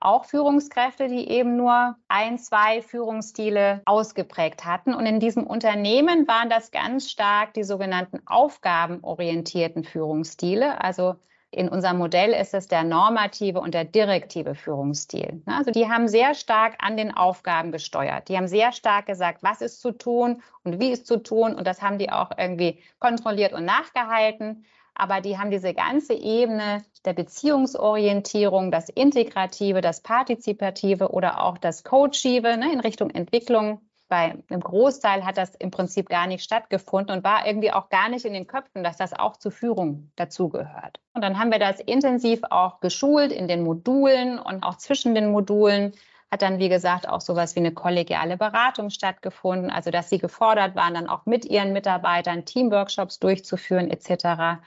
auch 0.00 0.24
Führungskräfte, 0.24 1.08
die 1.08 1.28
eben 1.28 1.56
nur 1.56 1.96
ein, 2.08 2.38
zwei 2.38 2.82
Führungsstile 2.82 3.82
ausgeprägt 3.84 4.64
hatten. 4.64 4.94
Und 4.94 5.06
in 5.06 5.20
diesem 5.20 5.46
Unternehmen 5.46 6.26
waren 6.28 6.50
das 6.50 6.70
ganz 6.70 7.10
stark 7.10 7.54
die 7.54 7.64
sogenannten 7.64 8.20
aufgabenorientierten 8.26 9.84
Führungsstile. 9.84 10.80
Also 10.82 11.16
in 11.50 11.68
unserem 11.68 11.96
Modell 11.96 12.32
ist 12.32 12.52
es 12.52 12.68
der 12.68 12.84
normative 12.84 13.60
und 13.60 13.72
der 13.72 13.84
direktive 13.84 14.54
Führungsstil. 14.54 15.42
Also 15.46 15.70
die 15.70 15.88
haben 15.88 16.06
sehr 16.06 16.34
stark 16.34 16.76
an 16.78 16.98
den 16.98 17.14
Aufgaben 17.14 17.72
gesteuert. 17.72 18.28
Die 18.28 18.36
haben 18.36 18.48
sehr 18.48 18.72
stark 18.72 19.06
gesagt, 19.06 19.42
was 19.42 19.62
ist 19.62 19.80
zu 19.80 19.92
tun 19.92 20.42
und 20.64 20.78
wie 20.78 20.90
ist 20.90 21.06
zu 21.06 21.22
tun. 21.22 21.54
Und 21.54 21.66
das 21.66 21.80
haben 21.80 21.98
die 21.98 22.10
auch 22.10 22.32
irgendwie 22.36 22.82
kontrolliert 22.98 23.54
und 23.54 23.64
nachgehalten 23.64 24.66
aber 24.98 25.20
die 25.20 25.38
haben 25.38 25.50
diese 25.50 25.72
ganze 25.72 26.12
Ebene 26.12 26.82
der 27.04 27.12
Beziehungsorientierung, 27.14 28.70
das 28.70 28.88
Integrative, 28.88 29.80
das 29.80 30.00
Partizipative 30.02 31.12
oder 31.12 31.42
auch 31.42 31.56
das 31.56 31.84
Coachive 31.84 32.56
ne, 32.58 32.72
in 32.72 32.80
Richtung 32.80 33.10
Entwicklung. 33.10 33.80
Bei 34.08 34.36
einem 34.48 34.60
Großteil 34.60 35.24
hat 35.24 35.36
das 35.36 35.54
im 35.54 35.70
Prinzip 35.70 36.08
gar 36.08 36.26
nicht 36.26 36.42
stattgefunden 36.42 37.16
und 37.16 37.24
war 37.24 37.46
irgendwie 37.46 37.72
auch 37.72 37.90
gar 37.90 38.08
nicht 38.08 38.24
in 38.24 38.32
den 38.32 38.46
Köpfen, 38.46 38.82
dass 38.82 38.96
das 38.96 39.12
auch 39.12 39.36
zur 39.36 39.52
Führung 39.52 40.10
dazugehört. 40.16 40.98
Und 41.14 41.22
dann 41.22 41.38
haben 41.38 41.52
wir 41.52 41.58
das 41.58 41.78
intensiv 41.80 42.40
auch 42.50 42.80
geschult 42.80 43.30
in 43.30 43.48
den 43.48 43.62
Modulen 43.62 44.38
und 44.38 44.64
auch 44.64 44.76
zwischen 44.76 45.14
den 45.14 45.30
Modulen 45.30 45.92
hat 46.30 46.42
dann, 46.42 46.58
wie 46.58 46.68
gesagt, 46.68 47.08
auch 47.08 47.20
sowas 47.20 47.54
wie 47.56 47.60
eine 47.60 47.72
kollegiale 47.72 48.36
Beratung 48.36 48.90
stattgefunden, 48.90 49.70
also 49.70 49.90
dass 49.90 50.10
sie 50.10 50.18
gefordert 50.18 50.74
waren, 50.74 50.94
dann 50.94 51.08
auch 51.08 51.24
mit 51.24 51.44
ihren 51.46 51.72
Mitarbeitern 51.72 52.44
Teamworkshops 52.44 53.18
durchzuführen 53.18 53.90
etc. 53.90 54.60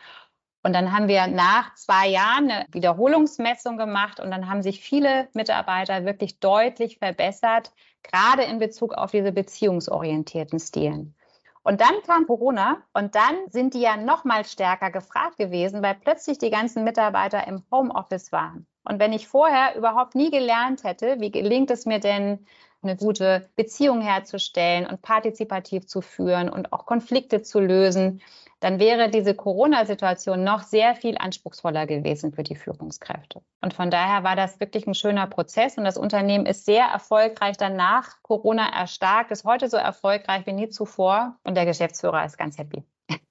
Und 0.63 0.74
dann 0.74 0.91
haben 0.91 1.08
wir 1.08 1.28
nach 1.28 1.74
zwei 1.76 2.08
Jahren 2.08 2.52
eine 2.52 2.65
Wiederholungsmessung 2.71 3.78
gemacht 3.78 4.19
und 4.19 4.30
dann 4.30 4.50
haben 4.50 4.62
sich 4.62 4.82
viele 4.82 5.28
Mitarbeiter 5.34 6.06
wirklich 6.06 6.39
deutlich 6.39 7.00
verbessert, 7.00 7.71
gerade 8.04 8.43
in 8.43 8.60
Bezug 8.60 8.93
auf 8.93 9.12
diese 9.12 9.32
beziehungsorientierten 9.32 10.60
Stilen. 10.60 11.15
Und 11.63 11.82
dann 11.82 11.93
kam 12.06 12.26
Corona 12.26 12.78
und 12.93 13.15
dann 13.15 13.36
sind 13.50 13.76
die 13.76 13.82
ja 13.82 13.95
noch 13.95 14.24
mal 14.24 14.45
stärker 14.45 14.91
gefragt 14.91 15.38
gewesen, 15.38 15.84
weil 15.84 15.95
plötzlich 15.95 16.39
die 16.39 16.50
ganzen 16.50 16.84
Mitarbeiter 16.84 17.47
im 17.47 17.63
Homeoffice 17.71 18.32
waren. 18.32 18.65
Und 18.84 19.00
wenn 19.00 19.13
ich 19.13 19.28
vorher 19.28 19.76
überhaupt 19.76 20.15
nie 20.15 20.32
gelernt 20.32 20.84
hätte, 20.84 21.19
wie 21.19 21.32
gelingt 21.32 21.69
es 21.69 21.86
mir 21.86 22.00
denn, 22.00 22.45
eine 22.84 22.95
gute 22.95 23.47
Beziehung 23.56 24.02
herzustellen 24.02 24.88
und 24.88 25.04
partizipativ 25.04 25.86
zu 25.86 26.02
führen 26.02 26.50
und 26.50 26.74
auch 26.74 26.88
Konflikte 26.88 27.43
zu 27.43 27.60
lösen, 27.60 28.21
dann 28.62 28.80
wäre 28.80 29.10
diese 29.10 29.36
Corona-Situation 29.36 30.43
noch 30.43 30.62
sehr 30.62 30.95
viel 30.95 31.17
anspruchsvoller 31.17 31.88
gewesen 31.88 32.32
für 32.32 32.43
die 32.43 32.56
Führungskräfte. 32.56 33.41
Und 33.60 33.74
von 33.74 33.91
daher 33.91 34.24
war 34.24 34.36
das 34.36 34.60
wirklich 34.60 34.88
ein 34.88 34.93
schöner 34.93 35.28
Prozess 35.28 35.78
und 35.78 35.84
das 35.84 35.97
Unternehmen 35.97 36.45
ist 36.45 36.65
sehr 36.65 36.86
erfolgreich 36.86 37.58
danach 37.58 38.21
Corona 38.21 38.69
erstarkt, 38.74 39.32
ist 39.32 39.43
heute 39.45 39.67
so 39.67 39.78
erfolgreich 39.78 40.45
wie 40.45 40.54
nie 40.54 40.69
zuvor 40.69 41.38
und 41.43 41.56
der 41.56 41.65
Geschäftsführer 41.65 42.24
ist 42.24 42.38
ganz 42.38 42.58
happy. 42.58 42.84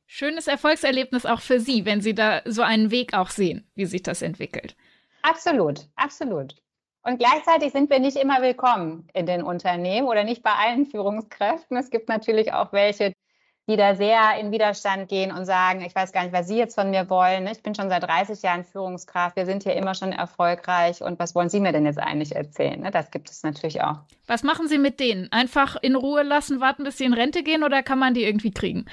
Schönes 0.06 0.48
Erfolgserlebnis 0.48 1.24
auch 1.24 1.40
für 1.40 1.60
Sie, 1.60 1.86
wenn 1.86 2.00
Sie 2.00 2.14
da 2.14 2.42
so 2.44 2.62
einen 2.62 2.90
Weg 2.90 3.14
auch 3.14 3.30
sehen, 3.30 3.70
wie 3.76 3.86
sich 3.86 4.02
das 4.02 4.22
entwickelt. 4.22 4.74
Absolut, 5.22 5.86
absolut. 5.94 6.56
Und 7.02 7.18
gleichzeitig 7.18 7.72
sind 7.72 7.88
wir 7.88 8.00
nicht 8.00 8.16
immer 8.16 8.42
willkommen 8.42 9.08
in 9.14 9.26
den 9.26 9.42
Unternehmen 9.44 10.08
oder 10.08 10.24
nicht 10.24 10.42
bei 10.42 10.50
allen 10.50 10.84
Führungskräften. 10.84 11.76
Es 11.76 11.90
gibt 11.90 12.08
natürlich 12.08 12.52
auch 12.52 12.72
welche, 12.72 13.12
die 13.68 13.76
da 13.76 13.94
sehr 13.94 14.38
in 14.40 14.50
Widerstand 14.50 15.08
gehen 15.08 15.30
und 15.30 15.44
sagen, 15.44 15.82
ich 15.82 15.94
weiß 15.94 16.12
gar 16.12 16.24
nicht, 16.24 16.32
was 16.32 16.48
Sie 16.48 16.56
jetzt 16.56 16.74
von 16.74 16.90
mir 16.90 17.08
wollen. 17.08 17.46
Ich 17.46 17.62
bin 17.62 17.74
schon 17.74 17.88
seit 17.88 18.02
30 18.02 18.42
Jahren 18.42 18.64
Führungskraft, 18.64 19.36
wir 19.36 19.46
sind 19.46 19.62
hier 19.62 19.74
immer 19.74 19.94
schon 19.94 20.12
erfolgreich 20.12 21.02
und 21.02 21.18
was 21.18 21.34
wollen 21.34 21.48
Sie 21.48 21.60
mir 21.60 21.72
denn 21.72 21.86
jetzt 21.86 21.98
eigentlich 21.98 22.34
erzählen? 22.34 22.80
Ne, 22.80 22.90
das 22.90 23.10
gibt 23.10 23.30
es 23.30 23.42
natürlich 23.42 23.80
auch. 23.82 23.98
Was 24.26 24.42
machen 24.42 24.68
Sie 24.68 24.78
mit 24.78 25.00
denen? 25.00 25.30
Einfach 25.32 25.76
in 25.80 25.94
Ruhe 25.94 26.22
lassen, 26.22 26.60
warten, 26.60 26.84
bis 26.84 26.98
sie 26.98 27.04
in 27.04 27.12
Rente 27.12 27.42
gehen 27.42 27.62
oder 27.62 27.82
kann 27.82 27.98
man 27.98 28.14
die 28.14 28.24
irgendwie 28.24 28.50
kriegen? 28.50 28.86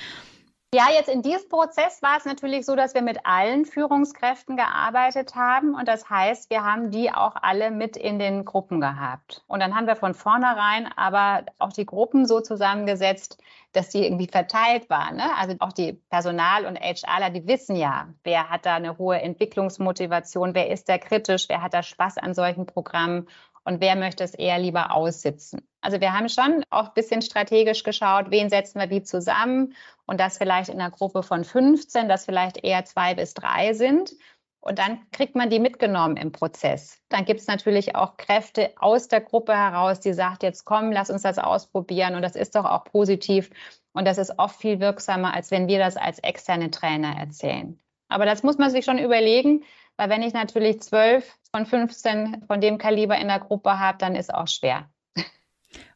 Ja, 0.75 0.88
jetzt 0.91 1.08
in 1.08 1.21
diesem 1.21 1.47
Prozess 1.47 2.01
war 2.01 2.17
es 2.17 2.25
natürlich 2.25 2.65
so, 2.65 2.75
dass 2.75 2.93
wir 2.93 3.01
mit 3.01 3.25
allen 3.25 3.63
Führungskräften 3.63 4.58
gearbeitet 4.58 5.34
haben. 5.34 5.73
Und 5.73 5.88
das 5.88 6.10
heißt, 6.10 6.49
wir 6.49 6.65
haben 6.65 6.91
die 6.91 7.10
auch 7.10 7.38
alle 7.41 7.71
mit 7.71 7.95
in 7.95 8.19
den 8.19 8.43
Gruppen 8.43 8.82
gehabt. 8.82 9.45
Und 9.47 9.62
dann 9.62 9.77
haben 9.77 9.88
wir 9.88 9.95
von 9.95 10.13
vornherein 10.13 10.86
aber 10.97 11.45
auch 11.58 11.71
die 11.71 11.86
Gruppen 11.86 12.25
so 12.25 12.41
zusammengesetzt, 12.41 13.41
dass 13.71 13.91
die 13.91 14.03
irgendwie 14.03 14.27
verteilt 14.27 14.89
waren. 14.89 15.15
Ne? 15.15 15.34
Also 15.38 15.56
auch 15.60 15.71
die 15.71 15.93
Personal- 16.10 16.65
und 16.65 16.77
HRler, 16.77 17.30
die 17.30 17.47
wissen 17.47 17.77
ja, 17.77 18.10
wer 18.25 18.49
hat 18.49 18.65
da 18.65 18.75
eine 18.75 18.97
hohe 18.97 19.21
Entwicklungsmotivation, 19.21 20.53
wer 20.53 20.69
ist 20.69 20.89
da 20.89 20.97
kritisch, 20.97 21.47
wer 21.47 21.62
hat 21.62 21.73
da 21.73 21.82
Spaß 21.82 22.17
an 22.17 22.34
solchen 22.34 22.65
Programmen 22.65 23.30
und 23.67 23.82
wer 23.82 23.97
möchte 23.97 24.23
es 24.23 24.34
eher 24.34 24.58
lieber 24.60 24.93
aussitzen. 24.93 25.67
Also 25.82 25.99
wir 25.99 26.13
haben 26.13 26.30
schon 26.30 26.63
auch 26.69 26.88
ein 26.88 26.93
bisschen 26.93 27.21
strategisch 27.21 27.84
geschaut, 27.84 28.32
wen 28.32 28.49
setzen 28.49 28.80
wir 28.80 28.89
wie 28.89 29.03
zusammen 29.03 29.75
und 30.06 30.21
das 30.21 30.38
vielleicht 30.38 30.69
in 30.69 30.80
einer 30.80 30.89
Gruppe 30.89 31.21
von 31.21 31.43
15, 31.43 32.08
das 32.08 32.23
vielleicht 32.23 32.63
eher 32.63 32.86
zwei 32.86 33.13
bis 33.13 33.34
drei 33.34 33.73
sind. 33.73 34.13
Und 34.62 34.80
dann 34.80 34.99
kriegt 35.12 35.36
man 35.36 35.49
die 35.49 35.60
mitgenommen 35.60 36.15
im 36.15 36.32
Prozess. 36.32 37.01
Dann 37.10 37.25
gibt 37.25 37.41
es 37.41 37.47
natürlich 37.47 37.95
auch 37.95 38.15
Kräfte 38.15 38.71
aus 38.77 39.10
der 39.10 39.19
Gruppe 39.19 39.53
heraus, 39.53 39.99
die 39.99 40.13
sagt, 40.13 40.43
jetzt 40.43 40.63
komm, 40.63 40.93
lass 40.93 41.10
uns 41.10 41.23
das 41.23 41.38
ausprobieren. 41.38 42.15
Und 42.15 42.21
das 42.21 42.36
ist 42.38 42.56
doch 42.56 42.65
auch 42.65 42.85
positiv. 42.85 43.50
Und 43.91 44.06
das 44.06 44.17
ist 44.17 44.39
oft 44.39 44.60
viel 44.62 44.79
wirksamer, 44.79 45.33
als 45.33 45.52
wenn 45.52 45.67
wir 45.67 45.79
das 45.79 45.98
als 45.98 46.19
externe 46.19 46.71
Trainer 46.71 47.17
erzählen. 47.17 47.77
Aber 48.08 48.25
das 48.25 48.44
muss 48.44 48.58
man 48.58 48.71
sich 48.71 48.85
schon 48.85 48.98
überlegen, 48.98 49.65
weil 49.98 50.10
wenn 50.10 50.23
ich 50.23 50.33
natürlich 50.33 50.81
zwölf 50.81 51.37
von 51.65 51.65
15 51.65 52.43
von 52.47 52.62
dem 52.62 52.77
Kaliber 52.77 53.17
in 53.17 53.27
der 53.27 53.39
Gruppe 53.39 53.79
habe, 53.79 53.97
dann 53.97 54.15
ist 54.15 54.33
auch 54.33 54.47
schwer. 54.47 54.89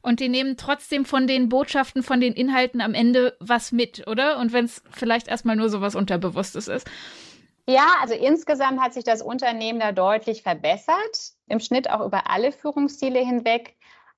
Und 0.02 0.20
die 0.20 0.30
nehmen 0.30 0.58
trotzdem 0.58 1.06
von 1.06 1.28
den 1.28 1.50
Botschaften, 1.50 2.02
von 2.02 2.20
den 2.20 2.34
Inhalten 2.34 2.82
am 2.82 2.94
Ende 2.94 3.38
was 3.40 3.72
mit, 3.72 4.08
oder? 4.08 4.40
Und 4.40 4.52
wenn 4.52 4.66
es 4.66 4.82
vielleicht 4.90 5.28
erstmal 5.28 5.56
nur 5.56 5.70
so 5.70 5.82
was 5.82 5.96
Unterbewusstes 5.96 6.68
ist. 6.68 6.90
Ja, 7.68 7.86
also 8.02 8.16
insgesamt 8.16 8.82
hat 8.82 8.94
sich 8.94 9.04
das 9.04 9.22
Unternehmen 9.22 9.80
da 9.80 9.92
deutlich 9.92 10.42
verbessert, 10.42 11.34
im 11.48 11.60
Schnitt 11.60 11.90
auch 11.90 12.04
über 12.06 12.30
alle 12.30 12.52
Führungsstile 12.52 13.20
hinweg. 13.20 13.76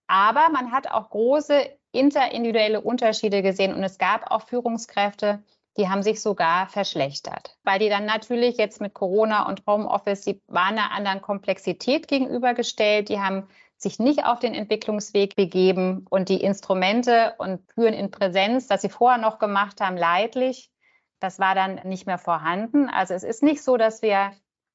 Aber 0.07 0.49
man 0.49 0.71
hat 0.71 0.89
auch 0.89 1.09
große 1.09 1.69
interindividuelle 1.91 2.81
Unterschiede 2.81 3.41
gesehen 3.41 3.73
und 3.73 3.83
es 3.83 3.97
gab 3.97 4.31
auch 4.31 4.47
Führungskräfte, 4.47 5.43
die 5.77 5.89
haben 5.89 6.03
sich 6.03 6.21
sogar 6.21 6.67
verschlechtert, 6.67 7.57
weil 7.63 7.79
die 7.79 7.89
dann 7.89 8.05
natürlich 8.05 8.57
jetzt 8.57 8.79
mit 8.79 8.93
Corona 8.93 9.47
und 9.47 9.63
Homeoffice, 9.65 10.21
die 10.21 10.41
waren 10.47 10.77
einer 10.77 10.91
anderen 10.91 11.21
Komplexität 11.21 12.07
gegenübergestellt, 12.07 13.09
die 13.09 13.19
haben 13.19 13.47
sich 13.77 13.99
nicht 13.99 14.25
auf 14.25 14.39
den 14.39 14.53
Entwicklungsweg 14.53 15.35
begeben 15.35 16.05
und 16.09 16.29
die 16.29 16.41
Instrumente 16.41 17.33
und 17.37 17.61
führen 17.73 17.93
in 17.93 18.11
Präsenz, 18.11 18.67
das 18.67 18.81
sie 18.81 18.89
vorher 18.89 19.19
noch 19.19 19.39
gemacht 19.39 19.81
haben, 19.81 19.97
leidlich. 19.97 20.71
Das 21.19 21.39
war 21.39 21.55
dann 21.55 21.81
nicht 21.83 22.05
mehr 22.05 22.17
vorhanden. 22.17 22.89
Also 22.89 23.13
es 23.13 23.23
ist 23.23 23.43
nicht 23.43 23.61
so, 23.63 23.77
dass 23.77 24.01
wir 24.01 24.31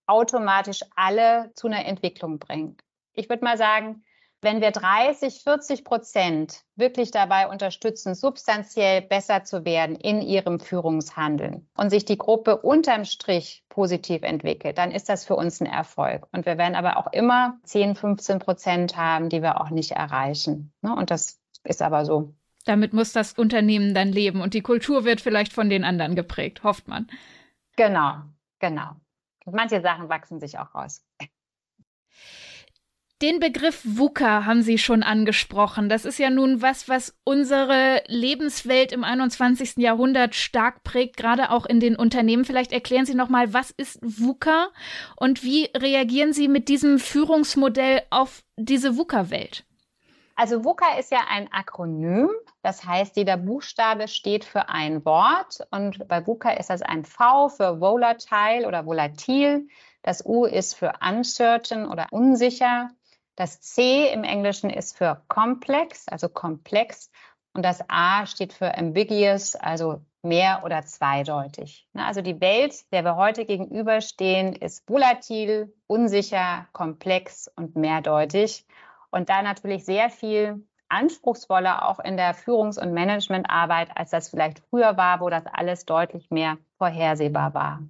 automatisch 0.06 0.80
alle 0.96 1.52
zu 1.54 1.66
einer 1.66 1.84
Entwicklung 1.84 2.38
bringen. 2.38 2.76
Ich 3.12 3.28
würde 3.28 3.44
mal 3.44 3.58
sagen, 3.58 4.04
wenn 4.40 4.60
wir 4.60 4.70
30, 4.70 5.42
40 5.42 5.84
Prozent 5.84 6.62
wirklich 6.76 7.10
dabei 7.10 7.48
unterstützen, 7.48 8.14
substanziell 8.14 9.02
besser 9.02 9.44
zu 9.44 9.64
werden 9.64 9.96
in 9.96 10.22
ihrem 10.22 10.60
Führungshandeln 10.60 11.68
und 11.76 11.90
sich 11.90 12.04
die 12.04 12.18
Gruppe 12.18 12.58
unterm 12.58 13.04
Strich 13.04 13.64
positiv 13.68 14.22
entwickelt, 14.22 14.78
dann 14.78 14.92
ist 14.92 15.08
das 15.08 15.24
für 15.24 15.34
uns 15.34 15.60
ein 15.60 15.66
Erfolg. 15.66 16.26
Und 16.32 16.46
wir 16.46 16.56
werden 16.56 16.76
aber 16.76 16.98
auch 16.98 17.12
immer 17.12 17.58
10, 17.64 17.96
15 17.96 18.38
Prozent 18.38 18.96
haben, 18.96 19.28
die 19.28 19.42
wir 19.42 19.60
auch 19.60 19.70
nicht 19.70 19.92
erreichen. 19.92 20.72
Ne? 20.82 20.94
Und 20.94 21.10
das 21.10 21.40
ist 21.64 21.82
aber 21.82 22.04
so. 22.04 22.34
Damit 22.64 22.92
muss 22.92 23.12
das 23.12 23.32
Unternehmen 23.32 23.94
dann 23.94 24.08
leben 24.08 24.40
und 24.40 24.54
die 24.54 24.62
Kultur 24.62 25.04
wird 25.04 25.20
vielleicht 25.20 25.52
von 25.52 25.70
den 25.70 25.84
anderen 25.84 26.14
geprägt, 26.14 26.62
hofft 26.62 26.86
man. 26.86 27.08
Genau, 27.76 28.22
genau. 28.58 28.90
Und 29.44 29.54
manche 29.54 29.80
Sachen 29.80 30.08
wachsen 30.08 30.38
sich 30.38 30.58
auch 30.58 30.74
raus. 30.74 31.02
Den 33.20 33.40
Begriff 33.40 33.82
VUCA 33.84 34.44
haben 34.44 34.62
Sie 34.62 34.78
schon 34.78 35.02
angesprochen. 35.02 35.88
Das 35.88 36.04
ist 36.04 36.20
ja 36.20 36.30
nun 36.30 36.62
was, 36.62 36.88
was 36.88 37.18
unsere 37.24 38.00
Lebenswelt 38.06 38.92
im 38.92 39.02
21. 39.02 39.78
Jahrhundert 39.78 40.36
stark 40.36 40.84
prägt, 40.84 41.16
gerade 41.16 41.50
auch 41.50 41.66
in 41.66 41.80
den 41.80 41.96
Unternehmen. 41.96 42.44
Vielleicht 42.44 42.70
erklären 42.70 43.06
Sie 43.06 43.16
noch 43.16 43.28
mal, 43.28 43.52
was 43.52 43.72
ist 43.72 43.98
VUCA 44.02 44.68
und 45.16 45.42
wie 45.42 45.68
reagieren 45.76 46.32
Sie 46.32 46.46
mit 46.46 46.68
diesem 46.68 47.00
Führungsmodell 47.00 48.02
auf 48.10 48.44
diese 48.56 48.96
VUCA-Welt? 48.96 49.64
Also 50.36 50.62
VUCA 50.64 50.96
ist 51.00 51.10
ja 51.10 51.22
ein 51.28 51.52
Akronym. 51.52 52.30
Das 52.62 52.84
heißt, 52.84 53.16
jeder 53.16 53.36
Buchstabe 53.36 54.06
steht 54.06 54.44
für 54.44 54.68
ein 54.68 55.04
Wort. 55.04 55.58
Und 55.72 56.06
bei 56.06 56.24
VUCA 56.24 56.50
ist 56.50 56.70
das 56.70 56.82
ein 56.82 57.04
V 57.04 57.48
für 57.48 57.80
volatile 57.80 58.68
oder 58.68 58.86
volatil. 58.86 59.66
Das 60.02 60.24
U 60.24 60.44
ist 60.44 60.74
für 60.74 60.92
uncertain 61.04 61.88
oder 61.88 62.06
unsicher. 62.12 62.90
Das 63.38 63.60
C 63.60 64.12
im 64.12 64.24
Englischen 64.24 64.68
ist 64.68 64.96
für 64.96 65.22
komplex, 65.28 66.08
also 66.08 66.28
komplex. 66.28 67.08
Und 67.52 67.64
das 67.64 67.84
A 67.88 68.26
steht 68.26 68.52
für 68.52 68.76
ambiguous, 68.76 69.54
also 69.54 70.02
mehr 70.22 70.62
oder 70.64 70.84
zweideutig. 70.84 71.88
Also 71.94 72.20
die 72.20 72.40
Welt, 72.40 72.74
der 72.90 73.04
wir 73.04 73.14
heute 73.14 73.44
gegenüberstehen, 73.44 74.54
ist 74.54 74.90
volatil, 74.90 75.72
unsicher, 75.86 76.66
komplex 76.72 77.48
und 77.54 77.76
mehrdeutig. 77.76 78.66
Und 79.12 79.28
da 79.28 79.40
natürlich 79.42 79.84
sehr 79.84 80.10
viel 80.10 80.66
anspruchsvoller 80.88 81.88
auch 81.88 82.00
in 82.00 82.16
der 82.16 82.34
Führungs- 82.34 82.80
und 82.82 82.92
Managementarbeit, 82.92 83.90
als 83.94 84.10
das 84.10 84.30
vielleicht 84.30 84.64
früher 84.68 84.96
war, 84.96 85.20
wo 85.20 85.30
das 85.30 85.46
alles 85.46 85.84
deutlich 85.84 86.28
mehr 86.32 86.58
vorhersehbar 86.76 87.54
war. 87.54 87.82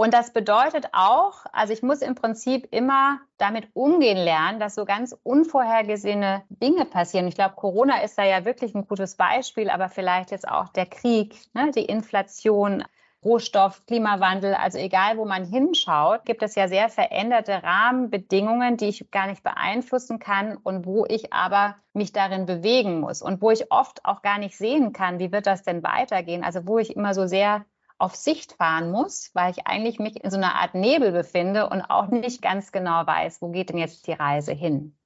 Und 0.00 0.14
das 0.14 0.32
bedeutet 0.32 0.88
auch, 0.92 1.44
also 1.52 1.74
ich 1.74 1.82
muss 1.82 2.00
im 2.00 2.14
Prinzip 2.14 2.68
immer 2.70 3.20
damit 3.36 3.68
umgehen 3.74 4.16
lernen, 4.16 4.58
dass 4.58 4.74
so 4.74 4.86
ganz 4.86 5.14
unvorhergesehene 5.24 6.42
Dinge 6.48 6.86
passieren. 6.86 7.28
Ich 7.28 7.34
glaube, 7.34 7.54
Corona 7.54 8.00
ist 8.00 8.16
da 8.16 8.24
ja 8.24 8.46
wirklich 8.46 8.74
ein 8.74 8.88
gutes 8.88 9.16
Beispiel, 9.16 9.68
aber 9.68 9.90
vielleicht 9.90 10.30
jetzt 10.30 10.48
auch 10.48 10.68
der 10.68 10.86
Krieg, 10.86 11.36
ne, 11.52 11.70
die 11.72 11.84
Inflation, 11.84 12.82
Rohstoff, 13.22 13.84
Klimawandel, 13.84 14.54
also 14.54 14.78
egal 14.78 15.18
wo 15.18 15.26
man 15.26 15.44
hinschaut, 15.44 16.24
gibt 16.24 16.42
es 16.42 16.54
ja 16.54 16.66
sehr 16.66 16.88
veränderte 16.88 17.62
Rahmenbedingungen, 17.62 18.78
die 18.78 18.88
ich 18.88 19.10
gar 19.10 19.26
nicht 19.26 19.42
beeinflussen 19.42 20.18
kann 20.18 20.56
und 20.56 20.86
wo 20.86 21.04
ich 21.04 21.30
aber 21.34 21.76
mich 21.92 22.14
darin 22.14 22.46
bewegen 22.46 23.00
muss 23.00 23.20
und 23.20 23.42
wo 23.42 23.50
ich 23.50 23.70
oft 23.70 24.02
auch 24.06 24.22
gar 24.22 24.38
nicht 24.38 24.56
sehen 24.56 24.94
kann, 24.94 25.18
wie 25.18 25.30
wird 25.30 25.46
das 25.46 25.62
denn 25.62 25.82
weitergehen. 25.82 26.42
Also 26.42 26.66
wo 26.66 26.78
ich 26.78 26.96
immer 26.96 27.12
so 27.12 27.26
sehr 27.26 27.66
auf 28.00 28.16
Sicht 28.16 28.54
fahren 28.54 28.90
muss, 28.90 29.30
weil 29.34 29.50
ich 29.50 29.66
eigentlich 29.66 29.98
mich 29.98 30.22
in 30.24 30.30
so 30.30 30.36
einer 30.36 30.54
Art 30.54 30.74
Nebel 30.74 31.12
befinde 31.12 31.68
und 31.68 31.82
auch 31.82 32.08
nicht 32.08 32.40
ganz 32.42 32.72
genau 32.72 33.06
weiß, 33.06 33.42
wo 33.42 33.50
geht 33.50 33.68
denn 33.68 33.78
jetzt 33.78 34.06
die 34.06 34.12
Reise 34.12 34.52
hin. 34.52 34.96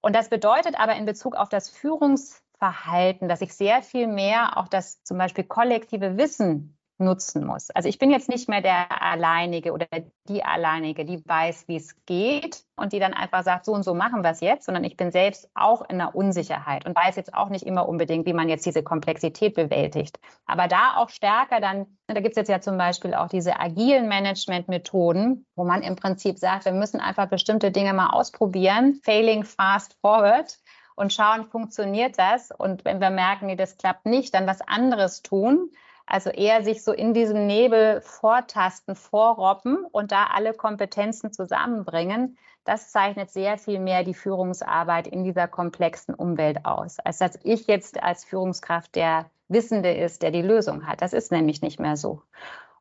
Und 0.00 0.14
das 0.14 0.28
bedeutet 0.28 0.78
aber 0.78 0.94
in 0.94 1.04
Bezug 1.04 1.34
auf 1.34 1.48
das 1.48 1.68
Führungsverhalten, 1.68 3.28
dass 3.28 3.40
ich 3.40 3.52
sehr 3.54 3.82
viel 3.82 4.06
mehr 4.06 4.56
auch 4.56 4.68
das 4.68 5.02
zum 5.02 5.18
Beispiel 5.18 5.44
kollektive 5.44 6.16
Wissen 6.16 6.77
nutzen 6.98 7.46
muss. 7.46 7.70
Also 7.70 7.88
ich 7.88 7.98
bin 7.98 8.10
jetzt 8.10 8.28
nicht 8.28 8.48
mehr 8.48 8.60
der 8.60 9.02
Alleinige 9.02 9.72
oder 9.72 9.86
die 10.28 10.44
Alleinige, 10.44 11.04
die 11.04 11.22
weiß, 11.24 11.68
wie 11.68 11.76
es 11.76 11.94
geht 12.06 12.64
und 12.76 12.92
die 12.92 12.98
dann 12.98 13.14
einfach 13.14 13.44
sagt, 13.44 13.64
so 13.64 13.72
und 13.72 13.84
so 13.84 13.94
machen 13.94 14.22
wir 14.22 14.30
es 14.30 14.40
jetzt, 14.40 14.66
sondern 14.66 14.84
ich 14.84 14.96
bin 14.96 15.12
selbst 15.12 15.48
auch 15.54 15.88
in 15.88 15.98
der 15.98 16.14
Unsicherheit 16.14 16.86
und 16.86 16.96
weiß 16.96 17.16
jetzt 17.16 17.34
auch 17.34 17.48
nicht 17.48 17.64
immer 17.64 17.88
unbedingt, 17.88 18.26
wie 18.26 18.32
man 18.32 18.48
jetzt 18.48 18.66
diese 18.66 18.82
Komplexität 18.82 19.54
bewältigt. 19.54 20.18
Aber 20.46 20.66
da 20.66 20.96
auch 20.96 21.08
stärker 21.08 21.60
dann, 21.60 21.86
da 22.08 22.20
gibt 22.20 22.32
es 22.32 22.36
jetzt 22.36 22.48
ja 22.48 22.60
zum 22.60 22.76
Beispiel 22.76 23.14
auch 23.14 23.28
diese 23.28 23.60
agilen 23.60 24.08
Management-Methoden, 24.08 25.46
wo 25.54 25.64
man 25.64 25.82
im 25.82 25.96
Prinzip 25.96 26.38
sagt, 26.38 26.64
wir 26.64 26.72
müssen 26.72 27.00
einfach 27.00 27.28
bestimmte 27.28 27.70
Dinge 27.70 27.92
mal 27.94 28.10
ausprobieren, 28.10 29.00
failing 29.04 29.44
fast 29.44 29.96
forward 30.00 30.58
und 30.96 31.12
schauen, 31.12 31.46
funktioniert 31.46 32.18
das? 32.18 32.50
Und 32.50 32.84
wenn 32.84 33.00
wir 33.00 33.10
merken, 33.10 33.46
nee, 33.46 33.56
das 33.56 33.76
klappt 33.76 34.04
nicht, 34.04 34.34
dann 34.34 34.48
was 34.48 34.60
anderes 34.62 35.22
tun 35.22 35.70
also 36.08 36.30
eher 36.30 36.62
sich 36.62 36.82
so 36.82 36.92
in 36.92 37.12
diesem 37.12 37.46
Nebel 37.46 38.00
vortasten, 38.00 38.96
vorrobben 38.96 39.84
und 39.84 40.10
da 40.10 40.28
alle 40.34 40.54
Kompetenzen 40.54 41.32
zusammenbringen. 41.32 42.38
Das 42.64 42.90
zeichnet 42.90 43.30
sehr 43.30 43.58
viel 43.58 43.78
mehr 43.78 44.04
die 44.04 44.14
Führungsarbeit 44.14 45.06
in 45.06 45.24
dieser 45.24 45.48
komplexen 45.48 46.14
Umwelt 46.14 46.64
aus, 46.64 46.98
als 46.98 47.18
dass 47.18 47.38
ich 47.42 47.66
jetzt 47.66 48.02
als 48.02 48.24
Führungskraft 48.24 48.94
der 48.94 49.30
Wissende 49.48 49.92
ist, 49.92 50.22
der 50.22 50.30
die 50.30 50.42
Lösung 50.42 50.86
hat. 50.86 51.02
Das 51.02 51.12
ist 51.12 51.32
nämlich 51.32 51.62
nicht 51.62 51.80
mehr 51.80 51.96
so. 51.96 52.22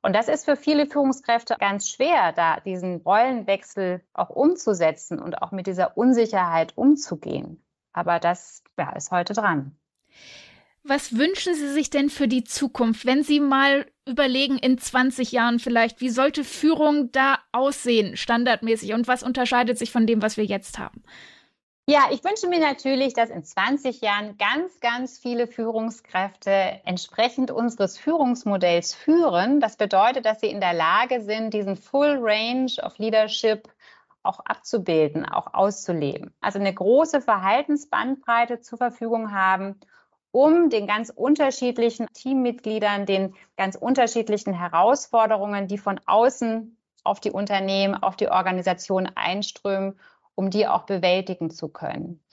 Und 0.02 0.16
das 0.16 0.28
ist 0.28 0.46
für 0.46 0.56
viele 0.56 0.86
Führungskräfte 0.86 1.56
ganz 1.60 1.90
schwer, 1.90 2.32
da 2.32 2.60
diesen 2.60 2.98
Rollenwechsel 2.98 4.02
auch 4.14 4.30
umzusetzen 4.30 5.20
und 5.20 5.42
auch 5.42 5.52
mit 5.52 5.68
dieser 5.68 5.98
Unsicherheit 5.98 6.78
umzugehen. 6.78 7.64
Aber 7.94 8.20
das 8.20 8.64
ja, 8.78 8.92
ist 8.92 9.12
heute 9.12 9.34
dran. 9.34 9.78
Was 10.90 11.18
wünschen 11.18 11.54
Sie 11.54 11.68
sich 11.68 11.90
denn 11.90 12.10
für 12.10 12.30
die 12.30 12.46
Zukunft, 12.46 13.06
wenn 13.06 13.22
Sie 13.22 13.42
mal 13.42 13.86
überlegen, 14.08 14.58
in 14.58 14.78
20 14.78 15.34
Jahren 15.34 15.60
vielleicht, 15.60 16.00
wie 16.00 16.10
sollte 16.10 16.46
Führung 16.46 17.12
da 17.12 17.40
aussehen, 17.52 18.16
standardmäßig, 18.16 18.94
und 18.94 19.06
was 19.06 19.22
unterscheidet 19.22 19.78
sich 19.78 19.92
von 19.92 20.08
dem, 20.08 20.22
was 20.22 20.38
wir 20.38 20.46
jetzt 20.46 20.80
haben? 20.80 21.04
Ja, 21.90 22.08
ich 22.12 22.24
wünsche 22.24 22.48
mir 22.48 22.60
natürlich, 22.60 23.14
dass 23.14 23.30
in 23.30 23.44
20 23.44 24.00
Jahren 24.00 24.38
ganz, 24.38 24.80
ganz 24.80 25.20
viele 25.20 25.46
Führungskräfte 25.48 26.80
entsprechend 26.86 27.52
unseres 27.52 27.98
Führungsmodells 27.98 28.94
führen. 28.94 29.60
Das 29.60 29.76
bedeutet, 29.76 30.26
dass 30.26 30.40
sie 30.40 30.48
in 30.48 30.62
der 30.62 30.74
Lage 30.74 31.22
sind, 31.22 31.54
diesen 31.54 31.76
Full 31.76 32.20
Range 32.22 32.72
of 32.82 32.98
Leadership 32.98 33.68
auch 34.24 34.40
abzubilden, 34.46 35.26
auch 35.26 35.54
auszuleben. 35.54 36.34
Also 36.40 36.60
eine 36.60 36.74
große 36.74 37.20
Verhaltensbandbreite 37.20 38.62
zur 38.62 38.78
Verfügung 38.78 39.34
haben 39.34 39.80
um 40.38 40.70
den 40.70 40.86
ganz 40.86 41.10
unterschiedlichen 41.10 42.06
Teammitgliedern, 42.14 43.08
den 43.08 43.34
ganz 43.56 43.76
unterschiedlichen 43.76 44.54
Herausforderungen, 44.54 45.68
die 45.68 45.80
von 45.80 46.00
außen 46.06 46.78
auf 47.04 47.20
die 47.20 47.32
Unternehmen, 47.32 47.96
auf 47.96 48.16
die 48.16 48.30
Organisation 48.30 49.10
einströmen, 49.16 50.00
um 50.36 50.52
die 50.52 50.68
auch 50.68 50.84
bewältigen 50.84 51.50
zu 51.50 51.70
können. 51.70 52.24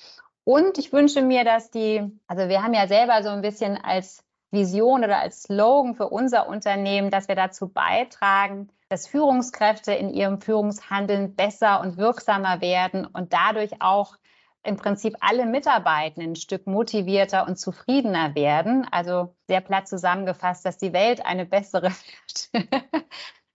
Und 0.44 0.76
ich 0.76 0.92
wünsche 0.92 1.22
mir, 1.22 1.44
dass 1.44 1.70
die, 1.70 2.02
also 2.26 2.46
wir 2.50 2.62
haben 2.62 2.74
ja 2.74 2.86
selber 2.88 3.22
so 3.22 3.30
ein 3.30 3.40
bisschen 3.40 3.82
als 3.82 4.22
Vision 4.50 5.02
oder 5.02 5.20
als 5.20 5.44
Slogan 5.44 5.94
für 5.94 6.10
unser 6.10 6.46
Unternehmen, 6.46 7.10
dass 7.10 7.28
wir 7.28 7.36
dazu 7.36 7.68
beitragen, 7.68 8.68
dass 8.90 9.06
Führungskräfte 9.06 9.94
in 9.94 10.10
ihrem 10.10 10.42
Führungshandeln 10.42 11.36
besser 11.36 11.80
und 11.80 11.96
wirksamer 11.96 12.60
werden 12.60 13.06
und 13.06 13.32
dadurch 13.32 13.80
auch 13.80 14.18
im 14.64 14.76
Prinzip 14.76 15.14
alle 15.20 15.46
Mitarbeitenden 15.46 16.32
ein 16.32 16.36
Stück 16.36 16.66
motivierter 16.66 17.46
und 17.46 17.58
zufriedener 17.58 18.34
werden. 18.34 18.86
Also 18.90 19.34
sehr 19.46 19.60
platt 19.60 19.88
zusammengefasst, 19.88 20.64
dass 20.64 20.78
die 20.78 20.92
Welt 20.92 21.24
eine 21.24 21.46
bessere 21.46 21.90
wird, 22.52 22.66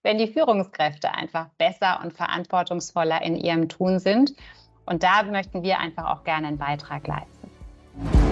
wenn 0.03 0.18
die 0.18 0.28
Führungskräfte 0.28 1.14
einfach 1.14 1.49
besser 1.57 1.99
und 2.03 2.14
verantwortungsvoller 2.14 3.22
in 3.24 3.36
ihrem 3.36 3.70
Tun 3.70 3.99
sind. 3.99 4.34
Und 4.86 5.03
da 5.03 5.24
möchten 5.24 5.64
wir 5.64 5.80
einfach 5.80 6.05
auch 6.05 6.24
gerne 6.24 6.47
einen 6.47 6.57
Beitrag 6.57 7.05
leisten. 7.07 8.28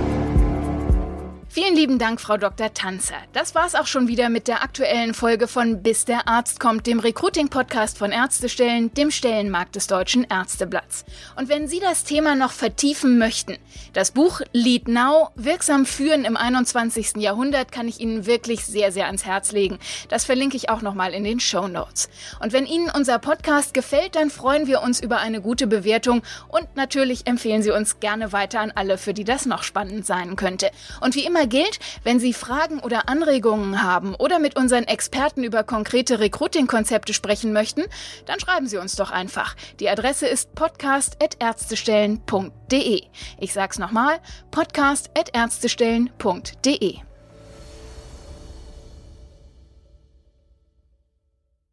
Vielen 1.49 1.75
lieben 1.75 1.97
Dank, 1.97 2.19
Frau 2.19 2.35
Dr. 2.37 2.73
Tanzer. 2.73 3.15
Das 3.31 3.55
war's 3.55 3.73
auch 3.73 3.87
schon 3.87 4.09
wieder 4.09 4.29
mit 4.29 4.47
der 4.47 4.61
aktuellen 4.63 5.13
Folge 5.13 5.47
von 5.47 5.81
Bis 5.81 6.03
der 6.03 6.27
Arzt 6.27 6.59
kommt, 6.59 6.85
dem 6.85 6.99
Recruiting-Podcast 6.99 7.97
von 7.97 8.11
Ärztestellen, 8.11 8.93
dem 8.93 9.11
Stellenmarkt 9.11 9.75
des 9.75 9.87
Deutschen 9.87 10.25
Ärzteblatts. 10.25 11.05
Und 11.37 11.47
wenn 11.47 11.67
Sie 11.67 11.79
das 11.79 12.03
Thema 12.03 12.35
noch 12.35 12.51
vertiefen 12.51 13.17
möchten, 13.17 13.57
das 13.93 14.11
Buch 14.11 14.41
Lead 14.51 14.87
Now, 14.87 15.29
wirksam 15.35 15.85
führen 15.85 16.25
im 16.25 16.35
21. 16.35 17.15
Jahrhundert, 17.15 17.71
kann 17.71 17.87
ich 17.87 18.01
Ihnen 18.01 18.25
wirklich 18.25 18.65
sehr, 18.65 18.91
sehr 18.91 19.07
ans 19.07 19.25
Herz 19.25 19.53
legen. 19.53 19.79
Das 20.09 20.25
verlinke 20.25 20.57
ich 20.57 20.69
auch 20.69 20.81
nochmal 20.81 21.13
in 21.13 21.23
den 21.23 21.39
Show 21.39 21.67
Notes. 21.67 22.09
Und 22.41 22.53
wenn 22.53 22.65
Ihnen 22.65 22.91
unser 22.93 23.19
Podcast 23.19 23.73
gefällt, 23.73 24.15
dann 24.15 24.29
freuen 24.29 24.67
wir 24.67 24.81
uns 24.81 24.99
über 24.99 25.19
eine 25.19 25.41
gute 25.41 25.65
Bewertung 25.65 26.21
und 26.49 26.75
natürlich 26.75 27.25
empfehlen 27.25 27.63
Sie 27.63 27.71
uns 27.71 27.99
gerne 27.99 28.31
weiter 28.33 28.59
an 28.59 28.73
alle, 28.75 28.97
für 28.97 29.13
die 29.13 29.23
das 29.23 29.45
noch 29.45 29.63
spannend 29.63 30.05
sein 30.05 30.35
könnte. 30.35 30.69
Und 31.01 31.15
wie 31.15 31.25
immer 31.25 31.36
gilt, 31.45 31.79
wenn 32.03 32.19
Sie 32.19 32.33
Fragen 32.33 32.79
oder 32.79 33.07
Anregungen 33.09 33.83
haben 33.83 34.15
oder 34.15 34.39
mit 34.39 34.55
unseren 34.55 34.85
Experten 34.85 35.43
über 35.43 35.61
konkrete 35.63 36.19
Recruiting-Konzepte 36.19 37.13
sprechen 37.13 37.53
möchten, 37.53 37.83
dann 38.25 38.39
schreiben 38.39 38.65
Sie 38.67 38.77
uns 38.77 38.95
doch 38.95 39.11
einfach. 39.11 39.55
Die 39.79 39.89
Adresse 39.89 40.25
ist 40.27 40.55
podcast.ärztestellen.de. 40.55 43.03
Ich 43.39 43.53
sag's 43.53 43.77
nochmal, 43.77 44.17
podcast.ärztestellen.de. 44.51 47.06